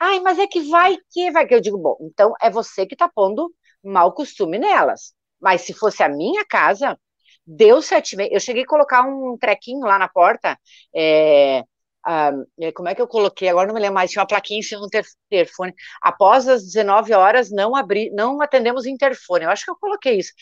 Ai, 0.00 0.20
mas 0.20 0.38
é 0.38 0.46
que 0.46 0.60
vai 0.68 0.96
que, 1.10 1.30
vai 1.30 1.46
que. 1.46 1.54
Eu 1.54 1.60
digo, 1.60 1.78
bom, 1.78 1.96
então 2.00 2.34
é 2.40 2.50
você 2.50 2.86
que 2.86 2.96
tá 2.96 3.08
pondo 3.08 3.52
mau 3.82 4.12
costume 4.12 4.58
nelas. 4.58 5.14
Mas 5.40 5.62
se 5.62 5.72
fosse 5.72 6.02
a 6.02 6.08
minha 6.08 6.44
casa, 6.44 6.98
deu 7.46 7.80
sete 7.82 8.12
e 8.12 8.16
meia. 8.16 8.30
Eu 8.32 8.40
cheguei 8.40 8.64
a 8.64 8.66
colocar 8.66 9.02
um 9.02 9.36
trequinho 9.38 9.80
lá 9.86 9.98
na 9.98 10.08
porta. 10.08 10.58
é, 10.94 11.62
ah, 12.06 12.32
é, 12.60 12.72
como 12.72 12.88
é 12.88 12.94
que 12.94 13.02
eu 13.02 13.08
coloquei? 13.08 13.48
Agora 13.48 13.66
não 13.66 13.74
me 13.74 13.80
lembro 13.80 13.94
mais. 13.94 14.10
Tinha 14.10 14.22
uma 14.22 14.28
plaquinha 14.28 14.60
em 14.60 14.62
cima 14.62 14.80
do 14.80 14.88
ter- 14.88 15.04
telefone. 15.28 15.74
Após 16.00 16.48
as 16.48 16.62
19 16.64 17.12
horas, 17.12 17.50
não 17.50 17.74
abri, 17.76 18.10
não 18.10 18.40
atendemos 18.40 18.86
interfone. 18.86 19.44
Eu 19.44 19.50
acho 19.50 19.64
que 19.64 19.70
eu 19.70 19.76
coloquei 19.76 20.18
isso. 20.18 20.32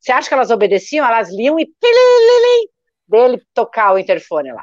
Você 0.00 0.12
acha 0.12 0.28
que 0.28 0.34
elas 0.34 0.50
obedeciam? 0.50 1.06
Elas 1.06 1.30
liam 1.30 1.58
e 1.60 1.66
dele 3.08 3.42
tocar 3.54 3.92
o 3.94 3.98
interfone 3.98 4.52
lá. 4.52 4.62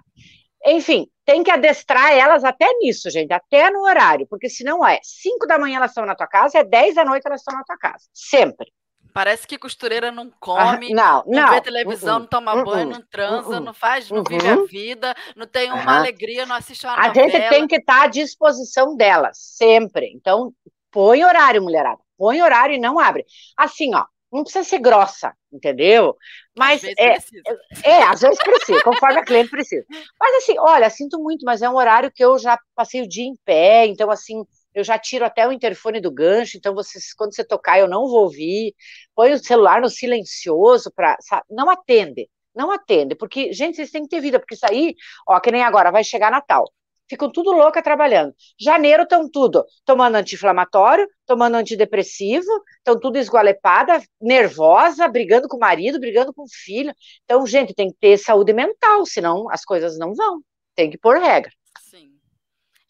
Enfim, 0.65 1.07
tem 1.25 1.43
que 1.43 1.51
adestrar 1.51 2.11
elas 2.13 2.43
até 2.43 2.67
nisso, 2.79 3.09
gente, 3.09 3.33
até 3.33 3.69
no 3.71 3.81
horário, 3.81 4.27
porque 4.29 4.49
senão 4.49 4.85
é 4.85 4.99
5 5.03 5.47
da 5.47 5.59
manhã 5.59 5.77
elas 5.77 5.91
estão 5.91 6.05
na 6.05 6.15
tua 6.15 6.27
casa, 6.27 6.59
é 6.59 6.63
10 6.63 6.95
da 6.95 7.05
noite 7.05 7.25
elas 7.25 7.41
estão 7.41 7.57
na 7.57 7.63
tua 7.63 7.77
casa. 7.77 8.05
Sempre. 8.13 8.71
Parece 9.13 9.47
que 9.47 9.57
costureira 9.57 10.11
não 10.11 10.27
Ah, 10.31 10.37
come, 10.39 10.93
não, 10.93 11.23
não, 11.25 11.41
não. 11.41 11.53
vê 11.53 11.61
televisão, 11.61 12.13
uh-uh, 12.15 12.19
não 12.19 12.27
toma 12.27 12.55
uh-uh, 12.55 12.65
banho, 12.65 12.89
não 12.89 13.01
transa, 13.01 13.49
uh-uh, 13.49 13.59
não 13.59 13.73
faz, 13.73 14.09
não 14.09 14.23
vive 14.23 14.47
a 14.47 14.55
uhum. 14.55 14.65
vida, 14.65 15.15
não 15.35 15.47
tem 15.47 15.71
uma 15.71 15.97
alegria, 15.97 16.45
não 16.45 16.55
assiste 16.55 16.85
uma 16.85 16.93
A 16.93 17.07
novela. 17.07 17.29
gente 17.29 17.49
tem 17.49 17.67
que 17.67 17.75
estar 17.77 18.03
à 18.03 18.07
disposição 18.07 18.95
delas, 18.95 19.37
sempre. 19.37 20.11
Então, 20.15 20.53
põe 20.91 21.23
horário, 21.23 21.61
mulherada. 21.61 21.99
Põe 22.17 22.41
horário 22.41 22.75
e 22.75 22.79
não 22.79 22.99
abre. 22.99 23.25
Assim, 23.57 23.95
ó, 23.95 24.05
não 24.31 24.43
precisa 24.43 24.63
ser 24.63 24.79
grossa, 24.79 25.33
entendeu? 25.51 26.15
Mas 26.57 26.75
Às 26.75 26.81
vezes 26.81 26.95
é, 26.99 27.13
precisa. 27.13 27.59
É, 27.83 28.03
às 28.03 28.21
vezes 28.21 28.37
precisa, 28.39 28.83
conforme 28.83 29.19
a 29.19 29.25
cliente 29.25 29.49
precisa. 29.49 29.85
Mas 30.19 30.35
assim, 30.35 30.55
olha, 30.59 30.89
sinto 30.89 31.19
muito, 31.19 31.43
mas 31.45 31.61
é 31.61 31.69
um 31.69 31.75
horário 31.75 32.11
que 32.11 32.23
eu 32.23 32.37
já 32.37 32.59
passei 32.75 33.01
o 33.01 33.07
dia 33.07 33.25
em 33.25 33.35
pé, 33.43 33.87
então 33.87 34.11
assim, 34.11 34.43
eu 34.79 34.83
já 34.83 34.97
tiro 34.97 35.25
até 35.25 35.47
o 35.47 35.51
interfone 35.51 36.01
do 36.01 36.11
gancho, 36.11 36.57
então 36.57 36.73
você, 36.73 36.99
quando 37.17 37.35
você 37.35 37.43
tocar 37.43 37.79
eu 37.79 37.87
não 37.87 38.07
vou 38.07 38.23
ouvir. 38.23 38.73
Põe 39.15 39.33
o 39.33 39.39
celular 39.43 39.81
no 39.81 39.89
silencioso 39.89 40.91
para, 40.95 41.17
não 41.49 41.69
atende, 41.69 42.29
não 42.55 42.71
atende, 42.71 43.15
porque 43.15 43.53
gente, 43.53 43.75
vocês 43.75 43.91
têm 43.91 44.03
que 44.03 44.09
ter 44.09 44.21
vida, 44.21 44.39
porque 44.39 44.55
isso 44.55 44.65
aí, 44.69 44.95
ó, 45.27 45.39
que 45.39 45.51
nem 45.51 45.63
agora 45.63 45.91
vai 45.91 46.03
chegar 46.03 46.31
Natal. 46.31 46.65
Ficam 47.09 47.31
tudo 47.31 47.51
louca 47.51 47.81
trabalhando. 47.81 48.35
Janeiro 48.59 49.01
estão 49.03 49.27
tudo 49.29 49.65
tomando 49.83 50.15
anti-inflamatório, 50.15 51.07
tomando 51.25 51.55
antidepressivo, 51.55 52.47
estão 52.77 52.99
tudo 52.99 53.17
esgualepada, 53.17 53.99
nervosa, 54.21 55.07
brigando 55.07 55.47
com 55.47 55.57
o 55.57 55.59
marido, 55.59 55.99
brigando 55.99 56.31
com 56.31 56.43
o 56.43 56.47
filho. 56.47 56.93
Então, 57.25 57.45
gente, 57.47 57.73
tem 57.73 57.89
que 57.89 57.97
ter 57.99 58.17
saúde 58.19 58.53
mental, 58.53 59.05
senão 59.07 59.49
as 59.49 59.65
coisas 59.65 59.97
não 59.97 60.13
vão. 60.13 60.41
Tem 60.75 60.91
que 60.91 60.99
pôr 60.99 61.17
regra. 61.17 61.51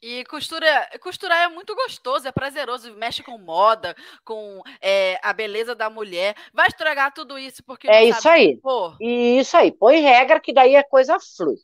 E 0.01 0.23
costura, 0.25 0.89
costurar 1.01 1.43
é 1.43 1.47
muito 1.49 1.75
gostoso, 1.75 2.27
é 2.27 2.31
prazeroso, 2.31 2.93
mexe 2.95 3.21
com 3.21 3.37
moda, 3.37 3.95
com 4.23 4.61
é, 4.81 5.19
a 5.21 5.33
beleza 5.33 5.75
da 5.75 5.89
mulher. 5.89 6.35
Vai 6.53 6.67
estragar 6.67 7.13
tudo 7.13 7.37
isso 7.37 7.61
porque 7.63 7.87
É 7.89 8.01
não 8.01 8.17
isso 8.17 8.29
aí. 8.29 8.55
compor? 8.55 8.97
E 9.01 9.39
isso 9.39 9.57
aí, 9.57 9.71
põe 9.71 9.99
regra 9.99 10.39
que 10.39 10.53
daí 10.53 10.75
a 10.75 10.83
coisa 10.83 11.17
flui. 11.19 11.55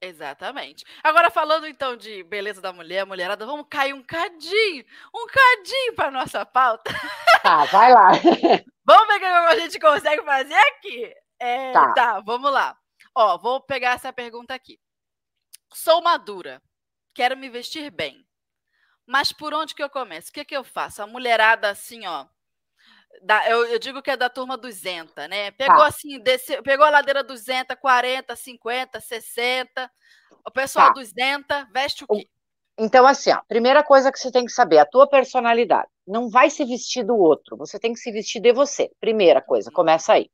Exatamente. 0.00 0.84
Agora, 1.02 1.30
falando 1.30 1.66
então 1.66 1.96
de 1.96 2.22
beleza 2.24 2.60
da 2.60 2.72
mulher, 2.72 3.06
mulherada, 3.06 3.46
vamos 3.46 3.66
cair 3.68 3.94
um 3.94 4.02
cadinho, 4.02 4.84
um 5.14 5.26
cadinho 5.26 5.94
para 5.94 6.10
nossa 6.10 6.44
pauta. 6.44 6.92
Tá, 7.42 7.64
vai 7.66 7.92
lá. 7.92 8.10
Vamos 8.84 9.08
ver 9.08 9.16
o 9.16 9.18
que 9.18 9.24
a 9.24 9.58
gente 9.58 9.80
consegue 9.80 10.22
fazer 10.22 10.54
aqui. 10.54 11.12
É, 11.40 11.72
tá. 11.72 11.92
tá, 11.92 12.20
vamos 12.20 12.52
lá. 12.52 12.76
Ó, 13.12 13.36
vou 13.36 13.60
pegar 13.60 13.94
essa 13.94 14.12
pergunta 14.12 14.54
aqui. 14.54 14.78
Sou 15.74 16.00
madura, 16.02 16.62
quero 17.16 17.36
me 17.36 17.48
vestir 17.48 17.90
bem. 17.90 18.24
Mas 19.06 19.32
por 19.32 19.54
onde 19.54 19.74
que 19.74 19.82
eu 19.82 19.88
começo? 19.88 20.28
O 20.28 20.32
que, 20.32 20.44
que 20.44 20.56
eu 20.56 20.62
faço? 20.62 21.02
A 21.02 21.06
mulherada 21.06 21.70
assim, 21.70 22.06
ó. 22.06 22.26
Da, 23.22 23.48
eu, 23.48 23.64
eu, 23.66 23.78
digo 23.78 24.02
que 24.02 24.10
é 24.10 24.16
da 24.16 24.28
turma 24.28 24.58
200, 24.58 25.14
né? 25.28 25.50
Pegou 25.52 25.78
tá. 25.78 25.86
assim, 25.86 26.18
desceu, 26.18 26.62
pegou 26.62 26.84
a 26.84 26.90
ladeira 26.90 27.24
200, 27.24 27.74
40, 27.80 28.36
50, 28.36 29.00
60. 29.00 29.90
O 30.44 30.50
pessoal 30.50 30.88
tá. 30.88 30.92
200 30.92 31.72
veste 31.72 32.04
o 32.04 32.06
quê? 32.08 32.28
Então, 32.78 33.06
assim, 33.06 33.30
ó, 33.32 33.40
primeira 33.48 33.82
coisa 33.82 34.12
que 34.12 34.18
você 34.18 34.30
tem 34.30 34.44
que 34.44 34.52
saber, 34.52 34.76
a 34.76 34.84
tua 34.84 35.08
personalidade. 35.08 35.88
Não 36.06 36.28
vai 36.28 36.50
se 36.50 36.62
vestir 36.62 37.04
do 37.06 37.16
outro, 37.16 37.56
você 37.56 37.78
tem 37.78 37.94
que 37.94 37.98
se 37.98 38.12
vestir 38.12 38.42
de 38.42 38.52
você. 38.52 38.90
Primeira 39.00 39.40
coisa, 39.40 39.70
começa 39.70 40.12
aí. 40.12 40.28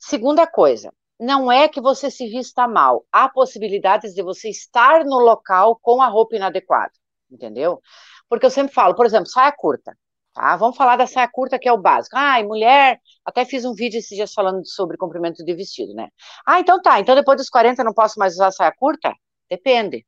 Segunda 0.00 0.48
coisa, 0.48 0.92
não 1.20 1.52
é 1.52 1.68
que 1.68 1.80
você 1.80 2.10
se 2.10 2.26
vista 2.28 2.66
mal, 2.66 3.04
há 3.12 3.28
possibilidades 3.28 4.14
de 4.14 4.22
você 4.22 4.48
estar 4.48 5.04
no 5.04 5.18
local 5.18 5.78
com 5.80 6.00
a 6.02 6.08
roupa 6.08 6.36
inadequada, 6.36 6.92
entendeu? 7.30 7.80
Porque 8.28 8.46
eu 8.46 8.50
sempre 8.50 8.72
falo, 8.72 8.94
por 8.94 9.06
exemplo, 9.06 9.26
saia 9.26 9.52
curta, 9.52 9.96
tá? 10.32 10.56
Vamos 10.56 10.76
falar 10.76 10.96
da 10.96 11.06
saia 11.06 11.28
curta 11.28 11.58
que 11.58 11.68
é 11.68 11.72
o 11.72 11.78
básico. 11.78 12.16
Ai, 12.16 12.42
mulher, 12.42 12.98
até 13.24 13.44
fiz 13.44 13.64
um 13.64 13.74
vídeo 13.74 13.98
esses 13.98 14.16
dias 14.16 14.32
falando 14.32 14.66
sobre 14.66 14.96
comprimento 14.96 15.44
de 15.44 15.54
vestido, 15.54 15.94
né? 15.94 16.08
Ah, 16.46 16.58
então 16.60 16.80
tá, 16.80 16.98
então 16.98 17.14
depois 17.14 17.36
dos 17.36 17.50
40 17.50 17.82
eu 17.82 17.86
não 17.86 17.94
posso 17.94 18.18
mais 18.18 18.34
usar 18.34 18.50
saia 18.50 18.72
curta? 18.76 19.12
Depende 19.48 20.04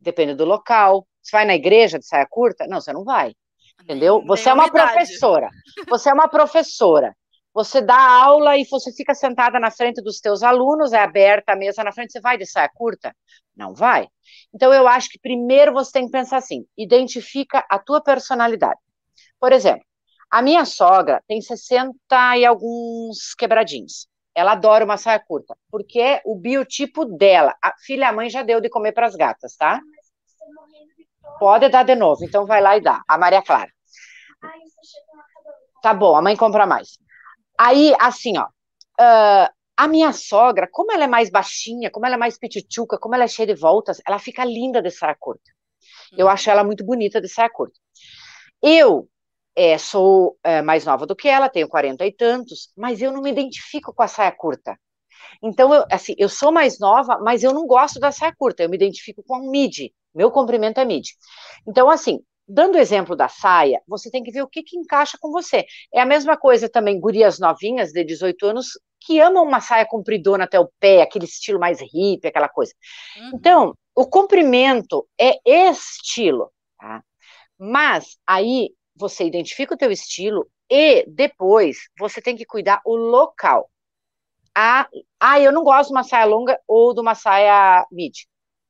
depende 0.00 0.34
do 0.34 0.44
local. 0.44 1.06
Você 1.22 1.36
vai 1.36 1.44
na 1.44 1.54
igreja 1.54 1.98
de 1.98 2.06
saia 2.06 2.26
curta? 2.28 2.66
Não, 2.66 2.80
você 2.80 2.92
não 2.92 3.04
vai. 3.04 3.34
Entendeu? 3.82 4.24
Você 4.26 4.48
é 4.48 4.52
uma 4.52 4.70
professora. 4.70 5.48
Você 5.88 6.08
é 6.08 6.14
uma 6.14 6.28
professora. 6.28 7.14
Você 7.52 7.80
dá 7.80 7.98
aula 7.98 8.56
e 8.56 8.64
você 8.64 8.92
fica 8.92 9.14
sentada 9.14 9.58
na 9.58 9.70
frente 9.70 10.00
dos 10.00 10.20
teus 10.20 10.42
alunos, 10.42 10.92
é 10.92 11.00
aberta 11.00 11.52
a 11.52 11.56
mesa 11.56 11.82
na 11.82 11.92
frente, 11.92 12.12
você 12.12 12.20
vai 12.20 12.38
de 12.38 12.46
saia 12.46 12.70
curta? 12.72 13.14
Não 13.56 13.74
vai. 13.74 14.06
Então, 14.54 14.72
eu 14.72 14.86
acho 14.86 15.08
que 15.08 15.18
primeiro 15.18 15.72
você 15.72 15.92
tem 15.92 16.06
que 16.06 16.12
pensar 16.12 16.36
assim: 16.36 16.64
identifica 16.78 17.64
a 17.68 17.78
tua 17.78 18.00
personalidade. 18.00 18.78
Por 19.38 19.52
exemplo, 19.52 19.84
a 20.30 20.40
minha 20.42 20.64
sogra 20.64 21.20
tem 21.26 21.40
60 21.40 21.96
e 22.36 22.44
alguns 22.44 23.34
quebradinhos. 23.36 24.06
Ela 24.32 24.52
adora 24.52 24.84
uma 24.84 24.96
saia 24.96 25.18
curta, 25.18 25.56
porque 25.70 26.00
é 26.00 26.22
o 26.24 26.36
biotipo 26.36 27.04
dela. 27.04 27.56
A 27.60 27.74
filha 27.84 28.08
a 28.08 28.12
mãe 28.12 28.30
já 28.30 28.44
deu 28.44 28.60
de 28.60 28.68
comer 28.68 28.92
para 28.92 29.06
as 29.06 29.16
gatas, 29.16 29.56
tá? 29.56 29.80
Pode 31.40 31.68
dar 31.68 31.82
de 31.82 31.96
novo, 31.96 32.24
então 32.24 32.46
vai 32.46 32.60
lá 32.60 32.76
e 32.76 32.80
dá. 32.80 33.02
A 33.08 33.18
Maria 33.18 33.42
Clara. 33.42 33.70
Tá 35.82 35.92
bom, 35.92 36.14
a 36.14 36.22
mãe 36.22 36.36
compra 36.36 36.64
mais. 36.64 36.98
Aí, 37.60 37.94
assim, 38.00 38.38
ó. 38.38 38.46
Uh, 38.98 39.52
a 39.76 39.86
minha 39.86 40.12
sogra, 40.14 40.66
como 40.70 40.92
ela 40.92 41.04
é 41.04 41.06
mais 41.06 41.30
baixinha, 41.30 41.90
como 41.90 42.06
ela 42.06 42.14
é 42.14 42.18
mais 42.18 42.38
pitichuca, 42.38 42.98
como 42.98 43.14
ela 43.14 43.24
é 43.24 43.28
cheia 43.28 43.54
de 43.54 43.60
voltas, 43.60 44.00
ela 44.06 44.18
fica 44.18 44.44
linda 44.44 44.80
de 44.80 44.90
saia 44.90 45.14
curta. 45.18 45.50
Eu 46.16 46.26
uhum. 46.26 46.32
acho 46.32 46.50
ela 46.50 46.64
muito 46.64 46.84
bonita 46.84 47.20
de 47.20 47.28
saia 47.28 47.50
curta. 47.50 47.78
Eu 48.62 49.08
é, 49.54 49.76
sou 49.76 50.38
é, 50.42 50.62
mais 50.62 50.86
nova 50.86 51.06
do 51.06 51.14
que 51.14 51.28
ela, 51.28 51.50
tenho 51.50 51.68
40 51.68 52.06
e 52.06 52.12
tantos, 52.12 52.72
mas 52.74 53.02
eu 53.02 53.12
não 53.12 53.20
me 53.20 53.30
identifico 53.30 53.92
com 53.92 54.02
a 54.02 54.08
saia 54.08 54.32
curta. 54.32 54.78
Então, 55.42 55.72
eu, 55.74 55.84
assim, 55.90 56.14
eu 56.16 56.28
sou 56.30 56.50
mais 56.50 56.78
nova, 56.78 57.18
mas 57.22 57.42
eu 57.42 57.52
não 57.52 57.66
gosto 57.66 58.00
da 58.00 58.10
saia 58.10 58.34
curta, 58.36 58.62
eu 58.62 58.70
me 58.70 58.76
identifico 58.76 59.22
com 59.22 59.38
um 59.38 59.50
midi, 59.50 59.94
meu 60.14 60.30
comprimento 60.30 60.80
é 60.80 60.84
midi. 60.84 61.10
Então, 61.66 61.90
assim, 61.90 62.20
dando 62.50 62.74
o 62.74 62.78
exemplo 62.78 63.14
da 63.14 63.28
saia, 63.28 63.80
você 63.86 64.10
tem 64.10 64.24
que 64.24 64.32
ver 64.32 64.42
o 64.42 64.48
que, 64.48 64.62
que 64.62 64.76
encaixa 64.76 65.16
com 65.20 65.30
você. 65.30 65.64
É 65.94 66.00
a 66.00 66.06
mesma 66.06 66.36
coisa 66.36 66.68
também, 66.68 66.98
gurias 66.98 67.38
novinhas 67.38 67.92
de 67.92 68.02
18 68.02 68.44
anos, 68.46 68.78
que 69.00 69.20
amam 69.20 69.44
uma 69.44 69.60
saia 69.60 69.86
compridona 69.86 70.44
até 70.44 70.58
o 70.58 70.68
pé, 70.80 71.00
aquele 71.00 71.26
estilo 71.26 71.60
mais 71.60 71.80
hippie, 71.80 72.26
aquela 72.26 72.48
coisa. 72.48 72.72
Uhum. 73.16 73.30
Então, 73.34 73.74
o 73.94 74.04
comprimento 74.04 75.06
é 75.18 75.38
estilo, 75.46 76.50
tá? 76.76 77.02
Mas 77.56 78.18
aí 78.26 78.70
você 78.96 79.24
identifica 79.24 79.74
o 79.74 79.78
teu 79.78 79.92
estilo 79.92 80.50
e 80.68 81.04
depois 81.08 81.88
você 81.98 82.20
tem 82.20 82.36
que 82.36 82.44
cuidar 82.44 82.80
o 82.84 82.96
local. 82.96 83.70
Ah, 84.54 84.88
ah, 85.20 85.38
eu 85.38 85.52
não 85.52 85.62
gosto 85.62 85.90
de 85.90 85.94
uma 85.94 86.02
saia 86.02 86.24
longa 86.24 86.58
ou 86.66 86.92
de 86.92 87.00
uma 87.00 87.14
saia 87.14 87.86
mid. 87.92 88.14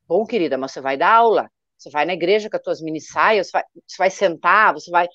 Bom, 0.07 0.27
querida, 0.27 0.59
mas 0.59 0.73
você 0.73 0.81
vai 0.81 0.97
dar 0.97 1.15
aula, 1.15 1.51
você 1.81 1.91
vai 1.91 2.05
na 2.05 2.15
igreja 2.15 2.51
com 2.51 2.57
as 2.57 2.63
tuas 2.63 2.81
mini 2.81 3.01
saias, 3.01 3.49
você 3.49 3.53
vai, 3.53 3.63
você 3.87 3.97
vai 3.99 4.11
sentar, 4.11 4.75
você 4.75 4.91
vai, 4.91 5.09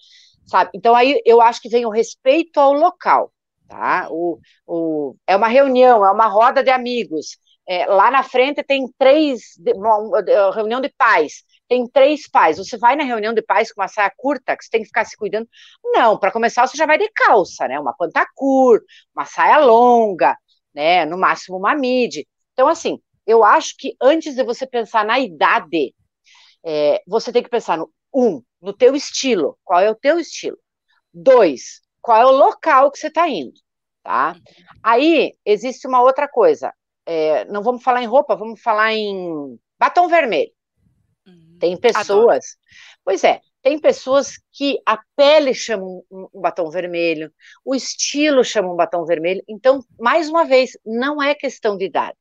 sabe? 0.46 0.72
Então 0.74 0.96
aí 0.96 1.22
eu 1.26 1.42
acho 1.42 1.62
que 1.62 1.70
vem 1.70 1.86
o 1.86 1.90
respeito 1.90 2.60
ao 2.60 2.74
local, 2.74 3.32
tá? 3.68 4.08
O, 4.10 4.40
o, 4.66 5.16
é 5.28 5.36
uma 5.36 5.48
reunião, 5.48 6.06
é 6.06 6.12
uma 6.12 6.28
roda 6.28 6.64
de 6.64 6.70
amigos. 6.70 7.38
É, 7.68 7.86
lá 7.88 8.12
na 8.12 8.22
frente 8.22 8.64
tem 8.64 8.88
três, 8.98 9.42
uma, 9.76 10.22
reunião 10.52 10.80
de 10.80 10.90
pais 10.98 11.44
tem 11.68 11.88
três 11.88 12.30
pais. 12.30 12.58
Você 12.58 12.78
vai 12.78 12.96
na 12.96 13.04
reunião 13.04 13.34
de 13.34 13.42
pais 13.42 13.72
com 13.72 13.82
uma 13.82 13.88
saia 13.88 14.12
curta, 14.16 14.56
que 14.56 14.64
você 14.64 14.70
tem 14.70 14.82
que 14.82 14.88
ficar 14.88 15.06
se 15.06 15.18
cuidando? 15.18 15.48
Não, 15.84 16.18
para 16.18 16.32
começar, 16.32 16.68
você 16.68 16.78
já 16.78 16.86
vai 16.86 16.98
de 16.98 17.10
calça, 17.12 17.68
né? 17.68 17.80
Uma 17.80 17.96
pantacur, 17.96 18.82
uma 19.16 19.26
saia 19.26 19.58
longa, 19.60 20.38
né? 20.74 21.06
No 21.06 21.18
máximo 21.18 21.58
uma 21.58 21.76
midi. 21.76 22.28
Então, 22.54 22.68
assim, 22.68 23.00
eu 23.26 23.44
acho 23.44 23.76
que 23.78 23.96
antes 24.02 24.36
de 24.36 24.44
você 24.44 24.68
pensar 24.68 25.06
na 25.06 25.20
idade, 25.20 25.94
é, 26.66 27.04
você 27.08 27.32
tem 27.32 27.44
que 27.44 27.50
pensar 27.50 27.78
no 27.78 27.90
um, 28.14 28.42
no 28.62 28.74
teu 28.74 28.96
estilo. 28.96 29.58
Qual 29.64 29.80
é 29.80 29.92
o 29.92 29.96
teu 29.96 30.18
estilo? 30.18 30.58
Dois, 31.14 31.82
qual 32.02 32.22
é 32.22 32.26
o 32.26 32.38
local 32.38 32.90
que 32.90 32.98
você 32.98 33.08
está 33.08 33.28
indo, 33.28 33.60
tá? 34.02 34.36
Aí 34.82 35.34
existe 35.46 35.86
uma 35.86 36.02
outra 36.02 36.28
coisa. 36.28 36.74
É, 37.06 37.46
não 37.46 37.62
vamos 37.62 37.84
falar 37.84 38.02
em 38.02 38.08
roupa, 38.08 38.36
vamos 38.36 38.62
falar 38.62 38.94
em 38.94 39.60
batom 39.78 40.08
vermelho. 40.08 40.52
Tem 41.60 41.78
pessoas. 41.78 42.10
Adoro. 42.10 42.40
Pois 43.04 43.24
é, 43.24 43.42
tem 43.62 43.80
pessoas 43.80 44.38
que 44.52 44.80
a 44.86 45.00
pele 45.16 45.54
chama 45.54 45.84
um, 45.84 46.04
um, 46.34 46.42
batom 46.42 46.70
vermelho, 46.70 47.32
o 47.64 47.74
estilo 47.74 48.44
chama 48.44 48.72
um 48.72 48.76
batom 48.76 49.06
vermelho. 49.06 49.44
Então, 49.48 49.84
mais 50.00 50.30
uma 50.30 50.46
vez, 50.46 50.78
não 50.86 51.22
é 51.22 51.34
questão 51.34 51.78
de 51.78 51.86
idade. 51.86 52.18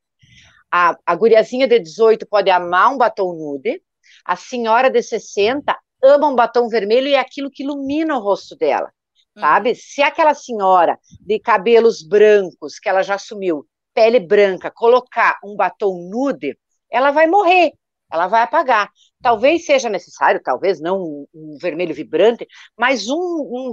A, 0.71 0.97
a 1.05 1.15
guriazinha 1.15 1.69
de 1.69 1.79
18 1.79 2.27
pode 2.27 2.51
amar 2.51 2.93
um 2.93 2.99
batom 2.99 3.33
nude, 3.33 3.83
a 4.25 4.37
senhora 4.37 4.91
de 4.91 5.03
60 5.03 5.77
ama 6.03 6.29
um 6.29 6.35
batom 6.35 6.69
vermelho 6.69 7.09
e 7.09 7.15
é 7.15 7.19
aquilo 7.19 7.51
que 7.51 7.63
ilumina 7.63 8.17
o 8.17 8.21
rosto 8.21 8.57
dela, 8.57 8.93
sabe? 9.39 9.71
Uhum. 9.71 9.75
Se 9.75 10.03
aquela 10.03 10.35
senhora 10.35 10.99
de 11.21 11.39
cabelos 11.39 12.03
brancos, 12.03 12.79
que 12.79 12.89
ela 12.89 13.03
já 13.03 13.15
assumiu, 13.15 13.67
pele 13.95 14.21
branca, 14.21 14.71
colocar 14.71 15.39
um 15.43 15.57
batom 15.57 16.09
nude, 16.11 16.59
ela 16.91 17.11
vai 17.11 17.27
morrer, 17.27 17.73
ela 18.13 18.27
vai 18.27 18.43
apagar. 18.43 18.91
Talvez 19.23 19.65
seja 19.65 19.89
necessário, 19.89 20.41
talvez 20.43 20.81
não 20.81 21.01
um, 21.01 21.27
um 21.35 21.59
vermelho 21.61 21.95
vibrante, 21.95 22.47
mas 22.77 23.09
um, 23.09 23.17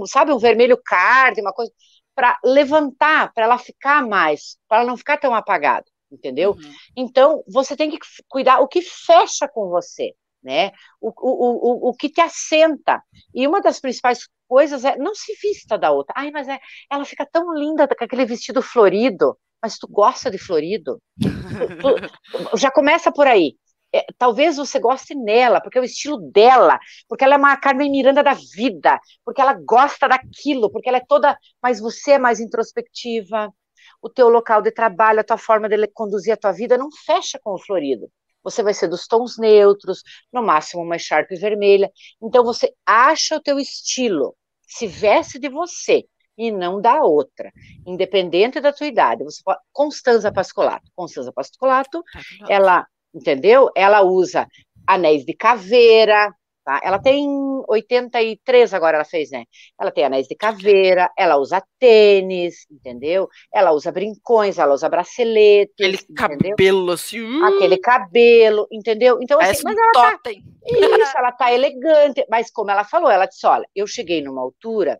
um, 0.02 0.06
sabe, 0.06 0.32
um 0.32 0.38
vermelho 0.38 0.80
card, 0.82 1.40
uma 1.40 1.52
coisa, 1.52 1.72
para 2.14 2.38
levantar, 2.44 3.32
para 3.32 3.44
ela 3.44 3.58
ficar 3.58 4.06
mais, 4.06 4.56
para 4.68 4.78
ela 4.78 4.86
não 4.86 4.96
ficar 4.96 5.18
tão 5.18 5.34
apagada, 5.34 5.86
entendeu? 6.10 6.52
Uhum. 6.52 6.72
Então, 6.96 7.44
você 7.48 7.76
tem 7.76 7.90
que 7.90 7.98
cuidar 8.28 8.60
o 8.60 8.68
que 8.68 8.82
fecha 8.82 9.48
com 9.48 9.68
você, 9.68 10.14
né? 10.42 10.72
O, 11.00 11.08
o, 11.10 11.88
o, 11.88 11.90
o 11.90 11.94
que 11.94 12.08
te 12.08 12.20
assenta. 12.20 13.02
E 13.34 13.46
uma 13.46 13.60
das 13.60 13.80
principais 13.80 14.28
coisas 14.48 14.84
é 14.84 14.96
não 14.96 15.14
se 15.14 15.34
vista 15.40 15.78
da 15.78 15.90
outra. 15.90 16.14
Ai, 16.16 16.30
mas 16.30 16.48
é, 16.48 16.58
ela 16.90 17.04
fica 17.04 17.26
tão 17.26 17.54
linda 17.54 17.86
com 17.86 18.04
aquele 18.04 18.24
vestido 18.26 18.62
florido. 18.62 19.36
Mas 19.62 19.78
tu 19.78 19.86
gosta 19.86 20.30
de 20.30 20.38
florido? 20.38 21.00
tu, 21.20 22.48
tu, 22.50 22.56
já 22.56 22.70
começa 22.70 23.12
por 23.12 23.26
aí 23.26 23.54
é, 23.94 24.06
talvez 24.16 24.56
você 24.56 24.80
goste 24.80 25.14
nela, 25.14 25.60
porque 25.60 25.78
é 25.78 25.80
o 25.80 25.84
estilo 25.84 26.18
dela, 26.30 26.78
porque 27.08 27.24
ela 27.24 27.34
é 27.34 27.36
uma 27.36 27.56
Carmen 27.56 27.90
Miranda 27.90 28.22
da 28.22 28.32
vida, 28.32 28.98
porque 29.24 29.40
ela 29.40 29.52
gosta 29.52 30.08
daquilo, 30.08 30.70
porque 30.70 30.88
ela 30.88 30.98
é 30.98 31.04
toda. 31.06 31.38
Mas 31.62 31.78
você 31.78 32.12
é 32.12 32.18
mais 32.18 32.40
introspectiva, 32.40 33.52
o 34.00 34.08
teu 34.08 34.28
local 34.28 34.62
de 34.62 34.72
trabalho, 34.72 35.20
a 35.20 35.24
tua 35.24 35.38
forma 35.38 35.68
de 35.68 35.86
conduzir 35.88 36.32
a 36.32 36.36
tua 36.36 36.52
vida 36.52 36.78
não 36.78 36.88
fecha 37.04 37.38
com 37.42 37.52
o 37.52 37.58
florido. 37.58 38.10
Você 38.42 38.62
vai 38.62 38.74
ser 38.74 38.88
dos 38.88 39.06
tons 39.06 39.38
neutros, 39.38 40.02
no 40.32 40.42
máximo 40.42 40.82
uma 40.82 40.98
Sharp 40.98 41.30
vermelha. 41.30 41.90
Então 42.22 42.44
você 42.44 42.72
acha 42.84 43.36
o 43.36 43.40
teu 43.40 43.58
estilo, 43.58 44.36
se 44.62 44.86
veste 44.86 45.38
de 45.38 45.48
você 45.48 46.04
e 46.36 46.50
não 46.50 46.80
da 46.80 47.02
outra, 47.02 47.52
independente 47.86 48.60
da 48.60 48.72
tua 48.72 48.86
idade. 48.86 49.24
Você 49.24 49.42
pode... 49.44 49.60
Constanza 49.72 50.32
Pascolato. 50.32 50.90
Constanza 50.94 51.32
Pascolato, 51.32 52.02
ela 52.48 52.86
entendeu? 53.14 53.70
Ela 53.76 54.02
usa 54.02 54.46
anéis 54.86 55.24
de 55.24 55.34
caveira, 55.34 56.34
tá? 56.64 56.80
Ela 56.82 56.98
tem 56.98 57.28
83 57.68 58.74
agora, 58.74 58.96
ela 58.96 59.04
fez, 59.04 59.30
né? 59.30 59.44
Ela 59.80 59.90
tem 59.90 60.04
anéis 60.04 60.26
de 60.26 60.34
caveira, 60.34 61.10
ela 61.16 61.36
usa 61.36 61.62
tênis, 61.78 62.66
entendeu? 62.70 63.28
Ela 63.52 63.72
usa 63.72 63.92
brincões, 63.92 64.58
ela 64.58 64.74
usa 64.74 64.88
braceletes. 64.88 65.74
Aquele 65.74 65.96
entendeu? 65.96 66.56
cabelo 66.56 66.92
assim. 66.92 67.20
Uh, 67.20 67.44
Aquele 67.44 67.78
cabelo, 67.78 68.66
entendeu? 68.70 69.18
Então, 69.20 69.40
assim, 69.40 69.62
mas 69.64 69.76
ela 69.76 70.18
tá, 70.18 70.30
isso, 70.66 71.18
ela 71.18 71.32
tá 71.32 71.52
elegante, 71.52 72.24
mas 72.30 72.50
como 72.50 72.70
ela 72.70 72.84
falou, 72.84 73.10
ela 73.10 73.26
disse: 73.26 73.46
olha, 73.46 73.66
eu 73.74 73.86
cheguei 73.86 74.22
numa 74.22 74.40
altura 74.40 74.98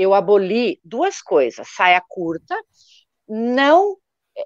eu 0.00 0.14
aboli 0.14 0.80
duas 0.82 1.20
coisas: 1.20 1.68
saia 1.68 2.02
curta, 2.08 2.56
não 3.28 3.96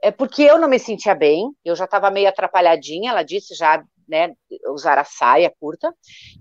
é 0.02 0.10
porque 0.10 0.42
eu 0.42 0.58
não 0.58 0.68
me 0.68 0.78
sentia 0.78 1.14
bem, 1.14 1.52
eu 1.64 1.76
já 1.76 1.84
estava 1.84 2.10
meio 2.10 2.28
atrapalhadinha, 2.28 3.10
ela 3.10 3.22
disse 3.22 3.54
já, 3.54 3.84
né, 4.08 4.34
usar 4.68 4.98
a 4.98 5.04
saia 5.04 5.52
curta, 5.60 5.92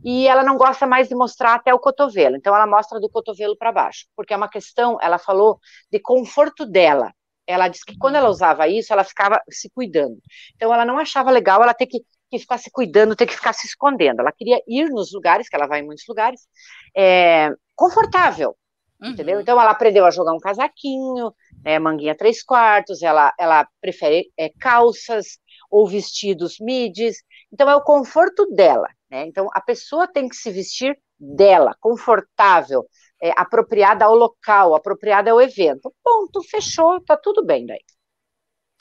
e 0.04 0.28
ela 0.28 0.44
não 0.44 0.58
gosta 0.58 0.86
mais 0.86 1.08
de 1.08 1.16
mostrar 1.16 1.56
até 1.56 1.74
o 1.74 1.80
cotovelo, 1.80 2.36
então 2.36 2.56
ela 2.56 2.68
mostra 2.68 3.00
do 3.00 3.10
cotovelo 3.10 3.58
para 3.58 3.72
baixo, 3.72 4.08
porque 4.16 4.34
é 4.34 4.38
uma 4.38 4.50
questão, 4.50 4.98
ela 5.02 5.18
falou 5.18 5.60
de 5.92 6.00
conforto 6.00 6.66
dela. 6.66 7.14
Ela 7.46 7.68
disse 7.68 7.86
que 7.86 7.98
quando 7.98 8.16
ela 8.16 8.30
usava 8.30 8.70
isso, 8.70 8.94
ela 8.94 9.04
ficava 9.04 9.42
se 9.50 9.70
cuidando. 9.70 10.18
Então 10.56 10.74
ela 10.74 10.86
não 10.86 10.98
achava 10.98 11.30
legal 11.30 11.62
ela 11.62 11.74
ter 11.74 11.88
que, 11.88 12.00
que 12.32 12.40
ficar 12.40 12.58
se 12.58 12.72
cuidando, 12.72 13.18
ter 13.18 13.26
que 13.28 13.36
ficar 13.36 13.52
se 13.52 13.68
escondendo. 13.68 14.22
Ela 14.22 14.32
queria 14.32 14.62
ir 14.66 14.90
nos 14.90 15.12
lugares, 15.12 15.50
que 15.50 15.56
ela 15.56 15.68
vai 15.68 15.82
em 15.82 15.86
muitos 15.86 16.06
lugares, 16.08 16.48
é, 16.96 17.50
confortável, 17.76 18.56
Uhum. 19.04 19.10
Entendeu? 19.10 19.42
Então 19.42 19.60
ela 19.60 19.72
aprendeu 19.72 20.06
a 20.06 20.12
jogar 20.12 20.34
um 20.34 20.40
casaquinho, 20.40 21.34
né, 21.64 21.78
manguinha 21.78 22.16
três 22.16 22.42
quartos, 22.42 23.04
ela, 23.04 23.34
ela 23.38 23.68
prefere 23.82 24.32
é, 24.38 24.50
calças 24.50 25.40
ou 25.70 25.86
vestidos 25.86 26.56
midis. 26.60 27.18
Então 27.54 27.70
é 27.70 27.76
o 27.76 27.84
conforto 27.84 28.48
dela, 28.48 28.88
né? 29.10 29.28
Então 29.28 29.48
a 29.54 29.62
pessoa 29.62 30.08
tem 30.08 30.28
que 30.28 30.36
se 30.36 30.52
vestir 30.52 31.00
dela, 31.20 31.76
confortável, 31.80 32.90
é, 33.22 33.32
apropriada 33.38 34.06
ao 34.06 34.16
local, 34.16 34.76
apropriada 34.76 35.30
ao 35.30 35.40
evento. 35.40 35.94
Ponto, 36.04 36.42
fechou, 36.42 37.00
tá 37.02 37.16
tudo 37.16 37.46
bem 37.46 37.68
daí. 37.68 37.80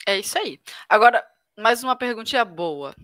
É 0.08 0.18
isso 0.18 0.38
aí. 0.38 0.58
Agora, 0.88 1.22
mais 1.56 1.84
uma 1.84 1.94
perguntinha 1.94 2.44
boa. 2.44 2.94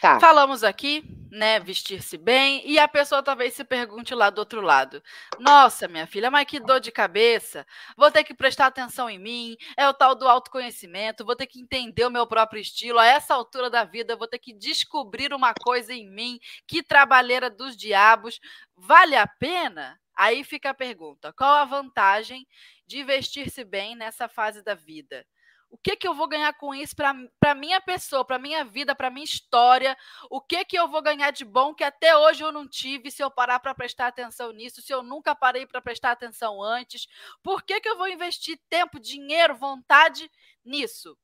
Tá. 0.00 0.20
Falamos 0.20 0.64
aqui, 0.64 1.02
né, 1.30 1.60
vestir-se 1.60 2.16
bem, 2.18 2.62
e 2.68 2.78
a 2.78 2.88
pessoa 2.88 3.22
talvez 3.22 3.54
se 3.54 3.64
pergunte 3.64 4.14
lá 4.14 4.30
do 4.30 4.38
outro 4.40 4.60
lado: 4.60 5.02
Nossa, 5.38 5.86
minha 5.86 6.06
filha, 6.06 6.30
mas 6.30 6.46
que 6.46 6.58
dor 6.58 6.80
de 6.80 6.90
cabeça, 6.90 7.66
vou 7.96 8.10
ter 8.10 8.24
que 8.24 8.34
prestar 8.34 8.66
atenção 8.66 9.08
em 9.08 9.18
mim, 9.18 9.56
é 9.76 9.88
o 9.88 9.94
tal 9.94 10.14
do 10.14 10.26
autoconhecimento, 10.28 11.24
vou 11.24 11.36
ter 11.36 11.46
que 11.46 11.60
entender 11.60 12.04
o 12.06 12.10
meu 12.10 12.26
próprio 12.26 12.60
estilo, 12.60 12.98
a 12.98 13.06
essa 13.06 13.34
altura 13.34 13.70
da 13.70 13.84
vida, 13.84 14.16
vou 14.16 14.26
ter 14.28 14.38
que 14.38 14.52
descobrir 14.52 15.32
uma 15.32 15.54
coisa 15.54 15.92
em 15.94 16.08
mim, 16.10 16.38
que 16.66 16.82
trabalheira 16.82 17.48
dos 17.50 17.76
diabos, 17.76 18.40
vale 18.76 19.14
a 19.16 19.26
pena? 19.26 19.98
Aí 20.16 20.42
fica 20.42 20.70
a 20.70 20.74
pergunta: 20.74 21.32
qual 21.32 21.54
a 21.54 21.64
vantagem 21.64 22.46
de 22.86 23.04
vestir-se 23.04 23.64
bem 23.64 23.94
nessa 23.94 24.28
fase 24.28 24.62
da 24.64 24.74
vida? 24.74 25.24
O 25.70 25.76
que 25.76 25.96
que 25.96 26.08
eu 26.08 26.14
vou 26.14 26.26
ganhar 26.26 26.52
com 26.54 26.74
isso 26.74 26.96
para 26.96 27.54
minha 27.54 27.80
pessoa, 27.80 28.24
para 28.24 28.38
minha 28.38 28.64
vida, 28.64 28.94
para 28.94 29.10
minha 29.10 29.24
história? 29.24 29.96
O 30.30 30.40
que 30.40 30.64
que 30.64 30.78
eu 30.78 30.88
vou 30.88 31.02
ganhar 31.02 31.30
de 31.30 31.44
bom 31.44 31.74
que 31.74 31.84
até 31.84 32.16
hoje 32.16 32.42
eu 32.42 32.50
não 32.50 32.66
tive 32.66 33.10
se 33.10 33.22
eu 33.22 33.30
parar 33.30 33.60
para 33.60 33.74
prestar 33.74 34.06
atenção 34.06 34.50
nisso, 34.50 34.80
se 34.80 34.92
eu 34.92 35.02
nunca 35.02 35.34
parei 35.34 35.66
para 35.66 35.82
prestar 35.82 36.12
atenção 36.12 36.62
antes? 36.62 37.06
Por 37.42 37.62
que 37.62 37.80
que 37.80 37.88
eu 37.88 37.98
vou 37.98 38.08
investir 38.08 38.58
tempo, 38.68 38.98
dinheiro, 38.98 39.54
vontade 39.54 40.30
nisso? 40.64 41.16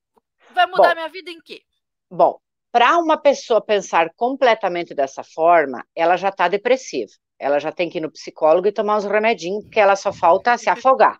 Vai 0.51 0.67
mudar 0.67 0.89
bom, 0.89 0.95
minha 0.95 1.09
vida 1.09 1.31
em 1.31 1.41
quê? 1.41 1.63
Bom, 2.09 2.39
para 2.71 2.97
uma 2.97 3.17
pessoa 3.17 3.59
pensar 3.59 4.13
completamente 4.15 4.93
dessa 4.93 5.23
forma, 5.23 5.83
ela 5.95 6.17
já 6.17 6.29
está 6.29 6.47
depressiva. 6.47 7.11
Ela 7.39 7.59
já 7.59 7.71
tem 7.71 7.89
que 7.89 7.97
ir 7.97 8.01
no 8.01 8.11
psicólogo 8.11 8.67
e 8.67 8.71
tomar 8.71 8.97
uns 8.97 9.05
remedinhos, 9.05 9.63
porque 9.63 9.79
ela 9.79 9.95
só 9.95 10.13
falta 10.13 10.57
se 10.57 10.69
afogar, 10.69 11.19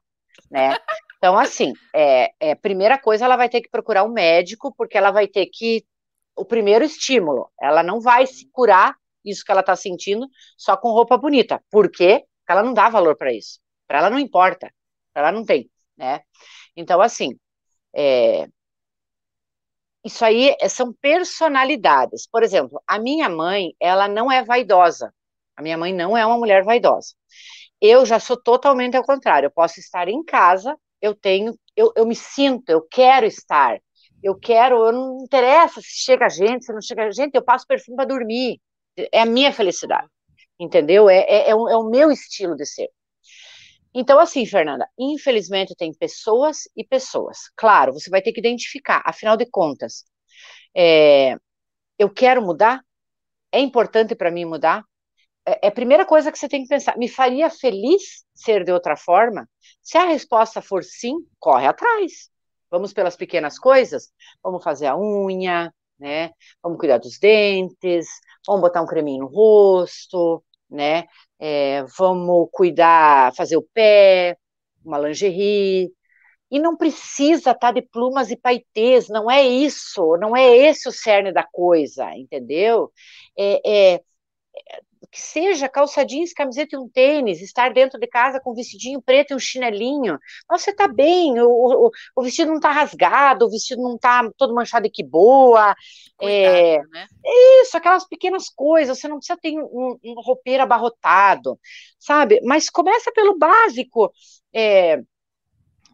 né? 0.49 0.69
Então, 1.17 1.37
assim, 1.37 1.73
é, 1.93 2.31
é, 2.39 2.55
primeira 2.55 2.99
coisa, 2.99 3.25
ela 3.25 3.37
vai 3.37 3.49
ter 3.49 3.61
que 3.61 3.69
procurar 3.69 4.03
um 4.03 4.11
médico, 4.11 4.73
porque 4.75 4.97
ela 4.97 5.11
vai 5.11 5.27
ter 5.27 5.47
que. 5.47 5.85
O 6.35 6.43
primeiro 6.45 6.83
estímulo, 6.83 7.49
ela 7.61 7.81
não 7.81 8.01
vai 8.01 8.27
se 8.27 8.49
curar 8.51 8.95
isso 9.23 9.43
que 9.43 9.51
ela 9.51 9.61
está 9.61 9.75
sentindo 9.75 10.27
só 10.57 10.75
com 10.75 10.91
roupa 10.91 11.17
bonita. 11.17 11.63
Por 11.71 11.89
quê? 11.89 12.25
Porque 12.39 12.51
ela 12.51 12.63
não 12.63 12.73
dá 12.73 12.89
valor 12.89 13.15
para 13.17 13.33
isso. 13.33 13.59
Para 13.87 13.99
ela 13.99 14.09
não 14.09 14.19
importa. 14.19 14.71
Ela 15.15 15.31
não 15.31 15.45
tem, 15.45 15.71
né? 15.97 16.21
Então, 16.75 17.01
assim, 17.01 17.39
é, 17.95 18.47
isso 20.03 20.23
aí 20.23 20.55
é, 20.61 20.69
são 20.69 20.93
personalidades. 20.93 22.27
Por 22.27 22.43
exemplo, 22.43 22.81
a 22.85 22.99
minha 22.99 23.27
mãe, 23.29 23.73
ela 23.79 24.07
não 24.07 24.31
é 24.31 24.43
vaidosa. 24.43 25.13
A 25.55 25.61
minha 25.61 25.77
mãe 25.77 25.93
não 25.93 26.15
é 26.15 26.25
uma 26.25 26.37
mulher 26.37 26.63
vaidosa. 26.63 27.15
Eu 27.81 28.05
já 28.05 28.19
sou 28.19 28.37
totalmente 28.41 28.95
ao 28.95 29.03
contrário. 29.03 29.47
Eu 29.47 29.51
posso 29.51 29.79
estar 29.79 30.07
em 30.07 30.23
casa 30.23 30.77
eu 31.05 31.15
tenho, 31.15 31.57
eu, 31.75 31.91
eu 31.95 32.05
me 32.05 32.15
sinto, 32.15 32.69
eu 32.69 32.81
quero 32.81 33.25
estar, 33.25 33.79
eu 34.23 34.35
quero, 34.37 34.83
eu 34.85 34.91
não 34.91 35.23
interessa 35.23 35.79
se 35.81 36.03
chega 36.03 36.27
gente, 36.29 36.65
se 36.65 36.73
não 36.73 36.81
chega 36.81 37.11
gente, 37.11 37.35
eu 37.35 37.43
passo 37.43 37.67
perfume 37.67 37.95
para 37.95 38.05
dormir, 38.05 38.59
é 39.11 39.21
a 39.21 39.25
minha 39.25 39.53
felicidade, 39.53 40.07
entendeu? 40.59 41.07
É, 41.09 41.19
é, 41.19 41.49
é, 41.51 41.55
o, 41.55 41.69
é 41.69 41.77
o 41.77 41.89
meu 41.89 42.11
estilo 42.11 42.55
de 42.55 42.65
ser. 42.65 42.89
Então, 43.93 44.19
assim, 44.19 44.45
Fernanda, 44.45 44.87
infelizmente 44.97 45.75
tem 45.75 45.93
pessoas 45.93 46.63
e 46.75 46.83
pessoas. 46.83 47.37
Claro, 47.55 47.93
você 47.93 48.09
vai 48.09 48.21
ter 48.21 48.33
que 48.33 48.39
identificar, 48.39 49.01
afinal 49.05 49.37
de 49.37 49.45
contas, 49.45 50.03
é, 50.75 51.35
eu 51.99 52.09
quero 52.09 52.41
mudar? 52.41 52.81
É 53.51 53.59
importante 53.59 54.15
para 54.15 54.31
mim 54.31 54.45
mudar? 54.45 54.83
É, 55.45 55.65
é 55.65 55.67
a 55.67 55.71
primeira 55.71 56.05
coisa 56.05 56.31
que 56.31 56.39
você 56.39 56.49
tem 56.49 56.63
que 56.63 56.69
pensar. 56.69 56.97
Me 56.97 57.07
faria 57.07 57.49
feliz 57.49 58.25
ser 58.33 58.63
de 58.63 58.71
outra 58.71 58.97
forma? 58.97 59.47
Se 59.81 59.97
a 59.97 60.05
resposta 60.05 60.61
for 60.61 60.83
sim, 60.83 61.15
corre 61.39 61.67
atrás. 61.67 62.29
Vamos 62.69 62.93
pelas 62.93 63.15
pequenas 63.15 63.59
coisas? 63.59 64.11
Vamos 64.43 64.63
fazer 64.63 64.87
a 64.87 64.97
unha, 64.97 65.73
né? 65.99 66.31
Vamos 66.61 66.79
cuidar 66.79 66.97
dos 66.97 67.19
dentes, 67.19 68.07
vamos 68.45 68.61
botar 68.61 68.81
um 68.81 68.87
creminho 68.87 69.21
no 69.21 69.27
rosto, 69.27 70.43
né? 70.69 71.05
É, 71.39 71.83
vamos 71.97 72.49
cuidar, 72.51 73.33
fazer 73.35 73.57
o 73.57 73.67
pé, 73.73 74.37
uma 74.83 74.97
lingerie. 74.99 75.91
E 76.51 76.59
não 76.59 76.77
precisa 76.77 77.51
estar 77.51 77.55
tá 77.55 77.71
de 77.71 77.81
plumas 77.81 78.31
e 78.31 78.37
paetês, 78.37 79.09
não 79.09 79.29
é 79.29 79.43
isso, 79.43 80.15
não 80.17 80.35
é 80.35 80.55
esse 80.57 80.87
o 80.87 80.91
cerne 80.91 81.31
da 81.33 81.43
coisa, 81.43 82.11
entendeu? 82.15 82.91
É, 83.37 83.95
é, 83.95 84.01
que 85.15 85.21
seja 85.21 85.69
calça 85.69 86.03
jeans, 86.03 86.33
camiseta 86.33 86.75
e 86.75 86.77
um 86.77 86.89
tênis, 86.89 87.41
estar 87.41 87.71
dentro 87.71 87.97
de 87.97 88.05
casa 88.05 88.37
com 88.37 88.51
um 88.51 88.53
vestidinho 88.53 89.01
preto 89.01 89.31
e 89.31 89.35
um 89.35 89.39
chinelinho. 89.39 90.19
Você 90.49 90.71
está 90.71 90.89
bem, 90.89 91.39
o, 91.39 91.47
o, 91.47 91.91
o, 92.17 92.21
vestido 92.21 92.49
não 92.49 92.57
está 92.57 92.69
rasgado, 92.69 93.45
o 93.45 93.49
vestido 93.49 93.81
não 93.81 93.95
está 93.95 94.29
todo 94.35 94.53
manchado 94.53 94.87
e 94.87 94.89
que 94.89 95.05
boa. 95.05 95.73
é, 96.21 96.79
né? 96.89 97.07
Isso, 97.61 97.77
aquelas 97.77 98.05
pequenas 98.05 98.49
coisas, 98.49 98.99
você 98.99 99.07
não 99.07 99.15
precisa 99.15 99.39
ter 99.41 99.57
um, 99.57 99.97
um 100.03 100.15
roupeiro 100.21 100.63
abarrotado, 100.63 101.57
sabe? 101.97 102.41
Mas 102.43 102.69
começa 102.69 103.09
pelo 103.13 103.37
básico. 103.37 104.11
É, 104.53 104.99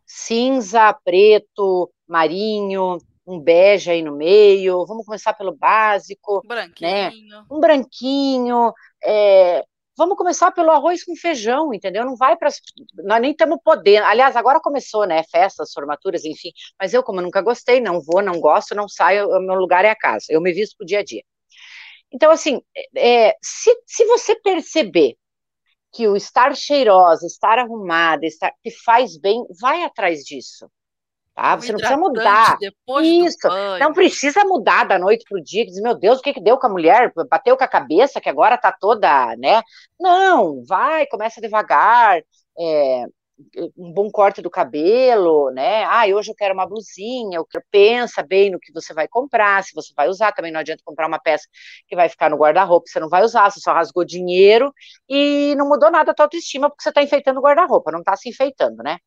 cinza, 0.04 0.92
preto, 1.06 1.92
marinho, 2.08 2.98
um 3.26 3.40
bege 3.40 3.92
aí 3.92 4.02
no 4.02 4.16
meio, 4.16 4.86
vamos 4.86 5.06
começar 5.06 5.34
pelo 5.34 5.56
básico. 5.56 6.42
Né? 6.44 6.48
Branquinho. 6.48 7.30
Né? 7.30 7.46
Um 7.52 7.60
branquinho. 7.60 8.74
É, 9.04 9.64
vamos 9.98 10.18
começar 10.18 10.52
pelo 10.52 10.72
arroz 10.72 11.04
com 11.04 11.16
feijão, 11.16 11.74
entendeu? 11.74 12.06
Não 12.06 12.16
vai 12.16 12.36
para. 12.38 12.50
Nós 13.04 13.22
nem 13.22 13.32
estamos 13.32 13.60
podendo. 13.64 14.06
Aliás, 14.06 14.36
agora 14.36 14.60
começou, 14.62 15.06
né? 15.06 15.24
Festas, 15.24 15.72
formaturas, 15.74 16.26
enfim. 16.26 16.52
Mas 16.80 16.94
eu, 16.94 17.04
como 17.04 17.22
nunca 17.22 17.42
gostei, 17.42 17.80
não 17.82 18.02
vou, 18.02 18.22
não 18.22 18.40
gosto, 18.40 18.76
não 18.76 18.88
saio, 18.88 19.28
o 19.30 19.40
meu 19.42 19.56
lugar 19.56 19.86
é 19.86 19.90
a 19.90 19.96
casa. 19.96 20.26
Eu 20.30 20.42
me 20.42 20.54
visto 20.54 20.76
pro 20.78 20.86
dia 20.86 21.00
a 21.00 21.04
dia. 21.04 21.24
Então, 22.12 22.32
assim, 22.32 22.62
é, 22.96 23.36
se, 23.42 23.72
se 23.88 24.06
você 24.06 24.36
perceber 24.36 25.16
que 25.94 26.08
o 26.08 26.16
estar 26.16 26.56
cheirosa, 26.56 27.26
estar 27.28 27.60
arrumada, 27.60 28.26
estar, 28.26 28.54
faz 28.86 29.18
bem, 29.18 29.46
vai 29.60 29.84
atrás 29.84 30.24
disso. 30.24 30.70
Tá? 31.34 31.56
Você 31.56 31.72
não 31.72 31.80
precisa 31.80 31.98
mudar. 32.00 32.58
Isso. 33.02 33.48
Não 33.80 33.94
precisa 33.94 34.44
mudar 34.44 34.84
da 34.84 35.00
noite 35.00 35.26
para 35.28 35.40
o 35.40 35.44
dia, 35.44 35.66
que 35.66 35.72
diz, 35.72 35.82
meu 35.82 35.96
Deus, 35.96 36.20
o 36.20 36.22
que, 36.22 36.34
que 36.34 36.42
deu 36.42 36.58
com 36.58 36.68
a 36.68 36.70
mulher? 36.70 37.12
Bateu 37.30 37.58
com 37.58 37.64
a 37.64 37.68
cabeça, 37.68 38.20
que 38.20 38.30
agora 38.30 38.58
tá 38.58 38.72
toda, 38.72 39.36
né? 39.38 39.62
Não, 40.00 40.64
vai, 40.66 41.06
começa 41.08 41.42
devagar. 41.42 42.22
É, 42.60 43.06
um 43.78 43.92
bom 43.92 44.10
corte 44.12 44.42
do 44.42 44.50
cabelo, 44.50 45.52
né? 45.52 45.84
Ah, 45.86 46.06
hoje 46.08 46.32
eu 46.32 46.36
quero 46.36 46.54
uma 46.54 46.68
blusinha, 46.68 47.38
eu 47.38 47.46
quero, 47.46 47.64
pensa 47.72 48.22
bem 48.22 48.52
no 48.52 48.60
que 48.60 48.72
você 48.72 48.94
vai 48.94 49.08
comprar, 49.08 49.64
se 49.64 49.74
você 49.74 49.94
vai 49.96 50.08
usar, 50.08 50.32
também 50.32 50.52
não 50.52 50.60
adianta 50.60 50.84
comprar 50.86 51.08
uma 51.08 51.20
peça 51.20 51.48
que 51.88 51.96
vai 51.96 52.10
ficar 52.10 52.30
no 52.30 52.38
guarda-roupa, 52.38 52.88
você 52.88 53.00
não 53.00 53.10
vai 53.10 53.24
usar, 53.24 53.50
você 53.50 53.60
só 53.60 53.74
rasgou 53.74 54.06
dinheiro 54.06 54.74
e 55.10 55.56
não 55.58 55.68
mudou 55.68 55.90
nada 55.92 56.12
a 56.12 56.14
tua 56.14 56.26
autoestima 56.26 56.70
porque 56.70 56.84
você 56.84 56.90
está 56.90 57.02
enfeitando 57.02 57.40
o 57.40 57.44
guarda-roupa, 57.44 57.92
não 57.92 58.00
está 58.00 58.16
se 58.16 58.30
enfeitando, 58.30 58.84
né? 58.84 58.98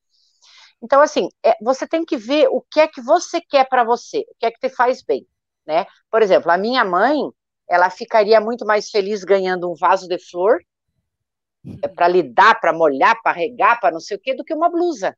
Então, 0.85 1.01
assim, 1.01 1.30
é, 1.43 1.57
você 1.62 1.89
tem 1.89 2.05
que 2.05 2.14
ver 2.14 2.47
o 2.49 2.61
que 2.61 2.78
é 2.78 2.87
que 2.87 3.01
você 3.01 3.41
quer 3.41 3.66
para 3.66 3.82
você, 3.82 4.18
o 4.18 4.35
que 4.39 4.45
é 4.45 4.51
que 4.51 4.61
te 4.61 4.68
faz 4.68 5.03
bem, 5.03 5.26
né? 5.66 5.87
Por 6.11 6.20
exemplo, 6.20 6.51
a 6.51 6.59
minha 6.59 6.85
mãe, 6.85 7.16
ela 7.66 7.89
ficaria 7.89 8.39
muito 8.39 8.66
mais 8.66 8.91
feliz 8.91 9.24
ganhando 9.24 9.70
um 9.72 9.74
vaso 9.74 10.07
de 10.07 10.18
flor 10.18 10.62
é, 11.82 11.89
para 11.89 12.07
lidar, 12.07 12.61
para 12.61 12.70
molhar, 12.70 13.18
para 13.22 13.32
regar, 13.32 13.80
para 13.80 13.93
não 13.93 13.99
sei 14.01 14.18
o 14.18 14.20
quê, 14.20 14.35
do 14.35 14.45
que 14.45 14.53
uma 14.53 14.68
blusa, 14.68 15.16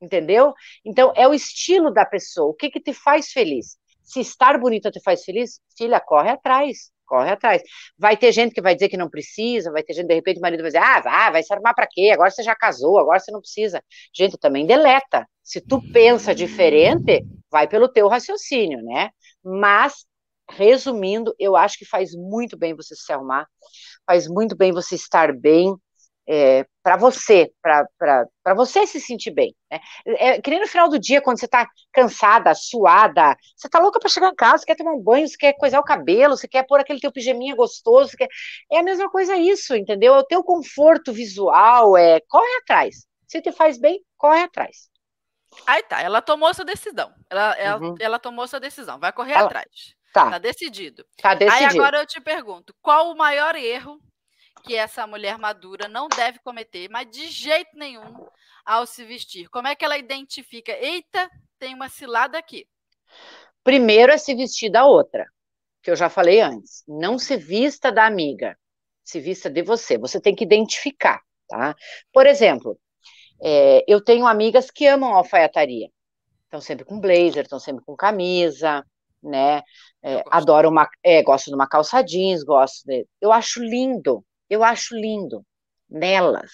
entendeu? 0.00 0.52
Então, 0.84 1.12
é 1.14 1.28
o 1.28 1.32
estilo 1.32 1.92
da 1.92 2.04
pessoa, 2.04 2.50
o 2.50 2.54
que 2.54 2.68
que 2.68 2.80
te 2.80 2.92
faz 2.92 3.30
feliz. 3.30 3.78
Se 4.06 4.20
estar 4.20 4.58
bonita 4.58 4.90
te 4.90 5.00
faz 5.02 5.24
feliz, 5.24 5.60
filha, 5.76 6.00
corre 6.00 6.30
atrás. 6.30 6.90
corre 7.06 7.30
atrás. 7.30 7.62
Vai 7.98 8.16
ter 8.16 8.32
gente 8.32 8.54
que 8.54 8.60
vai 8.62 8.74
dizer 8.74 8.88
que 8.88 8.96
não 8.96 9.08
precisa, 9.10 9.70
vai 9.70 9.82
ter 9.82 9.94
gente, 9.94 10.08
de 10.08 10.14
repente, 10.14 10.38
o 10.38 10.42
marido 10.42 10.60
vai 10.60 10.70
dizer, 10.70 10.82
ah, 10.82 11.00
vai, 11.00 11.32
vai 11.32 11.42
se 11.42 11.52
armar 11.52 11.74
para 11.74 11.86
quê? 11.90 12.10
Agora 12.12 12.30
você 12.30 12.42
já 12.42 12.54
casou, 12.54 12.98
agora 12.98 13.18
você 13.20 13.30
não 13.30 13.40
precisa. 13.40 13.82
Gente, 14.14 14.38
também 14.38 14.66
deleta. 14.66 15.26
Se 15.42 15.60
tu 15.60 15.80
pensa 15.92 16.34
diferente, 16.34 17.24
vai 17.50 17.68
pelo 17.68 17.88
teu 17.88 18.08
raciocínio, 18.08 18.82
né? 18.82 19.10
Mas, 19.44 20.04
resumindo, 20.50 21.34
eu 21.38 21.56
acho 21.56 21.78
que 21.78 21.84
faz 21.84 22.12
muito 22.14 22.56
bem 22.56 22.74
você 22.74 22.94
se 22.96 23.12
arrumar, 23.12 23.46
faz 24.06 24.28
muito 24.28 24.56
bem 24.56 24.72
você 24.72 24.94
estar 24.96 25.32
bem, 25.32 25.74
é, 26.28 26.66
para 26.82 26.96
você, 26.96 27.52
para 27.62 28.54
você 28.54 28.86
se 28.86 29.00
sentir 29.00 29.30
bem. 29.30 29.54
Né? 29.70 29.80
É, 30.06 30.40
que 30.40 30.50
nem 30.50 30.60
no 30.60 30.66
final 30.66 30.88
do 30.88 30.98
dia, 30.98 31.20
quando 31.20 31.38
você 31.38 31.46
está 31.46 31.68
cansada, 31.92 32.54
suada, 32.54 33.36
você 33.56 33.68
está 33.68 33.78
louca 33.78 34.00
para 34.00 34.08
chegar 34.08 34.28
em 34.28 34.34
casa, 34.34 34.58
você 34.58 34.66
quer 34.66 34.76
tomar 34.76 34.92
um 34.92 35.02
banho, 35.02 35.26
você 35.26 35.36
quer 35.36 35.52
coisar 35.54 35.78
o 35.78 35.84
cabelo, 35.84 36.36
você 36.36 36.48
quer 36.48 36.64
pôr 36.66 36.80
aquele 36.80 37.00
teu 37.00 37.12
pijaminha 37.12 37.54
gostoso, 37.54 38.16
quer... 38.16 38.28
é 38.70 38.78
a 38.78 38.82
mesma 38.82 39.08
coisa 39.10 39.36
isso, 39.36 39.74
entendeu? 39.76 40.14
É 40.14 40.18
o 40.18 40.24
teu 40.24 40.42
conforto 40.42 41.12
visual, 41.12 41.96
é 41.96 42.20
corre 42.28 42.56
atrás. 42.62 43.06
Se 43.26 43.40
te 43.40 43.52
faz 43.52 43.78
bem, 43.78 44.04
corre 44.16 44.42
atrás. 44.42 44.88
Aí 45.66 45.82
tá, 45.84 46.02
ela 46.02 46.20
tomou 46.20 46.48
essa 46.48 46.64
decisão. 46.64 47.12
Ela, 47.30 47.54
ela, 47.54 47.80
uhum. 47.80 47.94
ela 47.98 48.18
tomou 48.18 48.44
essa 48.44 48.60
decisão, 48.60 48.98
vai 48.98 49.12
correr 49.12 49.32
ela... 49.32 49.46
atrás. 49.46 49.96
Tá. 50.12 50.30
tá 50.30 50.38
decidido. 50.38 51.04
Tá 51.20 51.34
decidido. 51.34 51.72
Aí 51.72 51.78
agora 51.78 51.98
eu 51.98 52.06
te 52.06 52.20
pergunto, 52.22 52.74
qual 52.80 53.10
o 53.10 53.16
maior 53.16 53.54
erro 53.54 54.00
que 54.66 54.74
essa 54.74 55.06
mulher 55.06 55.38
madura 55.38 55.88
não 55.88 56.08
deve 56.08 56.40
cometer, 56.40 56.88
mas 56.90 57.08
de 57.08 57.28
jeito 57.28 57.70
nenhum, 57.74 58.26
ao 58.64 58.84
se 58.84 59.04
vestir? 59.04 59.48
Como 59.48 59.68
é 59.68 59.76
que 59.76 59.84
ela 59.84 59.96
identifica? 59.96 60.72
Eita, 60.72 61.30
tem 61.58 61.72
uma 61.72 61.88
cilada 61.88 62.36
aqui. 62.36 62.66
Primeiro 63.62 64.12
é 64.12 64.18
se 64.18 64.34
vestir 64.34 64.68
da 64.68 64.84
outra, 64.84 65.24
que 65.82 65.90
eu 65.90 65.96
já 65.96 66.08
falei 66.08 66.40
antes. 66.40 66.82
Não 66.86 67.16
se 67.16 67.36
vista 67.36 67.92
da 67.92 68.06
amiga, 68.06 68.58
se 69.04 69.20
vista 69.20 69.48
de 69.48 69.62
você. 69.62 69.96
Você 69.98 70.20
tem 70.20 70.34
que 70.34 70.44
identificar, 70.44 71.20
tá? 71.48 71.74
Por 72.12 72.26
exemplo, 72.26 72.76
é, 73.40 73.84
eu 73.86 74.02
tenho 74.02 74.26
amigas 74.26 74.68
que 74.70 74.86
amam 74.86 75.14
alfaiataria. 75.14 75.88
Estão 76.44 76.60
sempre 76.60 76.84
com 76.84 77.00
blazer, 77.00 77.44
estão 77.44 77.60
sempre 77.60 77.84
com 77.84 77.94
camisa, 77.94 78.84
né? 79.22 79.62
É, 80.02 80.24
adoram 80.30 80.70
uma, 80.70 80.88
é, 81.04 81.22
gosto 81.22 81.50
de 81.50 81.54
uma 81.54 81.68
calça 81.68 82.02
jeans, 82.02 82.42
gosto 82.42 82.84
de. 82.84 83.06
Eu 83.20 83.32
acho 83.32 83.62
lindo. 83.62 84.24
Eu 84.48 84.62
acho 84.62 84.94
lindo 84.96 85.44
nelas, 85.88 86.50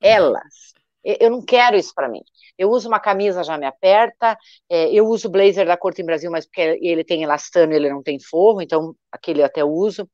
elas. 0.00 0.72
Eu 1.04 1.30
não 1.30 1.44
quero 1.44 1.76
isso 1.76 1.94
para 1.94 2.08
mim. 2.08 2.20
Eu 2.58 2.70
uso 2.70 2.88
uma 2.88 3.00
camisa, 3.00 3.44
já 3.44 3.56
me 3.56 3.66
aperta. 3.66 4.36
É, 4.68 4.92
eu 4.92 5.06
uso 5.06 5.28
blazer 5.30 5.66
da 5.66 5.76
Corte 5.76 6.02
em 6.02 6.04
Brasil, 6.04 6.30
mas 6.30 6.44
porque 6.46 6.78
ele 6.82 7.04
tem 7.04 7.22
elastano, 7.22 7.72
ele 7.72 7.88
não 7.88 8.02
tem 8.02 8.18
forro, 8.20 8.60
então 8.60 8.94
aquele 9.10 9.40
eu 9.40 9.46
até 9.46 9.64
uso. 9.64 10.08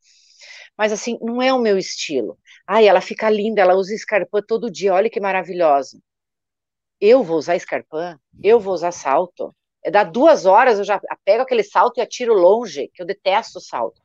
Mas 0.77 0.93
assim, 0.93 1.19
não 1.23 1.41
é 1.43 1.53
o 1.53 1.59
meu 1.59 1.79
estilo. 1.79 2.39
Ai, 2.67 2.87
ela 2.89 3.01
fica 3.01 3.31
linda, 3.31 3.61
ela 3.63 3.75
usa 3.75 3.95
escarpã 3.95 4.41
todo 4.47 4.71
dia, 4.71 4.95
olha 4.95 5.11
que 5.11 5.21
maravilhosa. 5.21 5.99
Eu 7.01 7.23
vou 7.23 7.37
usar 7.39 7.57
escarpã? 7.57 8.19
Eu 8.43 8.59
vou 8.61 8.75
usar 8.75 8.93
salto? 8.93 9.55
É, 9.85 9.91
dá 9.91 10.03
duas 10.05 10.47
horas, 10.47 10.79
eu 10.79 10.85
já 10.85 11.01
pego 11.25 11.43
aquele 11.43 11.63
salto 11.63 11.99
e 11.99 12.01
atiro 12.01 12.33
longe, 12.35 12.89
que 12.95 13.03
eu 13.03 13.07
detesto 13.07 13.59
o 13.59 13.63
salto. 13.63 14.01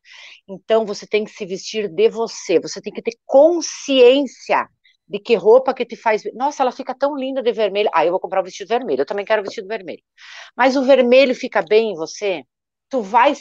Então, 0.49 0.85
você 0.85 1.05
tem 1.05 1.23
que 1.23 1.31
se 1.31 1.45
vestir 1.45 1.87
de 1.87 2.09
você, 2.09 2.59
você 2.59 2.81
tem 2.81 2.91
que 2.91 3.03
ter 3.03 3.15
consciência 3.25 4.67
de 5.07 5.19
que 5.19 5.35
roupa 5.35 5.73
que 5.73 5.85
te 5.85 5.95
faz. 5.95 6.23
Nossa, 6.33 6.63
ela 6.63 6.71
fica 6.71 6.95
tão 6.95 7.15
linda 7.15 7.41
de 7.41 7.51
vermelho. 7.51 7.89
Ah, 7.93 8.05
eu 8.05 8.11
vou 8.11 8.19
comprar 8.19 8.41
o 8.41 8.43
vestido 8.43 8.67
vermelho, 8.67 9.01
eu 9.01 9.05
também 9.05 9.25
quero 9.25 9.41
o 9.41 9.45
vestido 9.45 9.67
vermelho. 9.67 10.01
Mas 10.55 10.75
o 10.75 10.83
vermelho 10.83 11.35
fica 11.35 11.61
bem 11.61 11.91
em 11.91 11.95
você? 11.95 12.43
Tu 12.89 13.01
vai, 13.01 13.33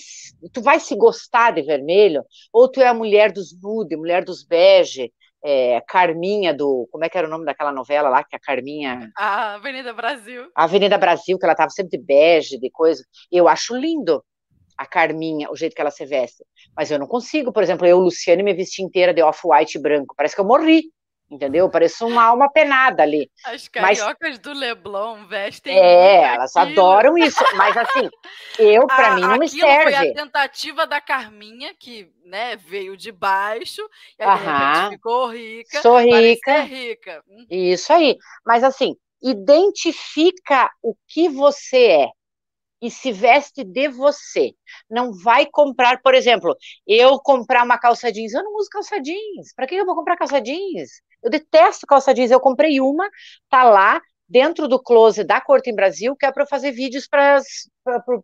tu 0.53 0.61
vai 0.61 0.79
se 0.79 0.95
gostar 0.95 1.53
de 1.53 1.63
vermelho? 1.63 2.23
Ou 2.53 2.71
tu 2.71 2.81
é 2.81 2.87
a 2.87 2.95
mulher 2.95 3.33
dos 3.33 3.59
nude, 3.63 3.97
mulher 3.97 4.23
dos 4.23 4.45
bege, 4.45 5.11
é, 5.43 5.81
Carminha 5.89 6.53
do. 6.53 6.87
Como 6.91 7.05
é 7.05 7.09
que 7.09 7.17
era 7.17 7.27
o 7.27 7.31
nome 7.31 7.47
daquela 7.47 7.73
novela 7.73 8.11
lá, 8.11 8.25
que 8.25 8.37
a 8.37 8.41
Carminha. 8.41 9.11
A 9.17 9.55
Avenida 9.55 9.93
Brasil. 9.95 10.51
A 10.55 10.65
Avenida 10.65 10.99
Brasil, 10.99 11.39
que 11.39 11.45
ela 11.47 11.55
tava 11.55 11.71
sempre 11.71 11.99
de 11.99 12.05
bege, 12.05 12.59
de 12.59 12.71
coisa. 12.71 13.03
Eu 13.33 13.49
acho 13.49 13.75
lindo 13.75 14.23
a 14.79 14.87
Carminha, 14.87 15.51
o 15.51 15.57
jeito 15.57 15.75
que 15.75 15.81
ela 15.81 15.91
se 15.91 16.07
veste. 16.07 16.45
Mas 16.77 16.91
eu 16.91 16.99
não 16.99 17.07
consigo, 17.07 17.53
por 17.53 17.63
exemplo, 17.63 17.87
eu, 17.87 17.99
Luciane, 17.99 18.43
me 18.43 18.55
vestir 18.55 18.83
inteira 18.83 19.13
de 19.13 19.21
off-white 19.21 19.79
branco. 19.79 20.15
Parece 20.17 20.35
que 20.37 20.41
eu 20.41 20.47
morri 20.47 20.85
entendeu? 21.31 21.69
Parece 21.71 22.03
uma 22.05 22.25
alma 22.25 22.51
penada 22.51 23.03
ali. 23.03 23.31
As 23.45 23.69
cariocas 23.69 24.17
mas, 24.21 24.39
do 24.39 24.53
Leblon 24.53 25.27
vestem. 25.27 25.77
É, 25.77 26.35
elas 26.35 26.57
adoram 26.57 27.17
isso, 27.19 27.45
mas 27.55 27.77
assim, 27.77 28.09
eu, 28.59 28.87
para 28.87 29.15
mim, 29.15 29.23
não 29.23 29.39
me 29.39 29.49
serve. 29.49 29.95
Foi 29.95 29.95
a 29.95 30.15
tentativa 30.15 30.87
da 30.87 31.01
Carminha, 31.01 31.75
que 31.79 32.11
né, 32.25 32.57
veio 32.57 32.97
de 32.97 33.13
baixo, 33.13 33.83
e 34.19 34.23
aí 34.23 34.29
Aham. 34.29 34.91
ficou 34.91 35.31
rica. 35.31 35.83
Sou 35.83 35.99
rica. 35.99 36.63
rica. 36.63 37.23
Hum. 37.29 37.47
Isso 37.51 37.93
aí. 37.93 38.17
Mas 38.45 38.65
assim, 38.65 38.97
identifica 39.23 40.71
o 40.83 40.95
que 41.07 41.29
você 41.29 41.87
é 41.89 42.09
e 42.81 42.91
se 42.91 43.13
veste 43.13 43.65
de 43.65 43.89
você. 43.89 44.53
Não 44.89 45.13
vai 45.13 45.47
comprar, 45.47 46.01
por 46.01 46.15
exemplo, 46.15 46.57
eu 46.87 47.19
comprar 47.19 47.65
uma 47.65 47.79
calça 47.79 48.13
jeans, 48.13 48.33
eu 48.33 48.43
não 48.43 48.55
uso 48.57 48.69
calça 48.71 49.01
jeans. 49.01 49.53
Para 49.55 49.67
que 49.67 49.75
eu 49.75 49.87
vou 49.87 49.95
comprar 49.95 50.17
calça 50.17 50.41
jeans? 50.41 51.03
Eu 51.23 51.31
detesto 51.31 51.87
calça 51.87 52.15
jeans. 52.15 52.31
Eu 52.31 52.41
comprei 52.41 52.81
uma, 52.81 53.09
tá 53.49 53.65
lá 53.65 54.01
dentro 54.29 54.69
do 54.69 54.81
closet 54.81 55.27
da 55.27 55.41
Corte 55.41 55.71
em 55.71 55.75
Brasil, 55.75 56.15
que 56.15 56.27
é 56.27 56.31
para 56.31 56.47
fazer 56.47 56.71
vídeos 56.71 57.09
para 57.09 57.41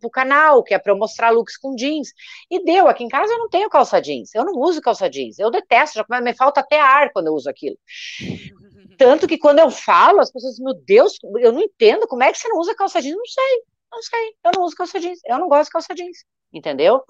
o 0.02 0.10
canal, 0.10 0.62
que 0.62 0.74
é 0.74 0.78
para 0.78 0.92
eu 0.92 0.98
mostrar 0.98 1.30
looks 1.30 1.56
com 1.56 1.74
jeans. 1.74 2.08
E 2.50 2.62
deu, 2.62 2.86
aqui 2.86 3.02
em 3.02 3.08
casa 3.08 3.32
eu 3.32 3.38
não 3.38 3.48
tenho 3.48 3.70
calça 3.70 4.00
jeans, 4.00 4.34
eu 4.34 4.44
não 4.44 4.52
uso 4.60 4.80
calça 4.82 5.08
jeans, 5.08 5.38
eu 5.38 5.50
detesto, 5.50 6.04
já 6.08 6.20
me 6.20 6.34
falta 6.34 6.60
até 6.60 6.78
ar 6.78 7.10
quando 7.12 7.28
eu 7.28 7.32
uso 7.32 7.48
aquilo. 7.48 7.78
Tanto 8.98 9.26
que 9.26 9.38
quando 9.38 9.58
eu 9.58 9.70
falo, 9.70 10.20
as 10.20 10.30
pessoas 10.30 10.52
dizem, 10.52 10.64
meu 10.64 10.74
Deus, 10.86 11.14
eu 11.40 11.52
não 11.52 11.60
entendo, 11.60 12.06
como 12.06 12.22
é 12.22 12.30
que 12.30 12.38
você 12.38 12.48
não 12.48 12.58
usa 12.58 12.76
calça 12.76 13.00
jeans? 13.00 13.16
Não 13.16 13.26
sei, 13.26 13.62
não 13.94 14.02
sei, 14.02 14.34
eu 14.44 14.50
não 14.56 14.62
uso 14.64 14.76
calça 14.76 15.00
jeans, 15.00 15.20
eu 15.26 15.38
não 15.38 15.48
gosto 15.48 15.66
de 15.66 15.70
calça 15.70 15.94
jeans, 15.94 16.24
entendeu? 16.52 17.02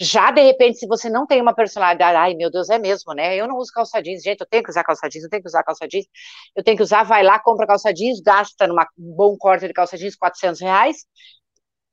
Já, 0.00 0.30
de 0.30 0.42
repente, 0.42 0.78
se 0.78 0.86
você 0.86 1.08
não 1.10 1.26
tem 1.26 1.40
uma 1.40 1.54
personalidade, 1.54 2.16
ai, 2.16 2.34
meu 2.34 2.50
Deus, 2.50 2.68
é 2.70 2.78
mesmo, 2.78 3.14
né? 3.14 3.36
Eu 3.36 3.46
não 3.48 3.56
uso 3.56 3.72
calça 3.72 4.02
jeans, 4.02 4.22
gente, 4.22 4.40
eu 4.40 4.46
tenho 4.46 4.62
que 4.62 4.70
usar 4.70 4.84
calça 4.84 5.08
jeans, 5.08 5.24
eu 5.24 5.30
tenho 5.30 5.42
que 5.42 5.48
usar 5.48 5.62
calça 5.62 5.86
jeans, 5.88 6.06
eu 6.56 6.62
tenho 6.64 6.76
que 6.76 6.82
usar, 6.82 7.02
vai 7.04 7.22
lá, 7.22 7.38
compra 7.38 7.66
calça 7.66 7.92
jeans, 7.92 8.20
gasta 8.20 8.66
num 8.66 8.76
bom 8.96 9.36
corte 9.36 9.66
de 9.66 9.72
calça 9.72 9.96
jeans 9.96 10.16
400 10.16 10.60
reais, 10.60 11.04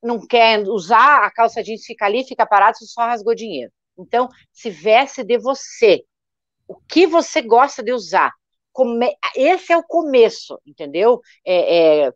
não 0.01 0.25
quer 0.25 0.61
usar, 0.67 1.23
a 1.25 1.31
calça 1.31 1.63
jeans 1.63 1.83
fica 1.85 2.05
ali, 2.05 2.25
fica 2.25 2.45
parado, 2.45 2.77
você 2.77 2.85
só 2.85 3.01
rasgou 3.01 3.35
dinheiro. 3.35 3.71
Então, 3.97 4.29
se 4.51 4.69
veste 4.69 5.23
de 5.23 5.37
você, 5.37 6.03
o 6.67 6.75
que 6.87 7.05
você 7.05 7.41
gosta 7.41 7.83
de 7.83 7.91
usar, 7.91 8.31
Come... 8.71 9.13
esse 9.35 9.73
é 9.73 9.77
o 9.77 9.83
começo, 9.83 10.59
entendeu? 10.65 11.19
É, 11.45 12.05
é, 12.07 12.13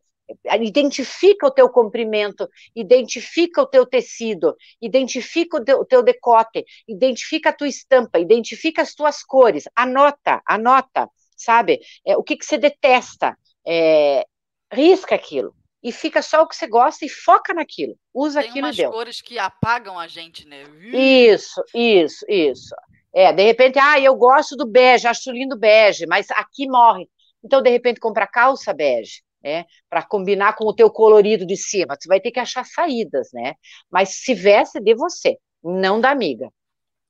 identifica 0.61 1.47
o 1.47 1.51
teu 1.51 1.69
comprimento, 1.69 2.47
identifica 2.75 3.61
o 3.61 3.65
teu 3.65 3.85
tecido, 3.85 4.55
identifica 4.81 5.57
o 5.57 5.63
teu, 5.63 5.79
o 5.79 5.85
teu, 5.85 6.03
decote, 6.03 6.65
identifica 6.87 7.49
a 7.49 7.53
tua 7.53 7.67
estampa, 7.67 8.19
identifica 8.19 8.81
as 8.81 8.93
tuas 8.93 9.23
cores, 9.23 9.65
anota, 9.75 10.41
anota, 10.45 11.09
sabe? 11.35 11.79
É, 12.05 12.17
o 12.17 12.23
que, 12.23 12.37
que 12.37 12.45
você 12.45 12.57
detesta, 12.57 13.37
é, 13.65 14.25
risca 14.71 15.15
aquilo. 15.15 15.55
E 15.81 15.91
fica 15.91 16.21
só 16.21 16.43
o 16.43 16.47
que 16.47 16.55
você 16.55 16.65
gosta 16.65 17.05
e 17.05 17.09
foca 17.09 17.53
naquilo. 17.53 17.97
Usa 18.13 18.39
Tem 18.39 18.49
aquilo 18.49 18.69
e 18.69 18.75
deu. 18.75 18.89
cores 18.89 19.19
que 19.19 19.37
apagam 19.37 19.99
a 19.99 20.07
gente, 20.07 20.47
né? 20.47 20.63
Isso, 20.93 21.61
isso, 21.75 22.25
isso. 22.29 22.73
É, 23.13 23.33
de 23.33 23.43
repente, 23.43 23.77
ah, 23.77 23.99
eu 23.99 24.15
gosto 24.15 24.55
do 24.55 24.65
bege, 24.65 25.07
acho 25.07 25.29
lindo 25.29 25.59
bege, 25.59 26.05
mas 26.07 26.31
aqui 26.31 26.67
morre. 26.69 27.09
Então, 27.43 27.61
de 27.61 27.69
repente, 27.69 27.99
compra 27.99 28.25
calça 28.25 28.73
bege 28.73 29.21
né? 29.43 29.65
Para 29.89 30.03
combinar 30.03 30.53
com 30.55 30.65
o 30.65 30.73
teu 30.73 30.89
colorido 30.89 31.45
de 31.45 31.57
cima. 31.57 31.95
Você 31.99 32.07
vai 32.07 32.19
ter 32.19 32.31
que 32.31 32.39
achar 32.39 32.65
saídas, 32.65 33.29
né? 33.33 33.55
Mas 33.91 34.21
se 34.23 34.33
veste 34.33 34.79
de 34.79 34.95
você, 34.95 35.37
não 35.63 35.99
da 35.99 36.11
amiga. 36.11 36.49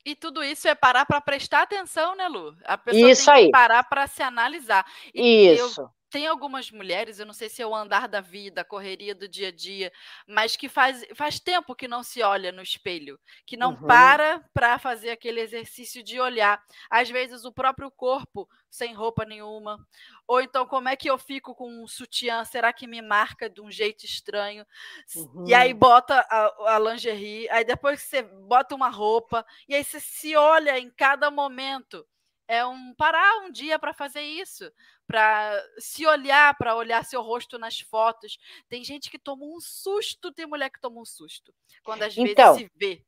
E 0.05 0.15
tudo 0.15 0.43
isso 0.43 0.67
é 0.67 0.75
parar 0.75 1.05
para 1.05 1.21
prestar 1.21 1.61
atenção, 1.61 2.15
né, 2.15 2.27
Lu? 2.27 2.53
A 2.65 2.77
pessoa 2.77 3.11
isso 3.11 3.25
tem 3.25 3.33
aí. 3.33 3.45
que 3.45 3.51
parar 3.51 3.83
para 3.83 4.05
se 4.05 4.21
analisar. 4.21 4.85
E 5.13 5.53
isso. 5.53 5.81
Eu 5.81 5.89
tem 6.13 6.27
algumas 6.27 6.69
mulheres, 6.69 7.17
eu 7.17 7.25
não 7.25 7.33
sei 7.33 7.49
se 7.49 7.59
é 7.59 7.65
o 7.65 7.73
andar 7.73 8.07
da 8.07 8.21
vida, 8.21 8.61
a 8.61 8.63
correria 8.63 9.15
do 9.15 9.27
dia 9.27 9.47
a 9.47 9.51
dia, 9.51 9.91
mas 10.27 10.55
que 10.55 10.69
faz, 10.69 11.03
faz 11.15 11.39
tempo 11.39 11.75
que 11.75 11.87
não 11.87 12.03
se 12.03 12.21
olha 12.21 12.51
no 12.51 12.61
espelho, 12.61 13.19
que 13.47 13.57
não 13.57 13.71
uhum. 13.71 13.87
para 13.87 14.47
para 14.53 14.77
fazer 14.77 15.09
aquele 15.09 15.41
exercício 15.41 16.03
de 16.03 16.19
olhar. 16.19 16.63
Às 16.87 17.09
vezes 17.09 17.45
o 17.45 17.51
próprio 17.51 17.89
corpo 17.89 18.47
sem 18.69 18.93
roupa 18.93 19.25
nenhuma, 19.25 19.83
ou 20.27 20.39
então 20.39 20.67
como 20.67 20.87
é 20.87 20.95
que 20.95 21.09
eu 21.09 21.17
fico 21.17 21.55
com 21.55 21.67
um 21.67 21.87
sutiã, 21.87 22.45
será 22.45 22.71
que 22.71 22.85
me 22.85 23.01
marca 23.01 23.49
de 23.49 23.59
um 23.59 23.71
jeito 23.71 24.05
estranho? 24.05 24.67
Uhum. 25.15 25.45
E 25.47 25.55
aí 25.55 25.73
uhum. 25.73 25.79
bota 25.79 26.19
a, 26.29 26.75
a 26.75 26.79
lingerie, 26.79 27.49
aí 27.49 27.65
depois 27.65 28.03
você 28.03 28.21
bota 28.21 28.75
uma 28.75 28.89
roupa, 28.89 29.43
e 29.67 29.73
aí 29.73 29.83
você 29.83 29.99
se 29.99 30.35
olha 30.35 30.77
em 30.77 30.91
cada 30.91 31.31
momento 31.31 32.05
é 32.47 32.65
um 32.65 32.93
parar 32.95 33.45
um 33.45 33.51
dia 33.51 33.79
para 33.79 33.93
fazer 33.93 34.21
isso, 34.21 34.69
para 35.07 35.63
se 35.77 36.05
olhar, 36.05 36.55
para 36.57 36.75
olhar 36.75 37.03
seu 37.05 37.21
rosto 37.21 37.57
nas 37.57 37.79
fotos. 37.79 38.37
Tem 38.67 38.83
gente 38.83 39.09
que 39.09 39.19
toma 39.19 39.45
um 39.45 39.59
susto, 39.59 40.31
tem 40.31 40.45
mulher 40.45 40.69
que 40.69 40.79
toma 40.79 41.01
um 41.01 41.05
susto 41.05 41.53
quando 41.83 42.03
às 42.03 42.17
então, 42.17 42.55
vezes 42.55 42.69
se 42.69 42.77
vê. 42.77 43.03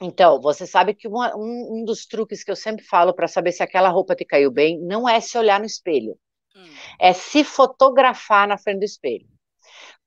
Então, 0.00 0.40
você 0.40 0.66
sabe 0.66 0.94
que 0.94 1.06
uma, 1.06 1.36
um, 1.36 1.78
um, 1.80 1.84
dos 1.84 2.04
truques 2.04 2.42
que 2.42 2.50
eu 2.50 2.56
sempre 2.56 2.84
falo 2.84 3.14
para 3.14 3.28
saber 3.28 3.52
se 3.52 3.62
aquela 3.62 3.88
roupa 3.88 4.14
te 4.14 4.24
caiu 4.24 4.50
bem 4.50 4.78
não 4.80 5.08
é 5.08 5.20
se 5.20 5.38
olhar 5.38 5.60
no 5.60 5.66
espelho, 5.66 6.18
hum. 6.54 6.74
é 6.98 7.12
se 7.12 7.44
fotografar 7.44 8.46
na 8.46 8.58
frente 8.58 8.80
do 8.80 8.84
espelho. 8.84 9.26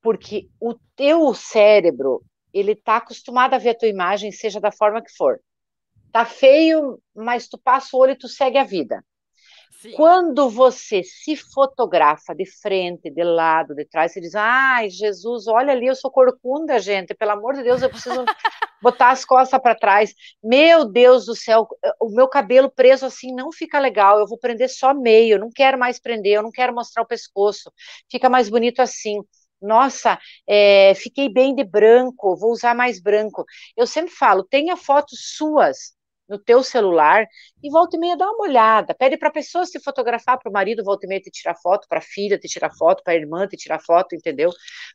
Porque 0.00 0.48
o 0.60 0.74
teu 0.94 1.34
cérebro, 1.34 2.22
ele 2.52 2.76
tá 2.76 2.96
acostumado 2.98 3.54
a 3.54 3.58
ver 3.58 3.70
a 3.70 3.78
tua 3.78 3.88
imagem, 3.88 4.30
seja 4.30 4.60
da 4.60 4.70
forma 4.70 5.02
que 5.02 5.10
for. 5.16 5.40
Tá 6.12 6.24
feio, 6.24 7.00
mas 7.14 7.48
tu 7.48 7.58
passa 7.58 7.96
o 7.96 8.00
olho 8.00 8.12
e 8.12 8.18
tu 8.18 8.28
segue 8.28 8.58
a 8.58 8.64
vida. 8.64 9.04
Sim. 9.80 9.92
Quando 9.92 10.50
você 10.50 11.04
se 11.04 11.36
fotografa 11.36 12.34
de 12.34 12.44
frente, 12.44 13.10
de 13.10 13.22
lado, 13.22 13.76
de 13.76 13.84
trás, 13.84 14.12
você 14.12 14.20
diz: 14.20 14.34
Ai, 14.34 14.90
Jesus, 14.90 15.46
olha 15.46 15.72
ali, 15.72 15.86
eu 15.86 15.94
sou 15.94 16.10
corcunda, 16.10 16.80
gente, 16.80 17.14
pelo 17.14 17.30
amor 17.30 17.54
de 17.54 17.62
Deus, 17.62 17.80
eu 17.80 17.88
preciso 17.88 18.24
botar 18.82 19.10
as 19.10 19.24
costas 19.24 19.60
para 19.60 19.76
trás. 19.76 20.12
Meu 20.42 20.84
Deus 20.84 21.26
do 21.26 21.36
céu, 21.36 21.68
o 22.00 22.10
meu 22.10 22.26
cabelo 22.26 22.68
preso 22.68 23.06
assim 23.06 23.32
não 23.32 23.52
fica 23.52 23.78
legal, 23.78 24.18
eu 24.18 24.26
vou 24.26 24.38
prender 24.38 24.68
só 24.68 24.92
meio, 24.92 25.34
eu 25.34 25.38
não 25.38 25.50
quero 25.54 25.78
mais 25.78 26.00
prender, 26.00 26.32
eu 26.32 26.42
não 26.42 26.50
quero 26.50 26.74
mostrar 26.74 27.02
o 27.02 27.06
pescoço, 27.06 27.72
fica 28.10 28.28
mais 28.28 28.48
bonito 28.48 28.80
assim. 28.80 29.22
Nossa, 29.62 30.18
é, 30.48 30.92
fiquei 30.94 31.28
bem 31.28 31.54
de 31.54 31.64
branco, 31.64 32.36
vou 32.36 32.50
usar 32.52 32.74
mais 32.74 33.00
branco. 33.00 33.44
Eu 33.76 33.86
sempre 33.86 34.12
falo, 34.12 34.44
tenha 34.44 34.76
fotos 34.76 35.34
suas 35.36 35.97
no 36.28 36.38
teu 36.38 36.62
celular 36.62 37.26
e 37.62 37.70
volta 37.70 37.96
e 37.96 38.00
meia 38.00 38.16
dá 38.16 38.30
uma 38.30 38.42
olhada. 38.46 38.94
Pede 38.94 39.16
para 39.16 39.28
a 39.28 39.32
pessoa 39.32 39.64
se 39.64 39.80
fotografar, 39.80 40.38
para 40.38 40.50
o 40.50 40.52
marido 40.52 40.84
volta 40.84 41.06
e 41.06 41.08
meia 41.08 41.20
te 41.20 41.30
tirar 41.30 41.54
foto, 41.56 41.88
para 41.88 41.98
a 41.98 42.02
filha 42.02 42.38
te 42.38 42.46
tirar 42.48 42.70
foto, 42.76 43.02
para 43.02 43.14
a 43.14 43.16
irmã 43.16 43.46
te 43.46 43.56
tirar 43.56 43.80
foto, 43.80 44.14
entendeu? 44.14 44.50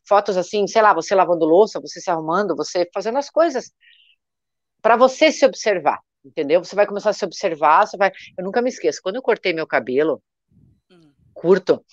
Fotos 0.07 0.37
assim, 0.37 0.67
sei 0.67 0.81
lá, 0.81 0.93
você 0.93 1.15
lavando 1.15 1.45
louça, 1.45 1.79
você 1.79 1.99
se 1.99 2.11
arrumando, 2.11 2.55
você 2.55 2.87
fazendo 2.93 3.17
as 3.17 3.29
coisas 3.29 3.71
para 4.81 4.97
você 4.97 5.31
se 5.31 5.45
observar, 5.45 5.99
entendeu? 6.23 6.63
Você 6.63 6.75
vai 6.75 6.85
começar 6.85 7.11
a 7.11 7.13
se 7.13 7.25
observar, 7.25 7.87
você 7.87 7.97
vai. 7.97 8.11
Eu 8.37 8.43
nunca 8.43 8.61
me 8.61 8.69
esqueço, 8.69 9.01
quando 9.01 9.15
eu 9.15 9.21
cortei 9.21 9.53
meu 9.53 9.65
cabelo 9.65 10.21
hum. 10.91 11.11
curto, 11.33 11.83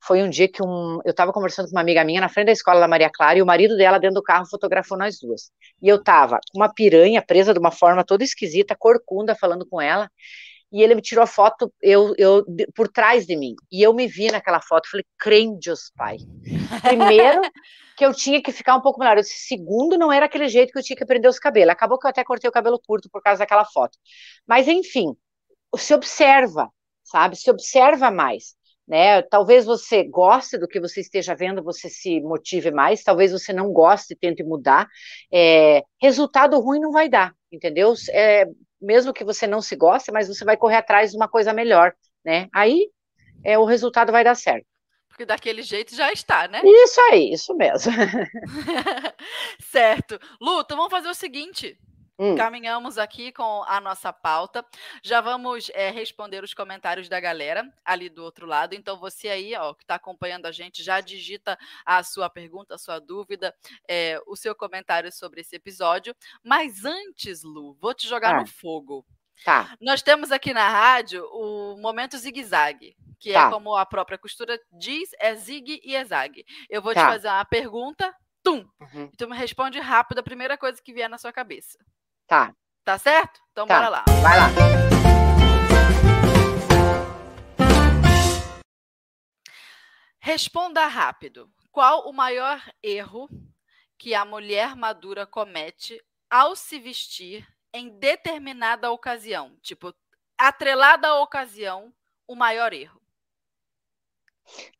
foi 0.00 0.22
um 0.22 0.30
dia 0.30 0.48
que 0.48 0.62
um, 0.62 1.00
eu 1.04 1.10
estava 1.10 1.32
conversando 1.32 1.66
com 1.66 1.72
uma 1.72 1.80
amiga 1.80 2.04
minha 2.04 2.20
na 2.20 2.28
frente 2.28 2.46
da 2.46 2.52
escola 2.52 2.80
da 2.80 2.88
Maria 2.88 3.10
Clara 3.12 3.38
e 3.38 3.42
o 3.42 3.46
marido 3.46 3.76
dela 3.76 3.98
dentro 3.98 4.16
do 4.16 4.22
carro 4.22 4.46
fotografou 4.46 4.96
nós 4.96 5.18
duas. 5.18 5.50
E 5.82 5.88
eu 5.88 6.02
tava 6.02 6.38
com 6.52 6.58
uma 6.58 6.72
piranha 6.72 7.22
presa 7.22 7.52
de 7.52 7.58
uma 7.58 7.70
forma 7.70 8.04
toda 8.04 8.24
esquisita, 8.24 8.76
corcunda, 8.78 9.34
falando 9.34 9.66
com 9.66 9.80
ela. 9.80 10.10
E 10.70 10.82
ele 10.82 10.94
me 10.94 11.02
tirou 11.02 11.24
a 11.24 11.26
foto 11.26 11.72
eu, 11.80 12.14
eu 12.18 12.44
por 12.74 12.88
trás 12.88 13.26
de 13.26 13.36
mim. 13.36 13.54
E 13.72 13.82
eu 13.82 13.92
me 13.94 14.06
vi 14.06 14.30
naquela 14.30 14.60
foto, 14.60 14.88
falei, 14.90 15.04
crêndios, 15.18 15.90
pai. 15.96 16.18
Primeiro, 16.82 17.40
que 17.96 18.04
eu 18.04 18.12
tinha 18.14 18.42
que 18.42 18.52
ficar 18.52 18.76
um 18.76 18.80
pouco 18.80 19.00
melhor. 19.00 19.18
Segundo, 19.24 19.96
não 19.96 20.12
era 20.12 20.26
aquele 20.26 20.48
jeito 20.48 20.72
que 20.72 20.78
eu 20.78 20.82
tinha 20.82 20.96
que 20.96 21.06
prender 21.06 21.30
os 21.30 21.38
cabelos. 21.38 21.72
Acabou 21.72 21.98
que 21.98 22.06
eu 22.06 22.10
até 22.10 22.22
cortei 22.22 22.48
o 22.48 22.52
cabelo 22.52 22.78
curto 22.86 23.08
por 23.10 23.22
causa 23.22 23.40
daquela 23.40 23.64
foto. 23.64 23.98
Mas, 24.46 24.68
enfim, 24.68 25.16
se 25.76 25.94
observa, 25.94 26.70
sabe? 27.02 27.34
Se 27.34 27.50
observa 27.50 28.10
mais 28.10 28.57
né? 28.88 29.20
Talvez 29.22 29.66
você 29.66 30.02
goste 30.02 30.56
do 30.56 30.66
que 30.66 30.80
você 30.80 31.00
esteja 31.02 31.34
vendo, 31.34 31.62
você 31.62 31.90
se 31.90 32.20
motive 32.20 32.70
mais, 32.70 33.04
talvez 33.04 33.30
você 33.30 33.52
não 33.52 33.70
goste, 33.70 34.16
tente 34.16 34.42
mudar. 34.42 34.88
É, 35.30 35.82
resultado 36.00 36.58
ruim 36.58 36.80
não 36.80 36.90
vai 36.90 37.08
dar, 37.08 37.34
entendeu? 37.52 37.92
É, 38.10 38.46
mesmo 38.80 39.12
que 39.12 39.24
você 39.24 39.46
não 39.46 39.60
se 39.60 39.76
goste, 39.76 40.10
mas 40.10 40.26
você 40.26 40.44
vai 40.44 40.56
correr 40.56 40.76
atrás 40.76 41.10
de 41.10 41.16
uma 41.18 41.28
coisa 41.28 41.52
melhor, 41.52 41.92
né? 42.24 42.48
Aí 42.54 42.88
é, 43.44 43.58
o 43.58 43.66
resultado 43.66 44.10
vai 44.10 44.24
dar 44.24 44.34
certo. 44.34 44.66
Porque 45.08 45.26
daquele 45.26 45.62
jeito 45.62 45.94
já 45.94 46.10
está, 46.12 46.48
né? 46.48 46.62
Isso 46.64 47.00
aí, 47.10 47.32
isso 47.32 47.54
mesmo. 47.54 47.92
certo. 49.60 50.18
Lu, 50.40 50.60
então 50.60 50.76
vamos 50.76 50.92
fazer 50.92 51.08
o 51.08 51.14
seguinte. 51.14 51.76
Hum. 52.18 52.34
Caminhamos 52.36 52.98
aqui 52.98 53.30
com 53.30 53.62
a 53.62 53.80
nossa 53.80 54.12
pauta. 54.12 54.64
Já 55.04 55.20
vamos 55.20 55.70
é, 55.72 55.90
responder 55.90 56.42
os 56.42 56.52
comentários 56.52 57.08
da 57.08 57.20
galera 57.20 57.72
ali 57.84 58.08
do 58.08 58.24
outro 58.24 58.44
lado. 58.44 58.74
Então, 58.74 58.98
você 58.98 59.28
aí, 59.28 59.54
ó, 59.54 59.72
que 59.72 59.84
está 59.84 59.94
acompanhando 59.94 60.46
a 60.46 60.52
gente, 60.52 60.82
já 60.82 61.00
digita 61.00 61.56
a 61.86 62.02
sua 62.02 62.28
pergunta, 62.28 62.74
a 62.74 62.78
sua 62.78 62.98
dúvida, 62.98 63.54
é, 63.88 64.20
o 64.26 64.34
seu 64.34 64.54
comentário 64.54 65.12
sobre 65.12 65.42
esse 65.42 65.54
episódio. 65.54 66.14
Mas 66.42 66.84
antes, 66.84 67.44
Lu, 67.44 67.76
vou 67.80 67.94
te 67.94 68.08
jogar 68.08 68.34
ah. 68.34 68.40
no 68.40 68.46
fogo. 68.46 69.06
Tá. 69.44 69.76
Nós 69.80 70.02
temos 70.02 70.32
aqui 70.32 70.52
na 70.52 70.68
rádio 70.68 71.24
o 71.30 71.76
momento 71.80 72.18
zigue-zague, 72.18 72.96
que 73.20 73.30
é 73.30 73.34
tá. 73.34 73.46
é 73.46 73.50
como 73.50 73.76
a 73.76 73.86
própria 73.86 74.18
costura 74.18 74.60
diz, 74.72 75.10
é 75.20 75.34
zigue 75.36 75.80
e 75.84 75.94
é 75.94 76.04
zague. 76.04 76.44
Eu 76.68 76.82
vou 76.82 76.92
tá. 76.92 77.06
te 77.06 77.12
fazer 77.12 77.28
uma 77.28 77.44
pergunta, 77.44 78.12
tum, 78.42 78.68
uhum. 78.80 79.08
e 79.12 79.16
tu 79.16 79.28
me 79.28 79.36
responde 79.36 79.78
rápido 79.78 80.18
a 80.18 80.24
primeira 80.24 80.58
coisa 80.58 80.82
que 80.82 80.92
vier 80.92 81.08
na 81.08 81.18
sua 81.18 81.32
cabeça. 81.32 81.78
Tá. 82.28 82.54
Tá 82.84 82.98
certo? 82.98 83.40
Então 83.52 83.66
tá. 83.66 83.74
bora 83.74 83.88
lá. 83.88 84.04
Vai 84.22 84.38
lá. 84.38 84.48
Responda 90.20 90.86
rápido. 90.86 91.50
Qual 91.72 92.06
o 92.06 92.12
maior 92.12 92.62
erro 92.82 93.30
que 93.96 94.14
a 94.14 94.26
mulher 94.26 94.76
madura 94.76 95.26
comete 95.26 95.98
ao 96.28 96.54
se 96.54 96.78
vestir 96.78 97.48
em 97.72 97.88
determinada 97.98 98.90
ocasião? 98.90 99.56
Tipo, 99.62 99.94
atrelada 100.36 101.08
à 101.08 101.22
ocasião, 101.22 101.94
o 102.26 102.34
maior 102.36 102.74
erro. 102.74 103.00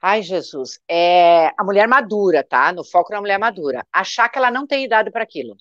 Ai, 0.03 0.21
Jesus. 0.21 0.79
É 0.87 1.51
a 1.57 1.65
mulher 1.65 1.89
madura, 1.89 2.45
tá? 2.45 2.71
No 2.75 2.85
foco 2.85 3.11
da 3.11 3.21
mulher 3.23 3.39
madura. 3.39 3.87
Achar 3.91 4.29
que 4.29 4.37
ela 4.37 4.51
não 4.51 4.67
tem 4.67 4.85
idade 4.85 5.11
para 5.11 5.23
aquilo. 5.23 5.57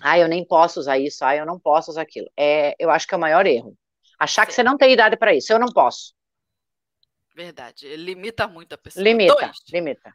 Ah, 0.00 0.18
eu 0.18 0.28
nem 0.28 0.44
posso 0.44 0.80
usar 0.80 0.98
isso, 0.98 1.24
ah, 1.24 1.34
eu 1.34 1.46
não 1.46 1.58
posso 1.58 1.90
usar 1.90 2.02
aquilo. 2.02 2.30
É, 2.36 2.74
eu 2.78 2.90
acho 2.90 3.06
que 3.06 3.14
é 3.14 3.16
o 3.16 3.20
maior 3.20 3.46
erro. 3.46 3.76
Achar 4.18 4.46
que 4.46 4.52
você 4.52 4.62
não 4.62 4.76
tem 4.76 4.92
idade 4.92 5.16
para 5.16 5.34
isso, 5.34 5.52
eu 5.52 5.58
não 5.58 5.68
posso. 5.68 6.14
Verdade, 7.34 7.96
limita 7.96 8.46
muito 8.46 8.74
a 8.74 8.78
pessoa. 8.78 9.02
Limita, 9.02 9.34
Dois. 9.34 9.56
limita. 9.72 10.12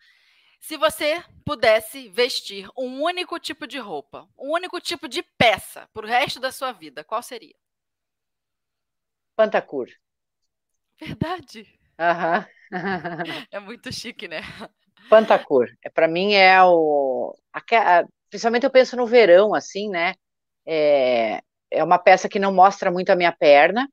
Se 0.61 0.77
você 0.77 1.23
pudesse 1.45 2.09
vestir 2.09 2.69
um 2.77 3.01
único 3.01 3.39
tipo 3.39 3.65
de 3.65 3.77
roupa, 3.77 4.27
um 4.37 4.51
único 4.51 4.79
tipo 4.79 5.07
de 5.07 5.23
peça 5.23 5.89
para 5.93 6.05
o 6.05 6.09
resto 6.09 6.39
da 6.39 6.51
sua 6.51 6.71
vida, 6.71 7.03
qual 7.03 7.23
seria? 7.23 7.55
Pantacur. 9.35 9.87
Verdade. 10.99 11.79
Aham. 11.97 12.45
é 13.51 13.59
muito 13.59 13.91
chique, 13.91 14.27
né? 14.27 14.41
Pantacur. 15.09 15.67
É, 15.83 15.89
para 15.89 16.07
mim 16.07 16.33
é 16.33 16.61
o. 16.63 17.35
Principalmente 18.29 18.65
eu 18.65 18.71
penso 18.71 18.95
no 18.95 19.05
verão, 19.05 19.53
assim, 19.53 19.89
né? 19.89 20.13
É, 20.65 21.41
é 21.71 21.83
uma 21.83 21.97
peça 21.97 22.29
que 22.29 22.39
não 22.39 22.53
mostra 22.53 22.91
muito 22.91 23.09
a 23.09 23.15
minha 23.15 23.31
perna, 23.31 23.87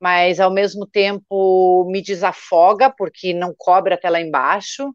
mas 0.00 0.40
ao 0.40 0.50
mesmo 0.52 0.86
tempo 0.86 1.86
me 1.90 2.02
desafoga, 2.02 2.90
porque 2.90 3.32
não 3.34 3.54
cobre 3.56 3.94
até 3.94 4.10
lá 4.10 4.20
embaixo. 4.20 4.94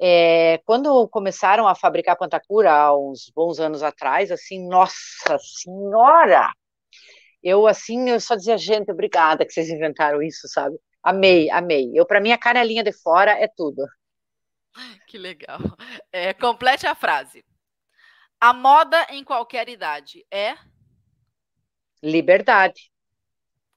É, 0.00 0.58
quando 0.66 1.08
começaram 1.08 1.68
a 1.68 1.74
fabricar 1.74 2.16
Pantacura, 2.16 2.72
há 2.72 2.96
uns 2.96 3.30
bons 3.34 3.60
anos 3.60 3.82
atrás, 3.82 4.30
assim, 4.30 4.66
nossa 4.68 5.38
senhora! 5.62 6.50
Eu, 7.42 7.66
assim, 7.66 8.08
eu 8.08 8.20
só 8.20 8.34
dizia, 8.34 8.56
gente, 8.56 8.90
obrigada 8.90 9.44
que 9.44 9.52
vocês 9.52 9.68
inventaram 9.68 10.22
isso, 10.22 10.48
sabe? 10.48 10.76
Amei, 11.02 11.50
amei. 11.50 11.90
Eu, 11.94 12.06
para 12.06 12.20
mim, 12.20 12.32
a 12.32 12.38
canelinha 12.38 12.82
de 12.82 12.92
fora 12.92 13.32
é 13.32 13.46
tudo. 13.46 13.84
Que 15.06 15.18
legal. 15.18 15.60
É, 16.10 16.32
complete 16.32 16.86
a 16.86 16.94
frase. 16.94 17.44
A 18.40 18.52
moda 18.52 19.06
em 19.10 19.24
qualquer 19.24 19.68
idade 19.68 20.24
é? 20.30 20.56
Liberdade. 22.02 22.92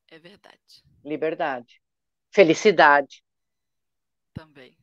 É 0.10 0.20
verdade. 0.20 0.84
Liberdade. 1.03 1.82
Felicidade. 2.32 3.24
Também. 4.34 4.78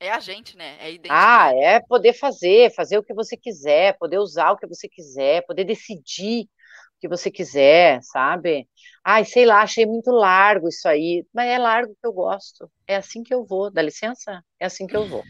É 0.00 0.10
a 0.12 0.20
gente, 0.20 0.56
né? 0.56 0.76
É 0.80 0.96
Ah, 1.08 1.50
é 1.54 1.80
poder 1.80 2.12
fazer, 2.12 2.72
fazer 2.74 2.98
o 2.98 3.02
que 3.02 3.14
você 3.14 3.36
quiser, 3.36 3.96
poder 3.98 4.18
usar 4.18 4.52
o 4.52 4.56
que 4.56 4.66
você 4.66 4.88
quiser, 4.88 5.44
poder 5.46 5.64
decidir 5.64 6.44
o 6.44 7.00
que 7.00 7.08
você 7.08 7.30
quiser, 7.30 8.00
sabe? 8.02 8.68
Ai, 9.04 9.24
sei 9.24 9.44
lá, 9.44 9.62
achei 9.62 9.86
muito 9.86 10.10
largo 10.10 10.68
isso 10.68 10.86
aí, 10.88 11.24
mas 11.32 11.48
é 11.48 11.58
largo 11.58 11.94
que 12.00 12.06
eu 12.06 12.12
gosto. 12.12 12.70
É 12.86 12.96
assim 12.96 13.22
que 13.22 13.34
eu 13.34 13.44
vou, 13.44 13.70
dá 13.72 13.82
licença? 13.82 14.42
É 14.60 14.66
assim 14.66 14.86
que 14.86 14.96
eu 14.96 15.06
vou. 15.06 15.22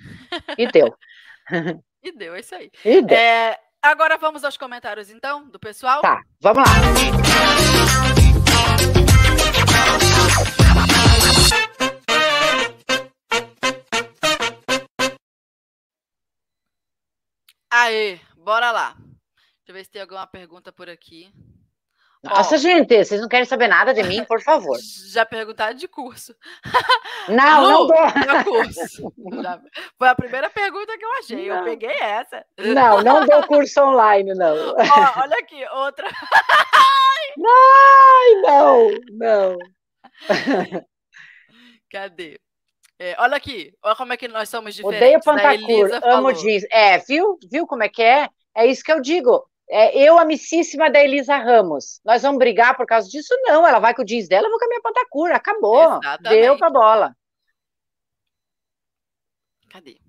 E 0.59 0.67
deu. 0.71 0.95
E 2.03 2.13
deu, 2.13 2.35
é 2.35 2.41
isso 2.41 2.55
aí. 2.55 2.71
E 2.85 3.03
deu. 3.03 3.17
É, 3.17 3.59
agora 3.83 4.17
vamos 4.17 4.45
aos 4.45 4.57
comentários, 4.57 5.11
então, 5.11 5.49
do 5.49 5.59
pessoal? 5.59 6.01
Tá, 6.01 6.23
vamos 6.41 6.63
lá. 6.63 6.69
Aê, 17.71 18.19
bora 18.37 18.71
lá. 18.71 18.95
Deixa 18.95 19.69
eu 19.69 19.75
ver 19.75 19.85
se 19.85 19.91
tem 19.91 20.01
alguma 20.03 20.27
pergunta 20.27 20.73
por 20.73 20.89
aqui. 20.89 21.33
Nossa, 22.23 22.57
Ó, 22.57 22.59
gente, 22.59 23.05
vocês 23.05 23.21
não 23.21 23.29
querem 23.29 23.47
saber 23.47 23.69
nada 23.69 23.95
de 23.95 24.03
mim, 24.03 24.25
por 24.25 24.43
favor. 24.43 24.77
Já 25.13 25.25
perguntaram 25.25 25.75
de 25.75 25.87
curso. 25.87 26.35
Não, 27.29 27.63
Lu, 27.63 27.69
não 27.69 27.87
dou. 27.87 28.45
curso. 28.45 29.13
Já, 29.43 29.61
foi 29.99 30.09
a 30.09 30.15
primeira 30.15 30.49
pergunta 30.49 30.97
que 30.97 31.05
eu 31.05 31.13
achei. 31.13 31.49
Não. 31.49 31.57
Eu 31.57 31.65
peguei 31.65 31.91
essa. 31.91 32.45
Não, 32.59 33.03
não 33.03 33.27
dou 33.27 33.47
curso 33.47 33.83
online, 33.83 34.33
não. 34.35 34.71
Ó, 34.71 35.21
olha 35.21 35.37
aqui, 35.39 35.63
outra. 35.75 36.09
Ai, 37.37 38.35
não, 38.43 38.91
não. 39.13 39.59
Cadê? 41.91 42.41
É, 42.99 43.15
olha 43.19 43.37
aqui, 43.37 43.75
olha 43.83 43.95
como 43.95 44.13
é 44.15 44.17
que 44.17 44.27
nós 44.27 44.49
somos 44.49 44.75
diferentes. 44.75 45.03
Odeio 45.03 45.21
Pantacur, 45.23 46.01
amo 46.03 46.33
jeans. 46.33 46.65
É, 46.71 46.97
viu? 46.99 47.39
Viu 47.51 47.67
como 47.67 47.83
é 47.83 47.89
que 47.91 48.03
é? 48.03 48.29
É 48.57 48.67
isso 48.67 48.83
que 48.83 48.91
eu 48.91 49.01
digo. 49.03 49.47
É, 49.71 49.99
eu, 49.99 50.19
amicíssima 50.19 50.91
da 50.91 51.01
Elisa 51.01 51.37
Ramos. 51.37 52.01
Nós 52.05 52.23
vamos 52.23 52.39
brigar 52.39 52.77
por 52.77 52.87
causa 52.87 53.09
disso? 53.09 53.35
Não, 53.43 53.67
ela 53.67 53.79
vai 53.79 53.95
com 53.95 54.03
o 54.03 54.05
jeans 54.05 54.27
dela, 54.27 54.47
eu 54.47 54.51
vou 54.51 54.59
com 54.59 54.65
a 54.65 54.69
minha 54.69 54.81
Pantacur. 54.81 55.31
Acabou. 55.31 55.99
Exatamente. 55.99 56.41
Deu 56.41 56.57
pra 56.57 56.71
bola. 56.71 57.17
Cadê? 59.69 60.01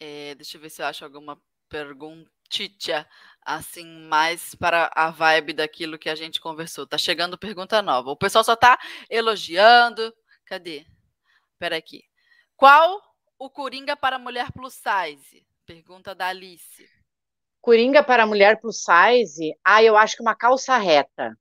É, 0.00 0.34
deixa 0.34 0.56
eu 0.56 0.60
ver 0.60 0.70
se 0.70 0.82
eu 0.82 0.86
acho 0.86 1.04
alguma 1.04 1.40
perguntinha 1.68 3.08
assim, 3.44 3.86
mais 4.08 4.54
para 4.54 4.90
a 4.94 5.10
vibe 5.10 5.52
daquilo 5.52 5.98
que 5.98 6.08
a 6.08 6.14
gente 6.14 6.40
conversou. 6.40 6.86
Tá 6.86 6.98
chegando 6.98 7.38
pergunta 7.38 7.80
nova. 7.80 8.10
O 8.10 8.16
pessoal 8.16 8.42
só 8.42 8.56
tá 8.56 8.78
elogiando. 9.08 10.12
Cadê? 10.44 10.84
Espera 11.52 11.76
aqui. 11.76 12.02
Qual 12.56 13.00
o 13.38 13.48
Coringa 13.48 13.96
para 13.96 14.18
mulher 14.18 14.52
plus 14.52 14.74
size? 14.74 15.46
Pergunta 15.64 16.14
da 16.14 16.26
Alice. 16.26 16.91
Coringa 17.62 18.02
para 18.02 18.26
mulher 18.26 18.60
plus 18.60 18.84
size? 18.84 19.56
Ah, 19.64 19.82
eu 19.82 19.96
acho 19.96 20.16
que 20.16 20.22
uma 20.22 20.34
calça 20.34 20.76
reta. 20.76 21.38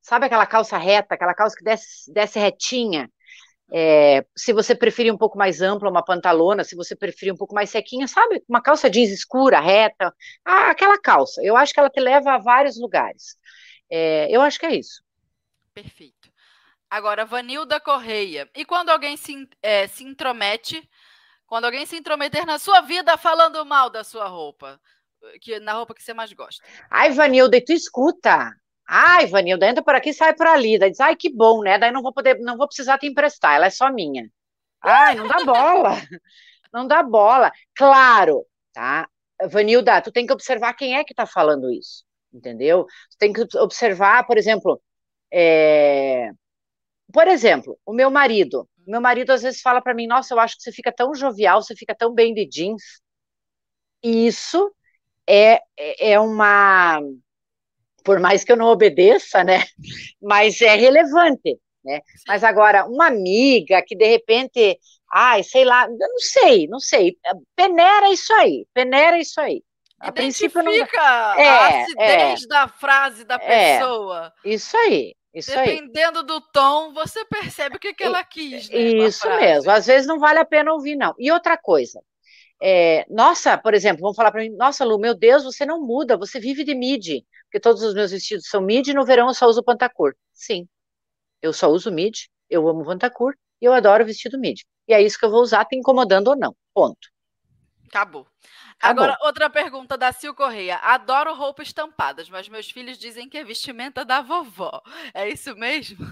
Sabe 0.00 0.26
aquela 0.26 0.46
calça 0.46 0.78
reta, 0.78 1.14
aquela 1.14 1.34
calça 1.34 1.56
que 1.56 1.64
desce, 1.64 2.12
desce 2.12 2.38
retinha? 2.38 3.10
É, 3.72 4.24
se 4.36 4.52
você 4.52 4.72
preferir 4.72 5.12
um 5.12 5.18
pouco 5.18 5.36
mais 5.36 5.60
ampla, 5.60 5.90
uma 5.90 6.04
pantalona, 6.04 6.62
se 6.62 6.76
você 6.76 6.94
preferir 6.94 7.34
um 7.34 7.36
pouco 7.36 7.54
mais 7.54 7.70
sequinha, 7.70 8.06
sabe? 8.06 8.40
Uma 8.48 8.62
calça 8.62 8.88
jeans 8.88 9.10
escura, 9.10 9.58
reta. 9.58 10.14
Ah, 10.44 10.70
aquela 10.70 10.96
calça. 10.96 11.42
Eu 11.42 11.56
acho 11.56 11.74
que 11.74 11.80
ela 11.80 11.90
te 11.90 12.00
leva 12.00 12.34
a 12.34 12.38
vários 12.38 12.80
lugares. 12.80 13.36
É, 13.90 14.28
eu 14.30 14.42
acho 14.42 14.60
que 14.60 14.66
é 14.66 14.76
isso. 14.76 15.02
Perfeito. 15.72 16.32
Agora, 16.88 17.24
Vanilda 17.24 17.80
Correia. 17.80 18.48
E 18.54 18.64
quando 18.64 18.90
alguém 18.90 19.16
se, 19.16 19.48
é, 19.60 19.88
se 19.88 20.04
intromete, 20.04 20.88
quando 21.46 21.64
alguém 21.64 21.84
se 21.84 21.96
intrometer 21.96 22.46
na 22.46 22.60
sua 22.60 22.80
vida 22.82 23.16
falando 23.16 23.64
mal 23.66 23.90
da 23.90 24.04
sua 24.04 24.28
roupa, 24.28 24.80
que 25.40 25.60
na 25.60 25.72
roupa 25.74 25.94
que 25.94 26.02
você 26.02 26.14
mais 26.14 26.32
gosta? 26.32 26.62
Ai, 26.90 27.10
Vanilda, 27.12 27.56
e 27.56 27.64
tu 27.64 27.72
escuta. 27.72 28.52
Ai, 28.86 29.26
Vanilda, 29.26 29.66
entra 29.66 29.82
por 29.82 29.94
aqui 29.94 30.12
sai 30.12 30.34
por 30.34 30.46
ali. 30.46 30.78
Daí 30.78 30.90
diz, 30.90 31.00
ai, 31.00 31.16
que 31.16 31.32
bom, 31.32 31.62
né? 31.62 31.78
Daí 31.78 31.90
não 31.90 32.02
vou 32.02 32.12
poder, 32.12 32.38
não 32.40 32.56
vou 32.56 32.66
precisar 32.66 32.98
te 32.98 33.06
emprestar, 33.06 33.56
ela 33.56 33.66
é 33.66 33.70
só 33.70 33.90
minha. 33.92 34.28
Ai, 34.82 35.14
não 35.14 35.26
dá 35.26 35.44
bola. 35.44 35.90
Não 36.72 36.88
dá 36.88 37.04
bola. 37.04 37.52
Claro, 37.76 38.44
tá? 38.72 39.08
Vanilda, 39.48 40.02
tu 40.02 40.10
tem 40.10 40.26
que 40.26 40.32
observar 40.32 40.74
quem 40.74 40.96
é 40.96 41.04
que 41.04 41.14
tá 41.14 41.24
falando 41.24 41.70
isso, 41.70 42.04
entendeu? 42.32 42.84
Tu 43.12 43.16
tem 43.16 43.32
que 43.32 43.42
observar, 43.58 44.26
por 44.26 44.36
exemplo, 44.36 44.82
é... 45.32 46.30
por 47.12 47.28
exemplo, 47.28 47.78
o 47.86 47.92
meu 47.92 48.10
marido. 48.10 48.68
Meu 48.86 49.00
marido 49.00 49.30
às 49.32 49.42
vezes 49.42 49.60
fala 49.62 49.80
para 49.80 49.94
mim, 49.94 50.06
nossa, 50.06 50.34
eu 50.34 50.40
acho 50.40 50.56
que 50.56 50.62
você 50.64 50.72
fica 50.72 50.92
tão 50.92 51.14
jovial, 51.14 51.62
você 51.62 51.76
fica 51.76 51.94
tão 51.94 52.12
bem 52.14 52.34
de 52.34 52.46
jeans. 52.46 52.82
Isso 54.02 54.74
é, 55.28 55.60
é, 55.76 56.12
é 56.12 56.20
uma 56.20 57.00
por 58.04 58.20
mais 58.20 58.44
que 58.44 58.52
eu 58.52 58.56
não 58.56 58.66
obedeça, 58.66 59.42
né? 59.42 59.64
Mas 60.22 60.60
é 60.60 60.74
relevante, 60.76 61.58
né? 61.82 62.00
Mas 62.28 62.44
agora, 62.44 62.84
uma 62.86 63.06
amiga 63.06 63.82
que 63.82 63.96
de 63.96 64.06
repente, 64.06 64.78
ai, 65.10 65.42
sei 65.42 65.64
lá, 65.64 65.86
eu 65.86 65.96
não 65.96 66.18
sei, 66.18 66.66
não 66.68 66.78
sei, 66.78 67.16
peneira 67.56 68.10
isso 68.12 68.32
aí, 68.34 68.66
peneira 68.74 69.18
isso 69.18 69.40
aí. 69.40 69.62
A 69.98 70.12
princípio 70.12 70.62
não 70.62 70.72
é, 70.72 71.48
a 71.48 71.82
acidez 71.82 72.42
é, 72.42 72.46
da 72.46 72.68
frase 72.68 73.24
da 73.24 73.36
é, 73.36 73.78
pessoa. 73.78 74.32
Isso 74.44 74.76
aí. 74.76 75.14
Isso 75.32 75.50
Dependendo 75.50 76.20
aí. 76.20 76.26
do 76.26 76.40
tom, 76.40 76.92
você 76.92 77.24
percebe 77.24 77.76
o 77.76 77.80
que, 77.80 77.94
que 77.94 78.04
ela 78.04 78.22
quis. 78.22 78.68
Né, 78.68 78.78
isso 78.78 79.26
mesmo. 79.28 79.70
Às 79.70 79.86
vezes 79.86 80.06
não 80.06 80.18
vale 80.18 80.38
a 80.38 80.44
pena 80.44 80.72
ouvir, 80.72 80.94
não. 80.94 81.14
E 81.18 81.32
outra 81.32 81.56
coisa, 81.56 82.02
é, 82.62 83.04
nossa, 83.10 83.58
por 83.58 83.74
exemplo, 83.74 84.02
vão 84.02 84.14
falar 84.14 84.30
para 84.30 84.42
mim, 84.42 84.50
nossa, 84.56 84.84
Lu, 84.84 84.98
meu 84.98 85.14
Deus, 85.14 85.44
você 85.44 85.66
não 85.66 85.80
muda, 85.80 86.16
você 86.16 86.40
vive 86.40 86.64
de 86.64 86.74
midi, 86.74 87.26
porque 87.44 87.60
todos 87.60 87.82
os 87.82 87.94
meus 87.94 88.10
vestidos 88.10 88.48
são 88.48 88.60
midi 88.60 88.90
e 88.90 88.94
no 88.94 89.04
verão 89.04 89.28
eu 89.28 89.34
só 89.34 89.46
uso 89.46 89.62
pantacur. 89.62 90.14
Sim, 90.32 90.68
eu 91.42 91.52
só 91.52 91.68
uso 91.68 91.92
midi, 91.92 92.30
eu 92.48 92.66
amo 92.68 92.84
pantacur 92.84 93.34
e 93.60 93.64
eu 93.64 93.72
adoro 93.72 94.04
vestido 94.04 94.38
midi. 94.38 94.64
E 94.88 94.92
é 94.94 95.02
isso 95.02 95.18
que 95.18 95.24
eu 95.24 95.30
vou 95.30 95.42
usar, 95.42 95.64
te 95.64 95.76
incomodando 95.76 96.28
ou 96.28 96.36
não. 96.36 96.54
Ponto. 96.72 97.08
Acabou. 97.88 98.26
Acabou. 98.78 99.04
Agora, 99.04 99.18
outra 99.22 99.48
pergunta 99.48 99.96
da 99.96 100.10
Sil 100.12 100.34
Correia. 100.34 100.76
Adoro 100.78 101.34
roupas 101.34 101.68
estampadas, 101.68 102.28
mas 102.28 102.48
meus 102.48 102.70
filhos 102.70 102.98
dizem 102.98 103.28
que 103.28 103.38
é 103.38 103.44
vestimenta 103.44 104.04
da 104.04 104.20
vovó. 104.20 104.82
É 105.14 105.28
isso 105.28 105.54
mesmo? 105.56 106.04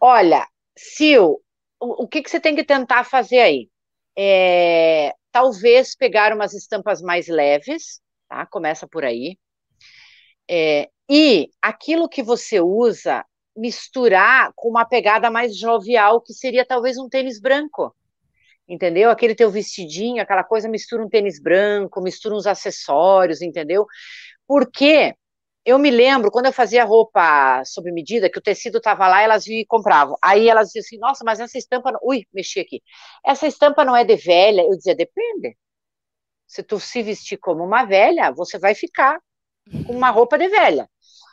Olha, 0.00 0.46
Sil, 0.74 1.38
o, 1.78 2.04
o 2.04 2.08
que, 2.08 2.22
que 2.22 2.28
você 2.28 2.40
tem 2.40 2.56
que 2.56 2.64
tentar 2.64 3.04
fazer 3.04 3.38
aí? 3.38 3.70
É, 4.16 5.14
talvez 5.32 5.94
pegar 5.94 6.32
umas 6.32 6.54
estampas 6.54 7.00
mais 7.00 7.28
leves, 7.28 8.00
tá? 8.28 8.46
Começa 8.46 8.86
por 8.86 9.04
aí. 9.04 9.38
É, 10.50 10.88
e 11.08 11.50
aquilo 11.60 12.08
que 12.08 12.22
você 12.22 12.60
usa, 12.60 13.24
misturar 13.56 14.52
com 14.54 14.68
uma 14.68 14.84
pegada 14.84 15.30
mais 15.30 15.56
jovial, 15.56 16.20
que 16.20 16.32
seria 16.32 16.64
talvez 16.64 16.96
um 16.96 17.08
tênis 17.08 17.40
branco. 17.40 17.94
Entendeu? 18.68 19.10
Aquele 19.10 19.34
teu 19.34 19.50
vestidinho, 19.50 20.22
aquela 20.22 20.44
coisa, 20.44 20.68
mistura 20.68 21.02
um 21.02 21.08
tênis 21.08 21.40
branco, 21.40 22.02
mistura 22.02 22.34
uns 22.34 22.46
acessórios, 22.46 23.40
entendeu? 23.40 23.86
Porque 24.46 25.14
eu 25.68 25.78
me 25.78 25.90
lembro, 25.90 26.30
quando 26.30 26.46
eu 26.46 26.52
fazia 26.52 26.82
roupa 26.82 27.62
sob 27.66 27.92
medida, 27.92 28.30
que 28.30 28.38
o 28.38 28.42
tecido 28.42 28.78
estava 28.78 29.06
lá, 29.06 29.20
elas 29.20 29.44
vinham 29.44 29.60
e 29.60 29.66
compravam. 29.66 30.16
Aí 30.22 30.48
elas 30.48 30.68
diziam 30.68 30.80
assim, 30.80 30.98
nossa, 30.98 31.24
mas 31.24 31.40
essa 31.40 31.58
estampa... 31.58 31.92
Não... 31.92 32.00
Ui, 32.02 32.24
mexi 32.32 32.58
aqui. 32.58 32.82
Essa 33.22 33.46
estampa 33.46 33.84
não 33.84 33.94
é 33.94 34.02
de 34.02 34.16
velha? 34.16 34.62
Eu 34.62 34.74
dizia, 34.74 34.94
depende. 34.94 35.58
Se 36.46 36.62
tu 36.62 36.80
se 36.80 37.02
vestir 37.02 37.36
como 37.36 37.62
uma 37.62 37.84
velha, 37.84 38.32
você 38.32 38.58
vai 38.58 38.74
ficar 38.74 39.20
com 39.86 39.92
uma 39.92 40.08
roupa 40.08 40.38
de 40.38 40.48
velha. 40.48 40.88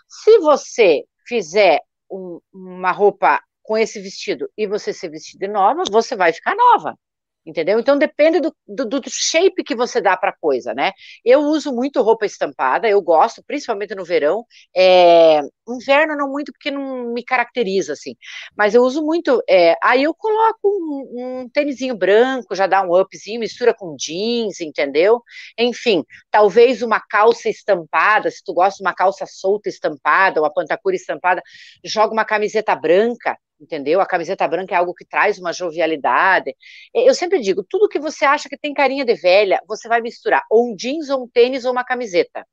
Se 0.06 0.38
você 0.40 1.06
fizer 1.26 1.80
um, 2.12 2.42
uma 2.54 2.92
roupa 2.92 3.42
com 3.64 3.78
esse 3.78 4.02
vestido 4.02 4.52
e 4.58 4.68
você 4.68 4.92
se 4.92 5.08
vestir 5.08 5.40
de 5.40 5.48
nova, 5.48 5.84
você 5.90 6.14
vai 6.14 6.34
ficar 6.34 6.54
nova 6.56 6.98
entendeu? 7.46 7.80
Então 7.80 7.98
depende 7.98 8.40
do, 8.40 8.56
do, 8.68 8.86
do 8.86 9.02
shape 9.10 9.64
que 9.64 9.76
você 9.76 10.02
dá 10.02 10.18
para 10.18 10.32
a 10.32 10.38
coisa, 10.40 10.74
né? 10.74 10.92
Eu 11.24 11.42
uso 11.42 11.74
muito 11.74 12.02
roupa 12.02 12.26
estampada, 12.26 12.90
eu 12.90 13.02
gosto, 13.02 13.44
principalmente 13.46 13.94
no 13.96 14.04
verão. 14.04 14.46
É, 14.76 15.42
inverno 15.68 16.16
não 16.16 16.30
muito 16.32 16.52
porque 16.52 16.72
não 16.72 17.14
me 17.14 17.24
caracteriza 17.24 17.94
assim, 17.94 18.16
mas 18.58 18.74
eu 18.74 18.84
uso 18.84 19.04
muito. 19.04 19.42
É, 19.50 19.76
aí 19.84 20.04
eu 20.04 20.14
coloco 20.14 20.60
um, 20.66 21.44
um 21.44 21.50
tênisinho 21.50 21.96
branco, 21.96 22.56
já 22.56 22.68
dá 22.68 22.82
um 22.82 23.00
upzinho, 23.00 23.40
mistura 23.40 23.74
com 23.74 23.96
jeans, 23.96 24.60
entendeu? 24.62 25.22
Enfim, 25.58 26.04
talvez 26.32 26.82
uma 26.82 27.00
calça 27.00 27.50
estampada, 27.50 28.30
se 28.32 28.44
tu 28.44 28.54
gosta 28.54 28.78
de 28.78 28.84
uma 28.84 28.94
calça 28.94 29.26
solta 29.28 29.70
estampada, 29.70 30.42
uma 30.42 30.54
pantacura 30.54 30.96
estampada, 30.96 31.42
joga 31.84 32.14
uma 32.14 32.26
camiseta 32.26 32.76
branca 32.76 33.38
entendeu? 33.60 34.02
A 34.02 34.06
camiseta 34.06 34.48
branca 34.48 34.74
é 34.74 34.78
algo 34.78 34.94
que 34.94 35.06
traz 35.06 35.38
uma 35.38 35.54
jovialidade. 35.54 36.56
Eu 36.94 37.14
sempre 37.14 37.40
digo, 37.40 37.64
tudo 37.64 37.90
que 37.90 38.00
você 38.00 38.26
acha 38.26 38.50
que 38.50 38.58
tem 38.58 38.74
carinha 38.74 39.06
de 39.06 39.16
velha, 39.16 39.60
você 39.68 39.88
vai 39.88 40.02
misturar 40.02 40.44
ou 40.50 40.72
um 40.72 40.76
jeans, 40.76 41.10
ou 41.10 41.24
um 41.24 41.28
tênis, 41.28 41.66
ou 41.66 41.72
uma 41.72 41.84
camiseta. 41.84 42.46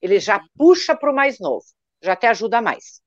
Ele 0.00 0.18
já 0.18 0.38
uhum. 0.38 0.46
puxa 0.56 0.96
para 0.96 1.10
o 1.10 1.14
mais 1.14 1.38
novo, 1.38 1.64
já 2.02 2.16
te 2.16 2.26
ajuda 2.26 2.60
mais. 2.60 3.00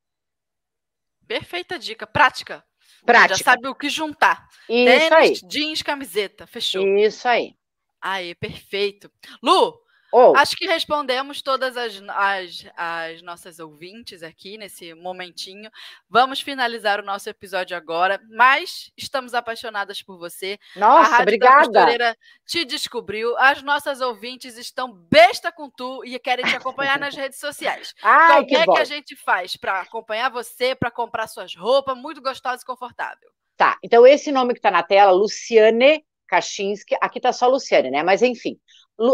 Perfeita 1.27 1.77
dica, 1.77 2.05
prática. 2.05 2.63
Prática. 3.05 3.37
Já 3.37 3.43
sabe 3.43 3.67
o 3.67 3.75
que 3.75 3.89
juntar. 3.89 4.47
Isso 4.69 5.09
tênis, 5.09 5.11
aí. 5.11 5.49
jeans, 5.49 5.81
camiseta, 5.81 6.47
fechou. 6.47 6.85
Isso 6.97 7.27
aí. 7.27 7.55
Aí, 8.01 8.35
perfeito. 8.35 9.11
Lu, 9.41 9.79
Acho 10.35 10.55
que 10.55 10.65
respondemos 10.65 11.41
todas 11.41 11.75
as, 11.75 12.01
as, 12.07 12.65
as, 12.75 13.21
nossas 13.21 13.59
ouvintes 13.59 14.23
aqui 14.23 14.57
nesse 14.57 14.93
momentinho. 14.93 15.69
Vamos 16.09 16.41
finalizar 16.41 16.99
o 16.99 17.05
nosso 17.05 17.29
episódio 17.29 17.75
agora, 17.75 18.21
mas 18.29 18.91
estamos 18.95 19.33
apaixonadas 19.33 20.01
por 20.01 20.17
você. 20.17 20.57
Nossa, 20.75 20.99
a 20.99 21.03
Rádio 21.03 21.21
obrigada. 21.23 21.71
Da 21.71 21.79
Costureira 21.81 22.17
te 22.45 22.63
descobriu. 22.63 23.37
As 23.37 23.61
nossas 23.61 23.99
ouvintes 23.99 24.57
estão 24.57 24.91
besta 24.91 25.51
com 25.51 25.69
tu 25.69 26.03
e 26.05 26.17
querem 26.19 26.45
te 26.45 26.55
acompanhar 26.55 26.99
nas 26.99 27.15
redes 27.15 27.39
sociais. 27.39 27.93
Ai, 28.01 28.37
Como 28.37 28.47
que 28.47 28.55
é 28.55 28.65
bom. 28.65 28.73
que 28.73 28.81
a 28.81 28.85
gente 28.85 29.15
faz 29.15 29.55
para 29.57 29.81
acompanhar 29.81 30.29
você, 30.29 30.75
para 30.75 30.91
comprar 30.91 31.27
suas 31.27 31.55
roupas 31.55 31.97
muito 31.97 32.21
gostosa 32.21 32.61
e 32.61 32.65
confortável? 32.65 33.29
Tá, 33.57 33.77
então 33.81 34.05
esse 34.05 34.31
nome 34.31 34.53
que 34.53 34.59
está 34.59 34.69
na 34.69 34.83
tela, 34.83 35.11
Luciane 35.11 36.05
Kaczynski, 36.27 36.95
aqui 37.01 37.19
está 37.19 37.31
só 37.31 37.47
Luciane, 37.47 37.91
né? 37.91 38.03
Mas 38.03 38.21
enfim, 38.21 38.59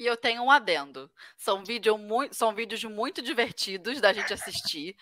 E 0.00 0.06
eu 0.06 0.16
tenho 0.16 0.42
um 0.42 0.50
adendo. 0.50 1.10
São, 1.36 1.62
vídeo 1.62 1.98
muito, 1.98 2.34
são 2.34 2.54
vídeos 2.54 2.82
muito 2.84 3.20
divertidos 3.20 4.00
da 4.00 4.14
gente 4.14 4.32
assistir. 4.32 4.96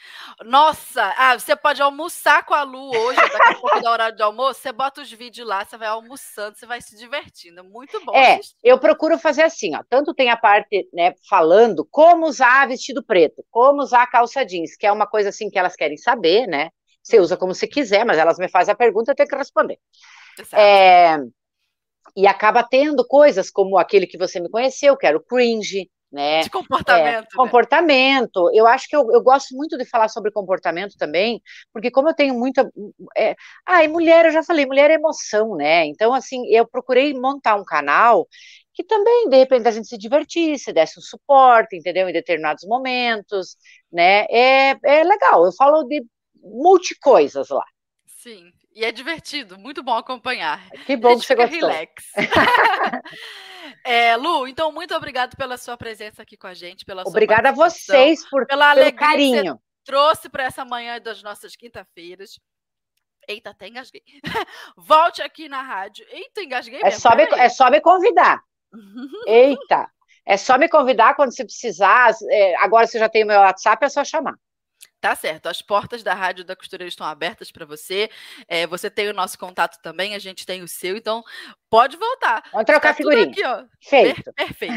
Nossa, 0.44 1.14
ah, 1.16 1.38
você 1.38 1.54
pode 1.54 1.80
almoçar 1.80 2.44
com 2.44 2.52
a 2.52 2.64
Lu 2.64 2.90
hoje, 2.90 3.20
daqui 3.20 3.48
a 3.48 3.54
pouco 3.54 3.80
da 3.80 3.92
hora 3.92 4.10
de 4.10 4.20
almoço, 4.20 4.58
você 4.58 4.72
bota 4.72 5.00
os 5.00 5.12
vídeos 5.12 5.46
lá, 5.46 5.64
você 5.64 5.76
vai 5.76 5.86
almoçando, 5.86 6.58
você 6.58 6.66
vai 6.66 6.80
se 6.80 6.96
divertindo. 6.96 7.62
Muito 7.62 8.04
bom. 8.04 8.12
É, 8.12 8.34
assistir. 8.34 8.56
eu 8.64 8.76
procuro 8.76 9.16
fazer 9.20 9.42
assim, 9.42 9.76
ó. 9.76 9.84
Tanto 9.88 10.12
tem 10.12 10.30
a 10.30 10.36
parte, 10.36 10.88
né, 10.92 11.14
falando 11.30 11.86
como 11.88 12.26
usar 12.26 12.66
vestido 12.66 13.00
preto, 13.00 13.44
como 13.52 13.80
usar 13.80 14.04
calça 14.08 14.44
jeans, 14.44 14.74
que 14.76 14.84
é 14.84 14.90
uma 14.90 15.06
coisa 15.06 15.28
assim 15.28 15.48
que 15.48 15.60
elas 15.60 15.76
querem 15.76 15.96
saber, 15.96 16.48
né? 16.48 16.70
Você 17.04 17.20
usa 17.20 17.36
como 17.36 17.54
você 17.54 17.68
quiser, 17.68 18.04
mas 18.04 18.18
elas 18.18 18.36
me 18.36 18.48
fazem 18.48 18.72
a 18.72 18.76
pergunta, 18.76 19.12
eu 19.12 19.14
tenho 19.14 19.28
que 19.28 19.36
responder. 19.36 19.78
Exato. 20.36 20.56
É, 20.56 21.18
e 22.18 22.26
acaba 22.26 22.64
tendo 22.64 23.06
coisas 23.06 23.48
como 23.48 23.78
aquele 23.78 24.04
que 24.04 24.18
você 24.18 24.40
me 24.40 24.50
conheceu, 24.50 24.96
que 24.96 25.06
era 25.06 25.16
o 25.16 25.22
cringe, 25.22 25.88
né? 26.10 26.40
De 26.40 26.50
comportamento. 26.50 27.06
É, 27.06 27.20
né? 27.20 27.26
comportamento. 27.32 28.50
Eu 28.52 28.66
acho 28.66 28.88
que 28.88 28.96
eu, 28.96 29.08
eu, 29.12 29.22
gosto 29.22 29.54
muito 29.54 29.78
de 29.78 29.84
falar 29.84 30.08
sobre 30.08 30.32
comportamento 30.32 30.96
também, 30.98 31.40
porque 31.72 31.92
como 31.92 32.08
eu 32.08 32.14
tenho 32.14 32.34
muita. 32.34 32.68
É, 33.16 33.36
ah, 33.64 33.84
e 33.84 33.88
mulher, 33.88 34.24
eu 34.24 34.32
já 34.32 34.42
falei, 34.42 34.66
mulher 34.66 34.90
é 34.90 34.94
emoção, 34.94 35.54
né? 35.54 35.86
Então, 35.86 36.12
assim, 36.12 36.44
eu 36.48 36.66
procurei 36.66 37.14
montar 37.14 37.54
um 37.54 37.64
canal 37.64 38.26
que 38.74 38.82
também, 38.82 39.28
de 39.28 39.36
repente, 39.36 39.68
a 39.68 39.70
gente 39.70 39.86
se 39.86 39.96
divertisse, 39.96 40.72
desse 40.72 40.98
um 40.98 41.02
suporte, 41.02 41.76
entendeu? 41.76 42.08
Em 42.08 42.12
determinados 42.12 42.64
momentos, 42.66 43.56
né? 43.92 44.26
É, 44.28 44.76
é 44.84 45.04
legal. 45.04 45.44
Eu 45.44 45.52
falo 45.52 45.84
de 45.84 46.04
multi-coisas 46.42 47.48
lá. 47.48 47.64
Sim, 48.08 48.50
e 48.72 48.84
é 48.84 48.92
divertido, 48.92 49.58
muito 49.58 49.82
bom 49.82 49.96
acompanhar. 49.96 50.68
Que 50.86 50.96
bom 50.96 51.18
que 51.18 51.26
você 51.26 51.34
gostou. 51.34 51.68
Relax. 51.68 52.04
é, 53.84 54.16
Lu, 54.16 54.46
então 54.46 54.70
muito 54.72 54.94
obrigado 54.94 55.36
pela 55.36 55.56
sua 55.56 55.76
presença 55.76 56.22
aqui 56.22 56.36
com 56.36 56.46
a 56.46 56.54
gente, 56.54 56.84
pela 56.84 57.02
Obrigada 57.06 57.48
a 57.48 57.52
vocês 57.52 58.28
por 58.28 58.46
pela 58.46 58.74
pelo 58.74 58.92
carinho. 58.94 59.56
Que 59.56 59.62
trouxe 59.84 60.28
para 60.28 60.44
essa 60.44 60.64
manhã 60.64 61.00
das 61.00 61.22
nossas 61.22 61.56
quinta-feiras. 61.56 62.38
Eita, 63.26 63.50
até 63.50 63.68
engasguei. 63.68 64.02
Volte 64.76 65.20
aqui 65.22 65.48
na 65.48 65.62
rádio. 65.62 66.06
Eita, 66.10 66.42
engasguei. 66.42 66.80
É, 66.82 66.90
só 66.90 67.14
me, 67.14 67.24
é 67.24 67.48
só 67.48 67.70
me 67.70 67.80
convidar. 67.80 68.42
Eita. 69.26 69.90
É 70.24 70.36
só 70.36 70.58
me 70.58 70.68
convidar 70.68 71.14
quando 71.14 71.34
você 71.34 71.44
precisar. 71.44 72.10
É, 72.30 72.56
agora 72.56 72.86
você 72.86 72.98
já 72.98 73.08
tem 73.08 73.24
o 73.24 73.26
meu 73.26 73.40
WhatsApp, 73.40 73.84
é 73.84 73.88
só 73.88 74.04
chamar. 74.04 74.34
Tá 75.00 75.14
certo, 75.14 75.46
as 75.46 75.62
portas 75.62 76.02
da 76.02 76.12
Rádio 76.12 76.44
da 76.44 76.56
Costureira 76.56 76.88
estão 76.88 77.06
abertas 77.06 77.52
para 77.52 77.64
você. 77.64 78.10
É, 78.48 78.66
você 78.66 78.90
tem 78.90 79.08
o 79.08 79.14
nosso 79.14 79.38
contato 79.38 79.80
também, 79.80 80.14
a 80.14 80.18
gente 80.18 80.44
tem 80.44 80.60
o 80.62 80.68
seu, 80.68 80.96
então 80.96 81.22
pode 81.70 81.96
voltar. 81.96 82.42
Vamos 82.50 82.66
trocar 82.66 82.88
tá 82.88 82.94
figurinha. 82.94 83.26
Aqui, 83.26 83.44
ó. 83.44 83.64
Feito. 83.80 84.32
Per 84.32 84.34
perfeito. 84.34 84.74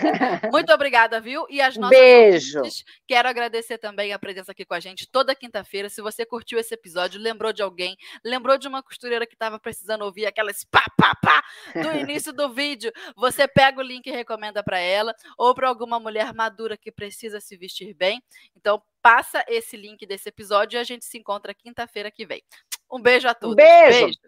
Muito 0.51 0.72
obrigada, 0.72 1.19
viu? 1.19 1.47
E 1.49 1.59
as 1.59 1.76
nossas 1.76 1.97
Beijo. 1.97 2.59
Ouvintes, 2.59 2.84
quero 3.07 3.28
agradecer 3.28 3.80
também 3.80 4.13
a 4.13 4.19
presença 4.19 4.51
aqui 4.51 4.63
com 4.63 4.76
a 4.76 4.80
gente 4.80 5.09
toda 5.09 5.34
quinta-feira. 5.34 5.89
Se 5.89 6.01
você 6.01 6.26
curtiu 6.26 6.59
esse 6.59 6.74
episódio, 6.74 7.19
lembrou 7.19 7.51
de 7.51 7.63
alguém, 7.63 7.97
lembrou 8.24 8.57
de 8.57 8.67
uma 8.67 8.84
costureira 8.84 9.26
que 9.26 9.34
estava 9.34 9.59
precisando 9.59 10.03
ouvir 10.03 10.28
aquelas 10.28 10.63
pá, 10.63 10.86
pá, 10.95 11.15
pá 11.15 11.43
do 11.74 11.97
início 11.97 12.32
do 12.32 12.53
vídeo, 12.53 12.91
você 13.15 13.47
pega 13.47 13.80
o 13.80 13.84
link 13.84 14.05
e 14.07 14.11
recomenda 14.11 14.63
para 14.63 14.80
ela, 14.80 15.15
ou 15.38 15.53
para 15.55 15.67
alguma 15.67 15.99
mulher 15.99 16.34
madura 16.34 16.78
que 16.78 16.91
precisa 16.91 17.39
se 17.39 17.57
vestir 17.57 17.93
bem. 17.93 18.22
Então, 18.55 18.82
passa 19.02 19.43
esse 19.47 19.76
link 19.76 20.06
desse 20.06 20.30
episódio 20.30 20.78
e 20.78 20.80
a 20.80 20.84
gente 20.84 21.06
se 21.06 21.18
encontra 21.18 21.54
quinta-feira 21.54 22.12
que 22.12 22.26
vem. 22.26 22.43
Um 22.91 23.02
beijo 23.02 23.28
a 23.28 23.34
todos. 23.34 23.54
Um 23.54 23.56
beijo. 23.56 23.99
Beijo. 23.99 24.20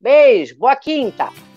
beijo. 0.00 0.58
Boa 0.58 0.76
quinta. 0.76 1.51